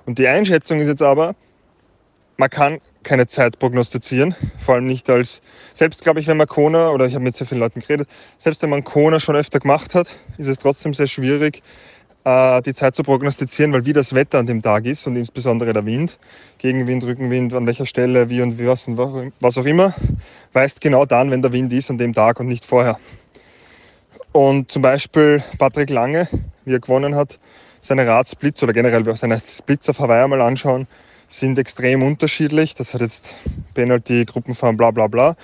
[0.06, 1.34] Und die Einschätzung ist jetzt aber,
[2.36, 5.42] man kann keine Zeit prognostizieren, vor allem nicht als,
[5.74, 8.08] selbst glaube ich, wenn man Kona, oder ich habe mit sehr vielen Leuten geredet,
[8.38, 10.08] selbst wenn man Kona schon öfter gemacht hat,
[10.38, 11.62] ist es trotzdem sehr schwierig,
[12.24, 15.72] äh, die Zeit zu prognostizieren, weil wie das Wetter an dem Tag ist und insbesondere
[15.72, 16.18] der Wind,
[16.58, 18.98] Gegenwind, Rückenwind, an welcher Stelle, wie und wie was und
[19.40, 19.94] was auch immer,
[20.52, 22.98] weißt genau dann, wenn der Wind ist, an dem Tag und nicht vorher.
[24.32, 26.28] Und zum Beispiel Patrick Lange,
[26.64, 27.38] wie er gewonnen hat,
[27.80, 30.86] seine Radsplits oder generell auch seine Splits auf Hawaii mal anschauen,
[31.26, 32.74] sind extrem unterschiedlich.
[32.74, 33.34] Das hat jetzt
[33.74, 35.36] Penalty, Gruppenfahren, bla bla bla.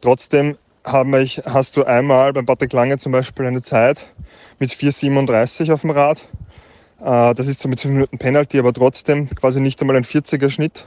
[0.00, 4.06] Trotzdem haben ich, hast du einmal beim Patrick Lange zum Beispiel eine Zeit
[4.58, 6.26] mit 4,37 auf dem Rad.
[7.00, 10.50] Äh, Das ist so mit 5 Minuten Penalty, aber trotzdem quasi nicht einmal ein 40er
[10.50, 10.84] Schnitt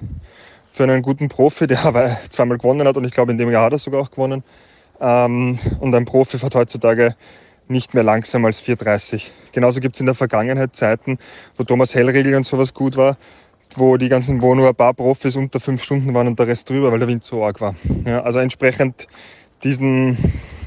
[0.71, 3.65] für einen guten Profi, der Hawaii zweimal gewonnen hat und ich glaube in dem Jahr
[3.65, 4.43] hat er sogar auch gewonnen.
[4.99, 7.15] Ähm, Und ein Profi fährt heutzutage
[7.67, 9.23] nicht mehr langsam als 4,30.
[9.51, 11.17] Genauso gibt es in der Vergangenheit Zeiten,
[11.57, 13.17] wo Thomas Hellriegel und sowas gut war,
[13.75, 16.69] wo die ganzen, wo nur ein paar Profis unter fünf Stunden waren und der Rest
[16.69, 17.75] drüber, weil der Wind so arg war.
[18.05, 19.07] Ja, also entsprechend
[19.63, 20.17] diesen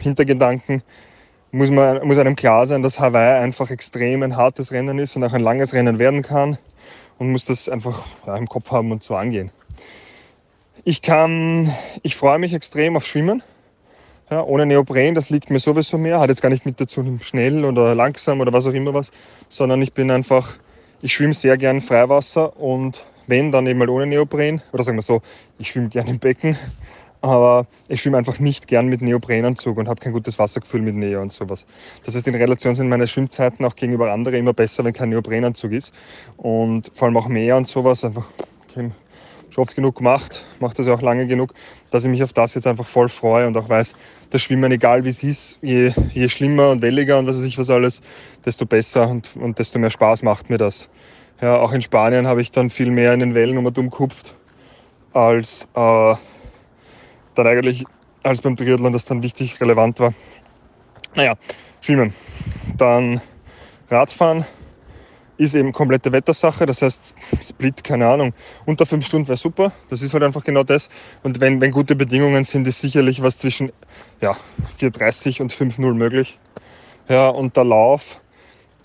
[0.01, 0.83] Hintergedanken
[1.53, 5.25] muss, man, muss einem klar sein, dass Hawaii einfach extrem ein hartes Rennen ist und
[5.25, 6.59] auch ein langes Rennen werden kann
[7.19, 9.51] und muss das einfach ja, im Kopf haben und so angehen.
[10.85, 13.43] Ich kann, ich freue mich extrem auf Schwimmen.
[14.33, 16.21] Ja, ohne Neopren, das liegt mir sowieso mehr.
[16.21, 19.11] Hat jetzt gar nicht mit dazu schnell oder langsam oder was auch immer was,
[19.49, 20.57] sondern ich bin einfach,
[21.03, 24.63] ich schwimme sehr gern Freiwasser und wenn, dann eben mal ohne Neopren.
[24.73, 25.21] Oder sagen wir so,
[25.59, 26.57] ich schwimme gern im Becken,
[27.23, 31.21] aber ich schwimme einfach nicht gern mit Neoprenanzug und habe kein gutes Wassergefühl mit Neo
[31.21, 31.67] und sowas.
[32.05, 35.73] Das heißt, in Relation sind meine Schwimmzeiten auch gegenüber anderen immer besser, wenn kein Neoprenanzug
[35.73, 35.93] ist.
[36.37, 38.27] Und vor allem auch Meer und sowas, einfach
[38.75, 38.95] schon
[39.57, 41.53] oft genug gemacht, mache das ja auch lange genug,
[41.91, 43.95] dass ich mich auf das jetzt einfach voll freue und auch weiß,
[44.31, 47.59] das Schwimmen, egal wie es ist, je, je schlimmer und welliger und was weiß ich
[47.59, 48.01] was alles,
[48.45, 50.89] desto besser und, und desto mehr Spaß macht mir das.
[51.41, 54.37] Ja, auch in Spanien habe ich dann viel mehr in den Wellen um dumm gekupft,
[55.13, 56.15] als äh,
[57.35, 57.85] dann eigentlich
[58.23, 60.13] als beim Triathlon das dann wichtig relevant war.
[61.15, 61.35] Naja,
[61.81, 62.15] Schwimmen.
[62.77, 63.21] Dann
[63.89, 64.45] Radfahren
[65.41, 66.67] ist eben komplette Wettersache.
[66.67, 68.35] Das heißt, Split, keine Ahnung,
[68.67, 69.73] unter fünf Stunden wäre super.
[69.89, 70.91] Das ist halt einfach genau das.
[71.23, 73.73] Und wenn, wenn gute Bedingungen sind, ist sicherlich was zwischen
[74.21, 74.37] ja,
[74.79, 76.39] 4,30 und 5,0 möglich.
[77.09, 78.21] Ja, und der Lauf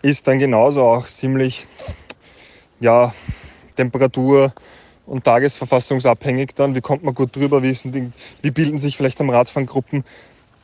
[0.01, 1.67] ist dann genauso auch ziemlich
[2.79, 3.13] ja,
[3.75, 4.53] Temperatur
[5.05, 6.73] und tagesverfassungsabhängig dann.
[6.73, 7.63] Wie kommt man gut drüber?
[7.63, 8.11] Wie, sind die,
[8.41, 10.05] wie bilden sich vielleicht am Radfahren Gruppen?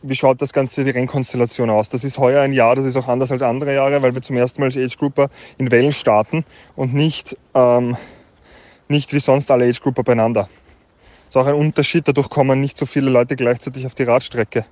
[0.04, 1.90] Wie schaut das Ganze, die Rennkonstellation aus?
[1.90, 4.36] Das ist heuer ein Jahr, das ist auch anders als andere Jahre, weil wir zum
[4.36, 5.30] ersten Mal als Age Grouper
[5.60, 6.44] in Wellen starten
[6.76, 7.96] und nicht, ähm,
[8.88, 10.50] nicht wie sonst alle Age Grouper beieinander.
[11.26, 14.66] Das ist auch ein Unterschied, dadurch kommen nicht so viele Leute gleichzeitig auf die Radstrecke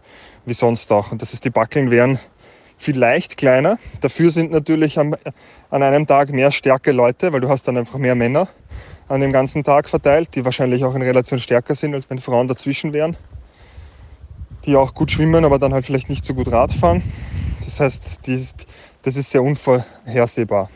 [0.46, 1.12] wie sonst auch.
[1.12, 2.20] Und das ist, die Backeln wären
[2.80, 3.78] vielleicht kleiner.
[4.02, 5.16] Dafür sind natürlich am,
[5.70, 8.50] an einem Tag mehr starke Leute, weil du hast dann einfach mehr Männer
[9.08, 12.48] an dem ganzen Tag verteilt, die wahrscheinlich auch in Relation stärker sind, als wenn Frauen
[12.48, 13.16] dazwischen wären,
[14.66, 17.04] die auch gut schwimmen, aber dann halt vielleicht nicht so gut Rad fahren.
[17.66, 18.68] Das heißt, ist,
[19.04, 20.70] das ist sehr unvorhersehbar.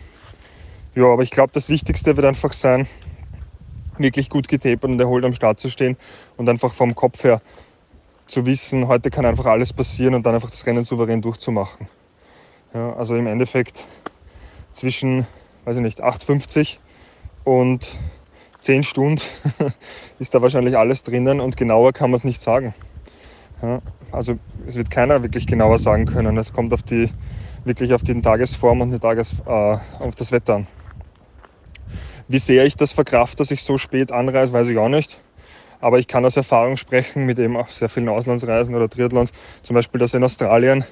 [0.96, 2.88] Ja, aber ich glaube, das Wichtigste wird einfach sein,
[3.98, 5.98] wirklich gut getapert und erholt am Start zu stehen
[6.38, 7.42] und einfach vom Kopf her
[8.28, 11.88] zu wissen, heute kann einfach alles passieren und dann einfach das Rennen souverän durchzumachen.
[12.74, 13.86] Ja, also im Endeffekt
[14.72, 15.28] zwischen,
[15.66, 16.78] weiß ich nicht, 8,50
[17.44, 17.96] und
[18.62, 19.22] 10 Stunden
[20.20, 22.74] ist da wahrscheinlich alles drinnen und genauer kann man es nicht sagen.
[23.64, 23.82] Ja,
[24.12, 24.38] also
[24.68, 26.38] es wird keiner wirklich genauer sagen können.
[26.38, 27.10] Es kommt auf die,
[27.64, 30.68] wirklich auf die Tagesform und die Tages, äh, auf das Wetter an.
[32.28, 35.22] Wie sehr ich das verkraft, dass ich so spät anreise, weiß ich auch nicht.
[35.80, 39.32] Aber ich kann aus Erfahrung sprechen mit eben auch sehr vielen Auslandsreisen oder Triathlons.
[39.64, 40.84] Zum Beispiel, dass in Australien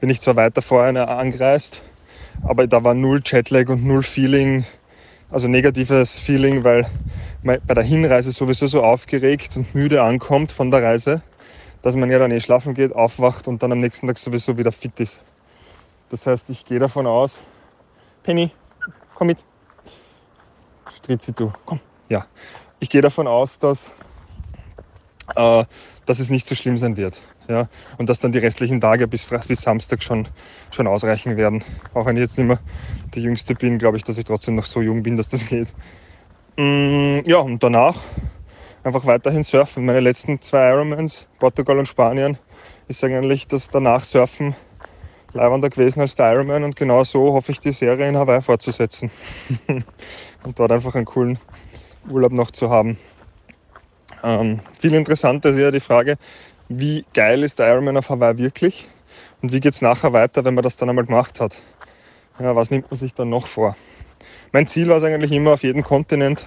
[0.00, 1.82] bin ich zwar weiter vorher angereist,
[2.42, 4.64] aber da war null Jetlag und null Feeling,
[5.30, 6.86] also negatives Feeling, weil
[7.42, 11.22] man bei der Hinreise sowieso so aufgeregt und müde ankommt von der Reise,
[11.84, 14.72] dass man ja dann eh schlafen geht, aufwacht und dann am nächsten Tag sowieso wieder
[14.72, 15.22] fit ist.
[16.08, 17.40] Das heißt, ich gehe davon aus,
[18.22, 18.50] Penny,
[19.14, 19.44] komm mit.
[20.96, 21.78] Stritzi, du, komm.
[22.08, 22.26] Ja,
[22.80, 23.90] ich gehe davon aus, dass,
[25.36, 25.64] äh,
[26.06, 27.20] dass es nicht so schlimm sein wird.
[27.48, 30.26] Ja, und dass dann die restlichen Tage bis, bis Samstag schon,
[30.70, 31.62] schon ausreichen werden.
[31.92, 32.60] Auch wenn ich jetzt nicht mehr
[33.14, 35.74] der Jüngste bin, glaube ich, dass ich trotzdem noch so jung bin, dass das geht.
[36.56, 37.96] Mm, ja, und danach
[38.84, 39.86] einfach weiterhin surfen.
[39.86, 42.38] Meine letzten zwei Ironmans, Portugal und Spanien,
[42.86, 44.54] ist eigentlich das danach Surfen
[45.32, 49.10] leibender gewesen als der Ironman und genau so hoffe ich die Serie in Hawaii fortzusetzen
[50.44, 51.38] und dort einfach einen coolen
[52.08, 52.98] Urlaub noch zu haben.
[54.22, 56.16] Ähm, viel interessanter ist ja die Frage,
[56.68, 58.86] wie geil ist der Ironman auf Hawaii wirklich
[59.42, 61.60] und wie geht es nachher weiter, wenn man das dann einmal gemacht hat.
[62.38, 63.76] Ja, was nimmt man sich dann noch vor?
[64.52, 66.46] Mein Ziel war es eigentlich immer, auf jedem Kontinent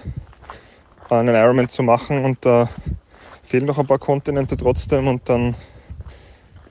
[1.10, 2.68] einen Ironman zu machen und da
[3.42, 5.54] fehlen noch ein paar Kontinente trotzdem und dann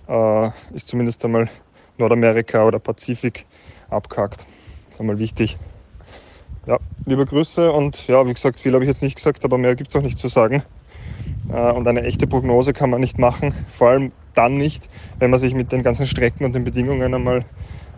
[0.08, 1.50] äh, ist zumindest einmal
[1.98, 3.46] Nordamerika oder Pazifik
[3.90, 4.46] abgehakt.
[4.86, 5.58] Das ist einmal wichtig.
[6.66, 9.76] Ja, liebe Grüße und ja, wie gesagt, viel habe ich jetzt nicht gesagt, aber mehr
[9.76, 10.64] gibt es auch nicht zu sagen.
[11.50, 14.90] Äh, Und eine echte Prognose kann man nicht machen, vor allem dann nicht,
[15.20, 17.46] wenn man sich mit den ganzen Strecken und den Bedingungen einmal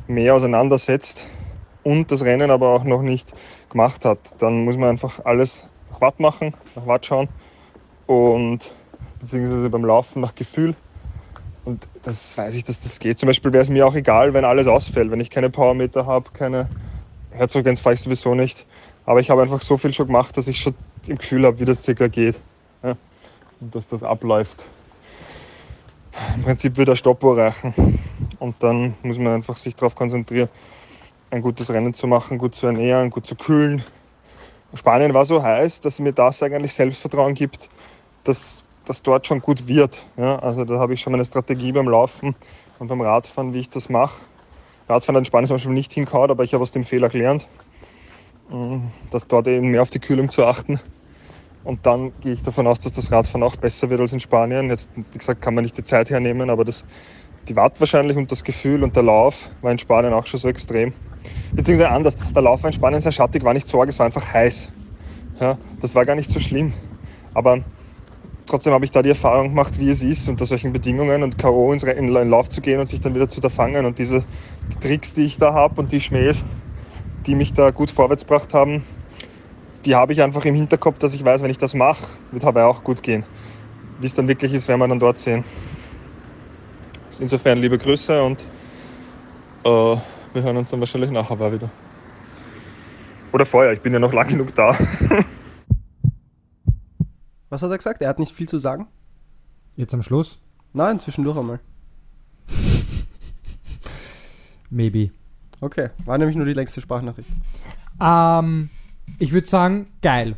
[0.07, 1.27] mehr auseinandersetzt
[1.83, 3.33] und das Rennen aber auch noch nicht
[3.69, 4.41] gemacht hat.
[4.41, 7.27] Dann muss man einfach alles Watt machen, nach Watt schauen
[8.07, 8.73] und
[9.19, 10.75] beziehungsweise beim Laufen nach Gefühl.
[11.65, 13.19] Und das weiß ich, dass das geht.
[13.19, 16.31] Zum Beispiel wäre es mir auch egal, wenn alles ausfällt, wenn ich keine Powermeter habe,
[16.31, 16.67] keine
[17.31, 18.65] Herzogrenz fahre ich sowieso nicht.
[19.05, 20.73] Aber ich habe einfach so viel schon gemacht, dass ich schon
[21.07, 22.39] im Gefühl habe, wie das circa geht.
[22.83, 22.95] Ja?
[23.59, 24.65] Und dass das abläuft.
[26.35, 27.99] Im Prinzip wird der Stoppuhr reichen.
[28.39, 30.49] Und dann muss man einfach sich darauf konzentrieren,
[31.31, 33.83] ein gutes Rennen zu machen, gut zu ernähren, gut zu kühlen.
[34.75, 37.69] Spanien war so heiß, dass mir das eigentlich Selbstvertrauen gibt,
[38.23, 40.05] dass das dort schon gut wird.
[40.17, 42.35] Ja, also da habe ich schon meine Strategie beim Laufen
[42.79, 44.15] und beim Radfahren, wie ich das mache.
[44.87, 47.47] Radfahren hat in Spanien zum Beispiel nicht hingehauen, aber ich habe aus dem Fehler gelernt,
[48.49, 48.81] mh,
[49.11, 50.79] dass dort eben mehr auf die Kühlung zu achten.
[51.63, 54.69] Und dann gehe ich davon aus, dass das Radfahren auch besser wird als in Spanien.
[54.69, 56.85] Jetzt, wie gesagt, kann man nicht die Zeit hernehmen, aber das,
[57.47, 60.47] die Watt wahrscheinlich und das Gefühl und der Lauf war in Spanien auch schon so
[60.47, 60.93] extrem.
[61.55, 64.05] Beziehungsweise anders, der Lauf war in Spanien sehr schattig, war nicht so arg, es war
[64.05, 64.71] einfach heiß.
[65.39, 66.73] Ja, das war gar nicht so schlimm.
[67.33, 67.63] Aber
[68.45, 71.71] trotzdem habe ich da die Erfahrung gemacht, wie es ist, unter solchen Bedingungen und K.O.
[71.71, 73.85] in den Lauf zu gehen und sich dann wieder zu fangen.
[73.85, 74.25] Und diese
[74.71, 76.43] die Tricks, die ich da habe und die Schmähs,
[77.25, 78.85] die mich da gut vorwärts gebracht haben,
[79.85, 82.65] die habe ich einfach im Hinterkopf, dass ich weiß, wenn ich das mache, wird Hawaii
[82.65, 83.25] auch gut gehen.
[83.97, 85.45] Wie es dann wirklich ist, werden wir dann dort sehen.
[87.19, 88.41] Insofern liebe Grüße und
[89.63, 91.69] äh, wir hören uns dann wahrscheinlich nach Hawaii wieder.
[93.33, 94.69] Oder vorher, ich bin ja noch lang genug da.
[97.49, 98.01] Was hat er gesagt?
[98.01, 98.87] Er hat nicht viel zu sagen?
[99.75, 100.39] Jetzt am Schluss?
[100.71, 101.59] Nein, zwischendurch einmal.
[104.69, 105.11] Maybe.
[105.61, 107.29] Okay, war nämlich nur die längste Sprachnachricht.
[107.99, 108.69] Ähm,
[109.17, 110.37] ich würde sagen, geil.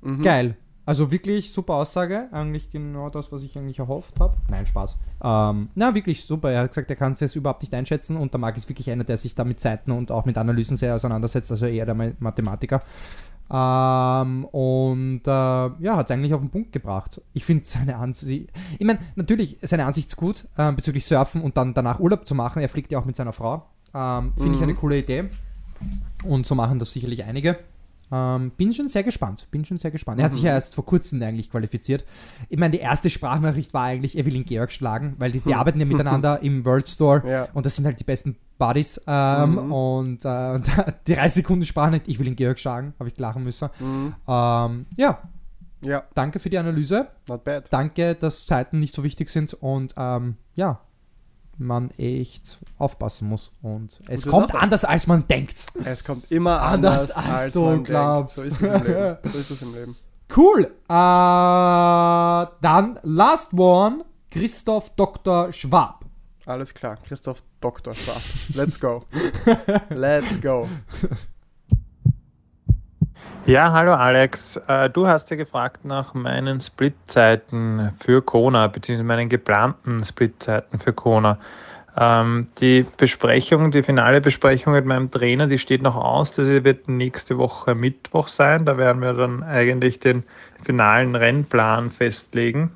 [0.00, 0.22] Mhm.
[0.22, 0.56] Geil.
[0.88, 2.28] Also wirklich super Aussage.
[2.32, 4.38] Eigentlich genau das, was ich eigentlich erhofft habe.
[4.48, 4.96] Nein, Spaß.
[5.22, 6.50] Ähm, na, wirklich super.
[6.50, 8.90] Er hat gesagt, er kann es jetzt überhaupt nicht einschätzen und der Marc ist wirklich
[8.90, 11.94] einer, der sich da mit Zeiten und auch mit Analysen sehr auseinandersetzt, also eher der
[11.94, 12.80] Ma- Mathematiker.
[13.50, 17.20] Ähm, und äh, ja, hat es eigentlich auf den Punkt gebracht.
[17.34, 21.58] Ich finde seine Ansicht, ich meine, natürlich, seine Ansicht ist gut ähm, bezüglich Surfen und
[21.58, 22.62] dann danach Urlaub zu machen.
[22.62, 23.66] Er fliegt ja auch mit seiner Frau.
[23.94, 24.62] Ähm, finde ich Mhm.
[24.62, 25.28] eine coole Idee.
[26.24, 27.58] Und so machen das sicherlich einige.
[28.10, 29.46] Ähm, bin schon sehr gespannt.
[29.50, 30.18] Bin schon sehr gespannt.
[30.20, 32.04] Er hat sich ja erst vor kurzem eigentlich qualifiziert.
[32.48, 35.54] Ich meine, die erste Sprachnachricht war eigentlich, er will ihn Georg schlagen, weil die, die
[35.54, 37.48] arbeiten ja miteinander im World Store Ja.
[37.54, 39.00] und das sind halt die besten Buddies.
[39.06, 39.72] Ähm, Mhm.
[39.72, 40.60] Und äh,
[41.06, 43.68] die 30 Sekunden Sprachnachricht, ich will ihn Georg schlagen, habe ich lachen müssen.
[43.78, 44.14] Mhm.
[44.26, 45.18] Ähm, ja,
[45.82, 47.08] Ja, danke für die Analyse.
[47.28, 47.64] not bad.
[47.70, 50.80] Danke, dass Zeiten nicht so wichtig sind und ähm, ja,
[51.58, 53.52] man echt aufpassen muss.
[53.62, 55.66] Und es Gute kommt anders, als man denkt.
[55.84, 58.38] Es kommt immer Anders, anders, als als, du man glaubst.
[58.38, 58.52] denkt.
[58.52, 59.16] So ist es im Leben.
[59.32, 59.96] So ist es im Leben.
[60.36, 60.64] Cool.
[60.64, 65.52] Äh, dann Last One, Christoph Dr.
[65.52, 66.04] Schwab.
[66.46, 68.22] Alles klar, Christoph Doktor Schwab.
[68.54, 69.02] Let's go.
[69.90, 70.66] Let's go.
[73.48, 74.56] Ja, hallo Alex.
[74.68, 80.92] Äh, Du hast ja gefragt nach meinen Splitzeiten für Kona, beziehungsweise meinen geplanten Splitzeiten für
[80.92, 81.38] Kona.
[81.96, 86.32] Ähm, Die Besprechung, die finale Besprechung mit meinem Trainer, die steht noch aus.
[86.32, 88.66] Das wird nächste Woche Mittwoch sein.
[88.66, 90.24] Da werden wir dann eigentlich den
[90.60, 92.70] finalen Rennplan festlegen.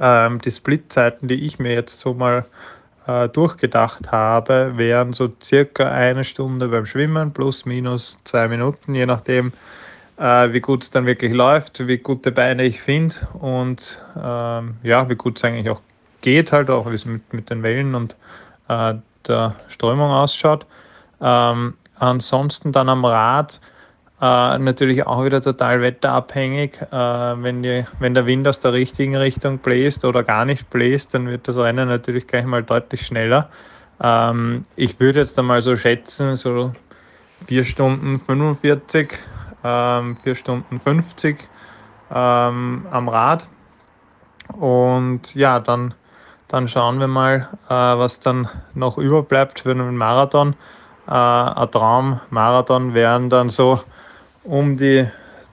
[0.00, 2.44] Ähm, Die Splitzeiten, die ich mir jetzt so mal
[3.06, 9.06] äh, durchgedacht habe, wären so circa eine Stunde beim Schwimmen plus minus zwei Minuten, je
[9.06, 9.52] nachdem,
[10.18, 15.08] äh, wie gut es dann wirklich läuft, wie gute Beine ich finde und ähm, ja,
[15.08, 15.80] wie gut es eigentlich auch
[16.22, 18.16] geht, halt auch wie es mit, mit den Wellen und
[18.68, 18.94] äh,
[19.26, 20.66] der Strömung ausschaut.
[21.20, 23.60] Ähm, ansonsten dann am Rad
[24.20, 26.80] äh, natürlich auch wieder total wetterabhängig.
[26.90, 26.96] Äh,
[27.42, 31.28] wenn, die, wenn der Wind aus der richtigen Richtung bläst oder gar nicht bläst, dann
[31.28, 33.50] wird das Rennen natürlich gleich mal deutlich schneller.
[34.00, 36.72] Ähm, ich würde jetzt einmal so schätzen, so
[37.46, 39.18] 4 Stunden 45,
[39.64, 41.36] ähm, 4 Stunden 50
[42.10, 43.46] ähm, am Rad.
[44.52, 45.92] Und ja, dann,
[46.48, 50.54] dann schauen wir mal, äh, was dann noch überbleibt für einen Marathon.
[51.06, 53.80] Äh, ein Traum-Marathon wären dann so
[54.46, 55.06] um die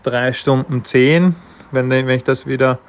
[0.03, 1.35] 3 Stunden 10.
[1.71, 2.79] Wenn, wenn ich das wieder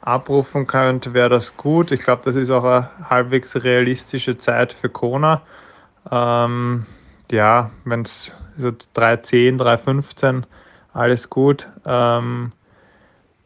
[0.00, 1.90] abrufen könnte, wäre das gut.
[1.90, 5.42] Ich glaube, das ist auch eine halbwegs realistische Zeit für Kona.
[6.10, 6.86] Ähm,
[7.30, 10.44] ja, wenn es so 3.10, 3.15,
[10.92, 11.68] alles gut.
[11.84, 12.52] Ähm,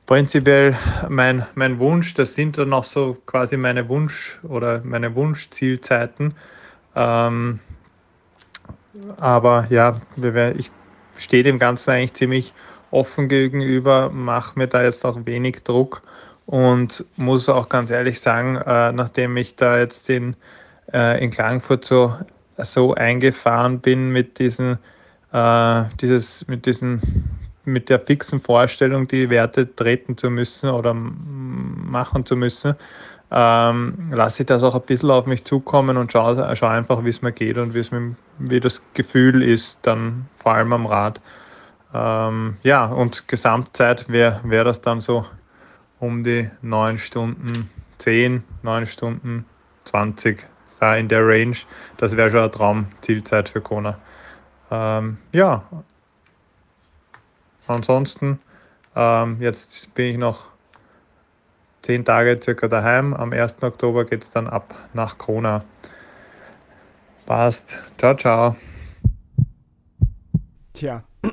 [0.04, 0.76] prinzipiell
[1.08, 6.34] mein, mein Wunsch, das sind dann auch so quasi meine Wunsch- oder meine Wunschzielzeiten.
[6.94, 7.60] Ähm,
[9.18, 10.70] aber ja, wir, ich
[11.20, 12.52] stehe dem Ganzen eigentlich ziemlich
[12.90, 16.02] offen gegenüber, mache mir da jetzt auch wenig Druck
[16.46, 20.34] und muss auch ganz ehrlich sagen, äh, nachdem ich da jetzt in,
[20.92, 22.14] äh, in Klagenfurt so,
[22.58, 24.78] so eingefahren bin mit diesen,
[25.32, 27.00] äh, dieses, mit diesem,
[27.64, 32.74] mit der fixen Vorstellung, die Werte treten zu müssen oder machen zu müssen,
[33.32, 37.10] ähm, lasse ich das auch ein bisschen auf mich zukommen und schaue, schaue einfach, wie
[37.10, 41.20] es mir geht und mir, wie das Gefühl ist, dann vor allem am Rad.
[41.94, 45.24] Ähm, ja, und Gesamtzeit wäre wär das dann so
[46.00, 49.44] um die 9 Stunden 10, 9 Stunden
[49.84, 50.46] 20,
[50.80, 51.56] da in der Range.
[51.98, 53.98] Das wäre schon eine Traumzielzeit für Kona.
[54.70, 55.62] Ähm, ja,
[57.66, 58.40] ansonsten,
[58.96, 60.48] ähm, jetzt bin ich noch
[61.90, 63.14] 10 Tage circa daheim.
[63.14, 63.56] Am 1.
[63.62, 65.64] Oktober geht es dann ab nach Kona.
[67.26, 67.80] Passt.
[67.98, 68.54] Ciao, ciao.
[70.72, 71.02] Tja.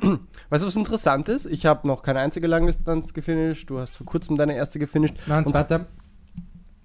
[0.50, 1.46] Weißt du, was interessant ist?
[1.46, 3.70] Ich habe noch keine einzige Langdistanz gefinisht.
[3.70, 5.14] Du hast vor kurzem deine erste gefinisht.
[5.28, 5.86] Nein, Und zweiter.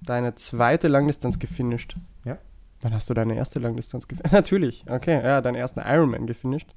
[0.01, 1.95] Deine zweite Langdistanz gefinisht.
[2.25, 2.37] Ja.
[2.81, 4.31] Wann hast du deine erste Langdistanz gefinisht?
[4.33, 4.85] Natürlich.
[4.87, 6.69] Okay, ja, deinen ersten Ironman gefinisht.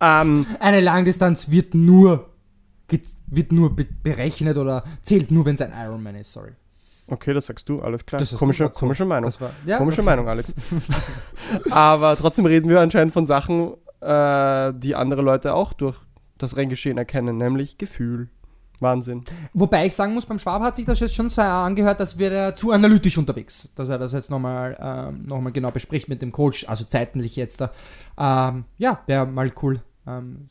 [0.00, 2.31] Ähm, Eine Langdistanz wird nur,
[3.26, 6.52] wird nur be berechnet oder zählt nur, wenn es ein Ironman ist, sorry.
[7.06, 8.22] okay, das sagst du, alles klar.
[8.38, 9.32] Komische, komische Meinung.
[9.38, 10.10] War, ja, Komische okay.
[10.10, 10.54] Meinung, Alex.
[11.70, 15.96] Aber trotzdem reden wir anscheinend von Sachen, äh, die andere Leute auch durch
[16.38, 18.28] das Renngeschehen erkennen, nämlich Gefühl.
[18.82, 19.24] Wahnsinn.
[19.54, 22.30] Wobei ich sagen muss, beim Schwab hat sich das jetzt schon so angehört, dass wir
[22.30, 26.20] da zu analytisch unterwegs, dass er das jetzt nochmal ähm, noch mal genau bespricht mit
[26.20, 27.70] dem Coach, also zeitlich jetzt da.
[28.18, 30.44] Ähm, ja, wäre mal cool, ähm,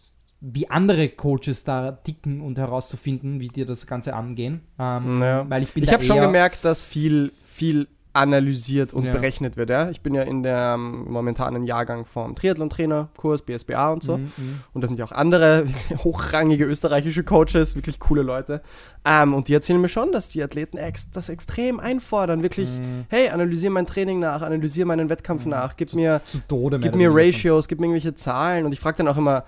[0.43, 4.61] wie andere Coaches da ticken und herauszufinden, wie die das Ganze angehen.
[4.79, 5.47] Ähm, Ja.
[5.49, 9.13] Weil ich bin Ich habe schon gemerkt, dass viel, viel analysiert und Ja.
[9.13, 9.69] berechnet wird.
[9.69, 9.89] Ja?
[9.89, 14.17] Ich bin ja in der ähm, momentanen Jahrgang vom Triathlon-Trainer-Kurs, BSBA und so.
[14.17, 14.59] Mhm, mhm.
[14.73, 15.63] Und da sind ja auch andere
[16.03, 18.61] hochrangige österreichische Coaches, wirklich coole Leute.
[19.05, 22.43] Ähm, und die erzählen mir schon, dass die Athleten ex das extrem einfordern.
[22.43, 23.05] Wirklich, Mhm.
[23.09, 26.97] hey, analysiere mein Training nach, analysiere meinen Wettkampf nach, gib mir, Zu Tode mehr gib
[26.97, 27.09] mir.
[27.13, 28.65] Ratios, gib mir irgendwelche Zahlen.
[28.65, 29.45] Und ich frage dann auch immer,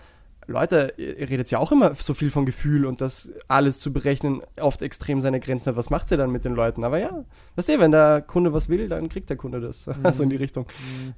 [0.47, 3.93] Leute, ihr ihr redet ja auch immer so viel von Gefühl und das alles zu
[3.93, 5.75] berechnen oft extrem seine Grenzen hat.
[5.75, 6.83] Was macht ihr dann mit den Leuten?
[6.83, 7.23] Aber ja,
[7.55, 9.89] weißt du, wenn der Kunde was will, dann kriegt der Kunde das.
[10.03, 10.65] Also in die Richtung.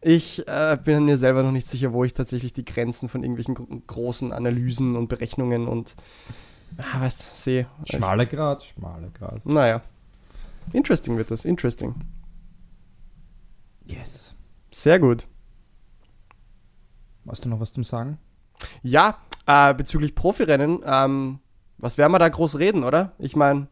[0.02, 3.56] Ich äh, bin mir selber noch nicht sicher, wo ich tatsächlich die Grenzen von irgendwelchen
[3.56, 5.96] gro großen Analysen und Berechnungen und
[6.78, 7.66] ah, weißt sehe.
[7.86, 9.46] Schmaler Grad, schmaler Grad.
[9.46, 9.82] Naja.
[10.72, 11.96] Interesting wird das, interesting.
[13.86, 14.36] Yes.
[14.72, 15.28] Sehr gut.
[17.28, 18.20] Hast du noch was zum Sagen?
[18.84, 19.18] Ja,
[19.48, 21.40] äh, bezüglich Profirennen, ähm,
[21.78, 23.12] was werden wir da groß reden, oder?
[23.20, 23.68] Ich meine,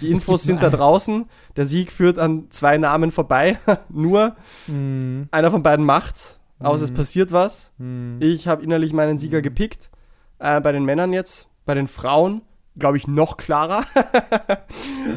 [0.00, 1.26] die Infos sind da draußen.
[1.56, 3.58] Der Sieg führt an zwei Namen vorbei.
[3.88, 4.36] Nur
[4.66, 5.28] Mhm.
[5.30, 6.94] einer von beiden macht's, außer es Mhm.
[6.96, 7.72] passiert was.
[7.78, 8.16] Mhm.
[8.20, 9.90] Ich habe innerlich meinen Sieger gepickt.
[10.38, 12.42] Äh, bei den Männern jetzt, bei den Frauen,
[12.78, 13.84] glaube ich, noch klarer.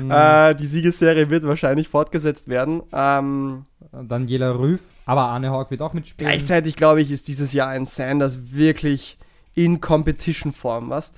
[0.02, 0.10] Mhm.
[0.12, 2.82] äh, die Siegesserie wird wahrscheinlich fortgesetzt werden.
[2.92, 4.82] Ähm, Daniela Rüff,
[5.12, 6.30] aber Arne Haug wird auch mitspielen.
[6.32, 9.18] Gleichzeitig, glaube ich, ist dieses Jahr ein Sanders wirklich
[9.54, 11.12] in Competition-Form, was?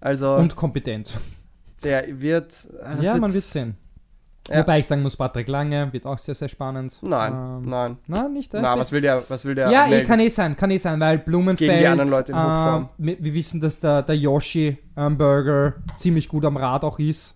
[0.00, 1.18] Also, Und kompetent.
[1.82, 2.54] der wird.
[2.82, 3.76] das ja, man wird sehen.
[4.48, 4.60] Ja.
[4.60, 6.96] Wobei ich sagen muss, Patrick Lange wird auch sehr, sehr spannend.
[7.02, 7.98] Nein, Ähm, nein.
[8.06, 8.62] Nein, nicht echt?
[8.62, 10.98] Na, was will der, was will der Ja, eh, kann eh sein, kann eh sein,
[11.00, 11.68] weil Blumenfeld.
[11.70, 12.82] Gegen die anderen Leute in Hochform.
[12.82, 16.98] ähm, wir, wir wissen, dass der, der Yoshi ähm, Burger ziemlich gut am Rad auch
[17.00, 17.34] ist.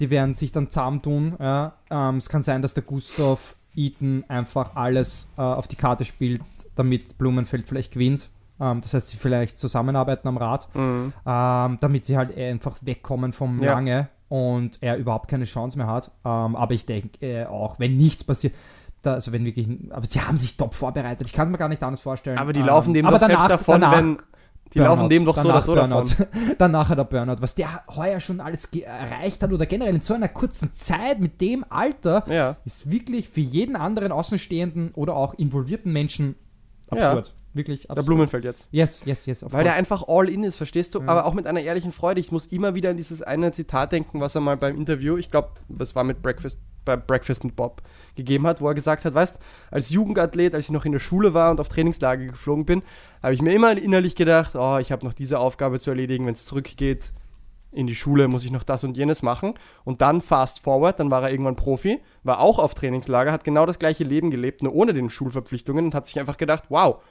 [0.00, 1.36] Die werden sich dann zusammentun.
[1.38, 1.74] Ja.
[1.90, 6.42] Ähm, es kann sein, dass der Gustav Eaton einfach alles äh, auf die Karte spielt,
[6.76, 8.28] damit Blumenfeld vielleicht gewinnt.
[8.60, 11.12] Ähm, das heißt, sie vielleicht zusammenarbeiten am Rad, Mhm.
[11.24, 13.72] ähm, damit sie halt einfach wegkommen vom Ja.
[13.72, 16.10] Lange und er überhaupt keine Chance mehr hat.
[16.24, 18.54] Ähm, aber ich denke äh, auch, wenn nichts passiert,
[19.02, 21.24] da, also wenn wirklich, aber sie haben sich top vorbereitet.
[21.28, 22.36] Ich kann es mir gar nicht anders vorstellen.
[22.36, 24.18] Aber die Ähm, laufen dem aber doch selbst danach- davon, danach wenn.
[24.74, 25.08] Die laufen Burnout.
[25.08, 26.26] dem doch so oder Danach so davon.
[26.28, 26.54] Burnout.
[26.58, 27.36] Danach hat er Burnout.
[27.40, 31.40] Was der heuer schon alles erreicht hat oder generell in so einer kurzen Zeit mit
[31.40, 32.56] dem Alter, Ja.
[32.64, 36.34] ist wirklich für jeden anderen Außenstehenden oder auch involvierten Menschen
[36.90, 37.34] absurd.
[37.58, 38.06] Wirklich Der absurd.
[38.06, 38.68] Blumenfeld jetzt.
[38.70, 39.44] Yes, yes, yes.
[39.48, 41.00] Weil der einfach all in ist, verstehst du?
[41.00, 41.08] Ja.
[41.08, 42.20] Aber auch mit einer ehrlichen Freude.
[42.20, 45.30] Ich muss immer wieder an dieses eine Zitat denken, was er mal beim Interview, ich
[45.30, 47.82] glaube, das war mit Breakfast, bei Breakfast mit Bob,
[48.14, 49.40] gegeben hat, wo er gesagt hat, weißt,
[49.72, 52.82] als Jugendathlet, als ich noch in der Schule war und auf Trainingslager geflogen bin,
[53.24, 56.34] habe ich mir immer innerlich gedacht, oh, ich habe noch diese Aufgabe zu erledigen, wenn
[56.34, 57.12] es zurückgeht
[57.72, 59.54] in die Schule, muss ich noch das und jenes machen.
[59.84, 63.66] Und dann fast forward, dann war er irgendwann Profi, war auch auf Trainingslager, hat genau
[63.66, 67.02] das gleiche Leben gelebt, nur ohne den Schulverpflichtungen und hat sich einfach gedacht, wow,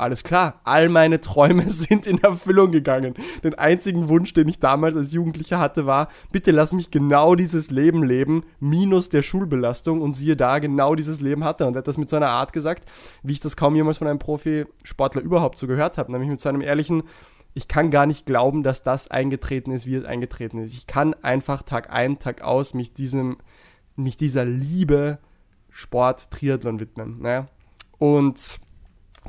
[0.00, 3.14] alles klar, all meine Träume sind in Erfüllung gegangen.
[3.44, 7.70] Den einzigen Wunsch, den ich damals als Jugendlicher hatte, war, bitte lass mich genau dieses
[7.70, 10.00] Leben leben, minus der Schulbelastung.
[10.00, 11.66] Und siehe da, genau dieses Leben hatte.
[11.66, 12.88] Und er hat das mit so einer Art gesagt,
[13.22, 16.10] wie ich das kaum jemals von einem Profisportler überhaupt so gehört habe.
[16.12, 17.02] Nämlich mit so einem ehrlichen,
[17.54, 20.72] ich kann gar nicht glauben, dass das eingetreten ist, wie es eingetreten ist.
[20.72, 23.38] Ich kann einfach Tag ein, Tag aus mich diesem,
[23.96, 25.18] mich dieser Liebe
[25.70, 27.20] Sport, Triathlon widmen.
[27.20, 27.48] Naja.
[27.98, 28.60] Und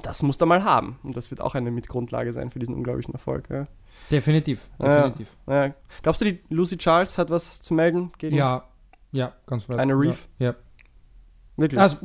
[0.02, 0.99] das muss er mal haben.
[1.03, 3.49] Und das wird auch eine Mitgrundlage sein für diesen unglaublichen Erfolg.
[3.49, 3.68] Ja.
[4.10, 5.36] Definitiv, Ja, definitiv.
[5.48, 5.73] Ja.
[6.02, 8.65] Glaubst du, die Lucy Charles hat was zu melden gegen Ja,
[9.11, 9.78] ja, ganz weit.
[9.80, 10.28] eine Reef?
[10.40, 10.49] Ja.
[10.52, 10.56] ja.
[11.57, 11.80] Wirklich?
[11.82, 11.98] Also,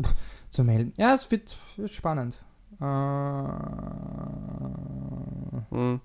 [0.50, 0.92] zu melden.
[0.96, 2.42] Ja, es wird, wird spannend.
[2.80, 2.84] Äh,
[5.70, 6.00] Hm.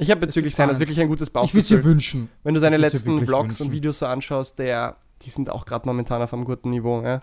[0.00, 1.78] Ich habe bezüglich seines wirklich ein gutes ich würde Bauchgefühl.
[1.78, 2.28] dir wünschen.
[2.44, 3.72] Wenn du seine letzten Vlogs und wünschen.
[3.72, 7.02] Videos so anschaust, der, die sind auch gerade momentan auf einem guten Niveau.
[7.02, 7.20] Ja.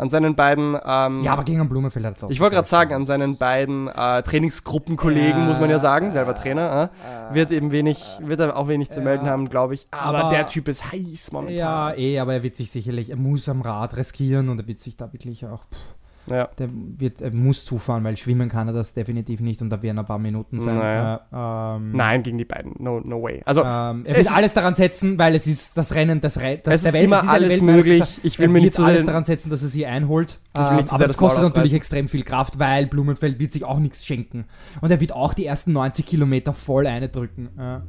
[0.00, 2.94] An seinen beiden, ähm, Ja, aber gegen Blumenfeld hat er doch ich wollte gerade sagen,
[2.94, 6.90] an seinen beiden äh, Trainingsgruppenkollegen, Ja, muss man ja sagen, selber Trainer,
[7.30, 9.86] äh, wird eben wenig, wird er auch wenig zu melden haben, glaube ich.
[9.90, 11.56] Aber, Aber- der Typ ist heiß momentan.
[11.58, 14.78] Ja, eh, aber er wird sich sicherlich, er muss am Rad riskieren und er wird
[14.78, 15.94] sich da wirklich auch, pff,
[16.28, 16.48] Ja.
[16.58, 19.98] der wird, er muss zufahren, weil schwimmen kann er das definitiv nicht und da werden
[19.98, 20.76] ein paar Minuten sein.
[20.76, 21.20] Naja.
[21.32, 22.74] Äh, ähm, Nein, gegen die beiden.
[22.78, 23.42] No, no way.
[23.46, 26.60] Also, ähm, er wird ist- alles daran setzen, weil es ist das Rennen, das, Re
[26.62, 28.20] das Es ist immer es eine alles möglich.
[28.22, 30.38] Ich will er mir wird nicht zu alles daran setzen, dass er sie einholt.
[30.54, 34.04] Ähm, aber das das kostet natürlich extrem viel Kraft, weil Blumenfeld wird sich auch nichts
[34.04, 34.44] schenken.
[34.82, 37.48] Und er wird auch die ersten 90 Kilometer voll eindrücken.
[37.56, 37.82] Ja.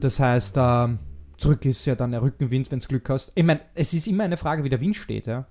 [0.00, 0.98] Das heißt, ähm,
[1.36, 3.32] zurück ist ja dann der Rückenwind, wenn du Glück hast.
[3.34, 5.26] Ich meine, es ist immer eine Frage, wie der Wind steht.
[5.26, 5.46] Ja.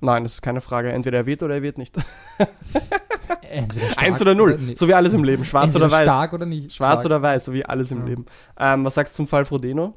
[0.00, 0.92] Nein, das ist keine Frage.
[0.92, 1.96] Entweder er wird oder er wird nicht.
[3.96, 4.58] Eins oder null.
[4.58, 4.78] nicht.
[4.78, 5.44] so wie alles im Leben.
[5.44, 6.02] Schwarz Entweder oder weiß.
[6.04, 6.72] stark oder nicht.
[6.74, 7.06] Schwarz stark.
[7.06, 8.04] oder weiß, so wie alles im Ja.
[8.06, 8.26] Leben.
[8.58, 9.94] Ähm, was sagst du zum Fall Frodeno?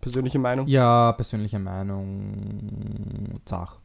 [0.00, 0.66] Persönliche Meinung?
[0.66, 3.34] Ja, persönliche Meinung.
[3.44, 3.78] Zach.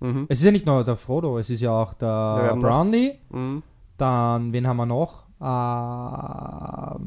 [0.00, 0.26] Mhm.
[0.28, 3.18] Es ist ja nicht nur der Frodo, es ist ja auch der noch- Brownlee.
[3.30, 3.62] Mhm.
[3.98, 5.24] Dann, wen haben wir noch?
[5.42, 6.98] Ähm,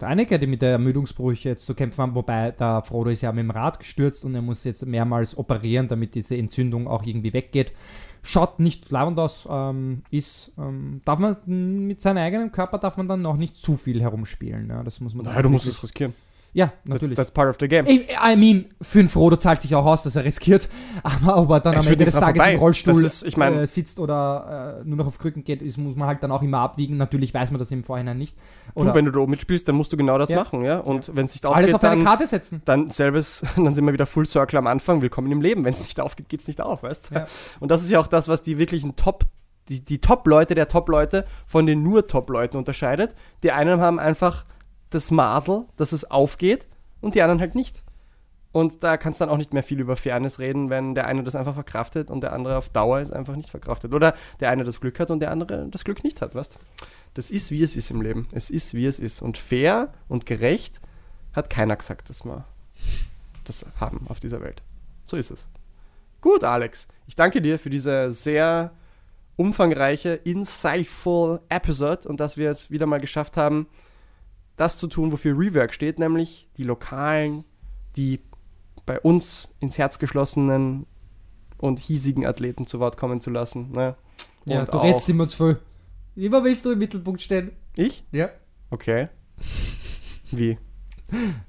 [0.00, 3.44] einige, die mit der Ermüdungsbruch jetzt zu kämpfen haben, wobei der Frodo ist ja mit
[3.44, 7.72] dem Rad gestürzt und er muss jetzt mehrmals operieren, damit diese Entzündung auch irgendwie weggeht.
[8.24, 11.36] Schaut nicht leibend aus, ähm, ist, ähm, darf man
[11.86, 14.68] mit seinem eigenen Körper darf man dann noch nicht zu viel herumspielen.
[14.68, 16.14] Ja, das muss man Naja, du musst es riskieren.
[16.54, 17.16] Ja, That's, natürlich.
[17.16, 17.86] that's part of the game.
[17.86, 20.68] I, I mean, für einen Frodo zahlt sich auch aus, dass er riskiert.
[21.02, 22.52] Aber ob er dann Es am Ende des Tages vorbei.
[22.52, 25.78] im Rollstuhl ist- ich mein- äh, sitzt oder äh, nur noch auf Krücken geht, ist,
[25.78, 26.98] muss man halt dann auch immer abwiegen.
[26.98, 28.36] Natürlich weiß man das im Vorhinein nicht.
[28.74, 30.36] Du, Oder wenn du da oben mitspielst, dann musst du genau das Ja.
[30.44, 30.78] machen, ja.
[30.80, 32.60] Und wenn es nicht aufgeht, alles auf eine dann, Karte setzen.
[32.66, 35.00] dann selbes, dann sind wir wieder Full Circle am Anfang.
[35.00, 35.64] Willkommen im Leben.
[35.64, 37.14] Wenn es nicht aufgeht, geht es nicht auf, weißt du?
[37.14, 37.26] Ja.
[37.60, 39.24] Und das ist ja auch das, was die wirklichen Top,
[39.70, 43.14] die, die Top-Leute der Top-Leute von den nur Top-Leuten unterscheidet.
[43.42, 44.44] Die einen haben einfach
[44.94, 46.66] das Masel, dass es aufgeht
[47.00, 47.82] und die anderen halt nicht.
[48.52, 51.24] Und da kannst du dann auch nicht mehr viel über Fairness reden, wenn der eine
[51.24, 53.94] das einfach verkraftet und der andere auf Dauer es einfach nicht verkraftet.
[53.94, 56.58] Oder der eine das Glück hat und der andere das Glück nicht hat, weißt
[57.14, 58.28] Das ist, wie es ist im Leben.
[58.32, 59.22] Es ist, wie es ist.
[59.22, 60.80] Und fair und gerecht
[61.32, 62.44] hat keiner gesagt, dass wir
[63.44, 64.62] das haben auf dieser Welt.
[65.06, 65.48] So ist es.
[66.20, 66.86] Gut, Alex.
[67.06, 68.72] Ich danke dir für diese sehr
[69.36, 73.66] umfangreiche, insightful Episode und dass wir es wieder mal geschafft haben,
[74.62, 77.44] das zu tun, wofür Rework steht, nämlich die lokalen,
[77.96, 78.20] die
[78.86, 80.86] bei uns ins Herz geschlossenen
[81.58, 83.72] und hiesigen Athleten zu Wort kommen zu lassen.
[83.72, 83.96] Ne?
[84.46, 85.58] Ja, du auch- redest immer zu viel.
[86.26, 87.52] Immer willst du im Mittelpunkt stehen.
[87.74, 88.04] Ich?
[88.12, 88.28] Ja.
[88.70, 89.08] Okay.
[90.30, 90.58] Wie?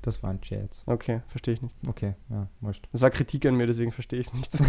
[0.01, 0.83] Das war ein Scherz.
[0.85, 1.75] Okay, verstehe ich nicht.
[1.87, 2.87] Okay, ja, wurscht.
[2.91, 4.51] Das war Kritik an mir, deswegen verstehe ich es nicht.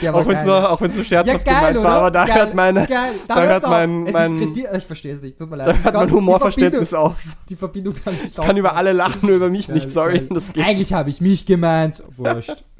[0.00, 2.86] Ja, auch wenn es nur, auch nur scherzhaft gemeint war, aber da Geil, hört meine,
[2.86, 3.12] geil.
[3.26, 5.68] da hört's hört mein, mein, Kritik, ich verstehe es nicht, tut mir leid.
[5.68, 7.16] da hört mein Humorverständnis auf.
[7.48, 9.90] Die Verbindung kann ich nicht Ich kann über alle lachen, nur über mich Geil, nicht,
[9.90, 10.28] sorry.
[10.56, 12.02] Eigentlich habe ich mich gemeint.
[12.16, 12.64] Wurscht.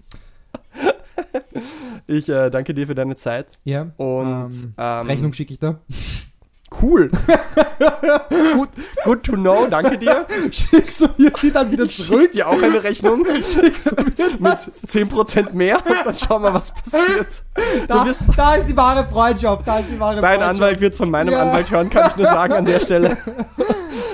[2.08, 3.46] Ich äh, danke dir für deine Zeit.
[3.64, 3.92] Ja.
[3.96, 5.80] Und ähm, ähm, Rechnung schicke ich da.
[6.80, 7.10] Cool.
[8.54, 8.68] good,
[9.04, 10.26] good to know, danke dir.
[10.50, 12.20] Schickst du mir sie dann wieder Ich zurück?
[12.22, 16.54] schick dir auch eine Rechnung Schickst du mir mit 10% mehr und dann schauen wir,
[16.54, 17.42] was passiert.
[17.88, 19.66] Da, bist, da ist die wahre Freundschaft.
[19.66, 20.50] Da ist die wahre dein Freundschaft.
[20.50, 21.42] Anwalt wird von meinem Ja.
[21.42, 23.16] Anwalt hören, kann ich nur sagen an der Stelle.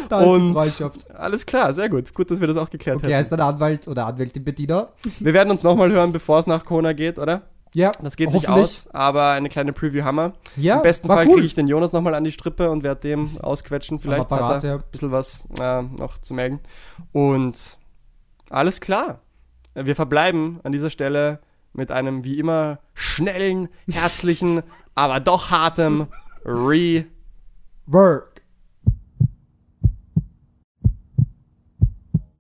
[0.09, 1.11] Da ist die Und Freundschaft.
[1.15, 2.15] alles klar, sehr gut.
[2.15, 3.15] Gut, dass wir das auch geklärt Okay, haben.
[3.15, 4.89] heißt dein Anwalt oder Anwältin Bettina?
[5.21, 7.43] Wir werden uns nochmal hören, bevor es nach Kona geht, oder?
[7.75, 7.93] Ja.
[8.01, 10.33] Das geht sich aus, aber eine kleine Preview haben wir.
[10.57, 11.35] Ja, Im besten Fall cool.
[11.35, 13.99] kriege ich den Jonas nochmal an die Strippe und werde dem ausquetschen.
[13.99, 14.77] Vielleicht Apparat, hat er ja.
[14.77, 16.61] ein bisschen was äh, noch zu melden.
[17.13, 17.79] Und
[18.51, 19.21] alles klar.
[19.75, 21.41] Wir verbleiben an dieser Stelle
[21.73, 24.63] mit einem wie immer schnellen, herzlichen,
[24.95, 26.09] aber doch hartem
[26.45, 27.05] Re
[27.87, 28.38] Work.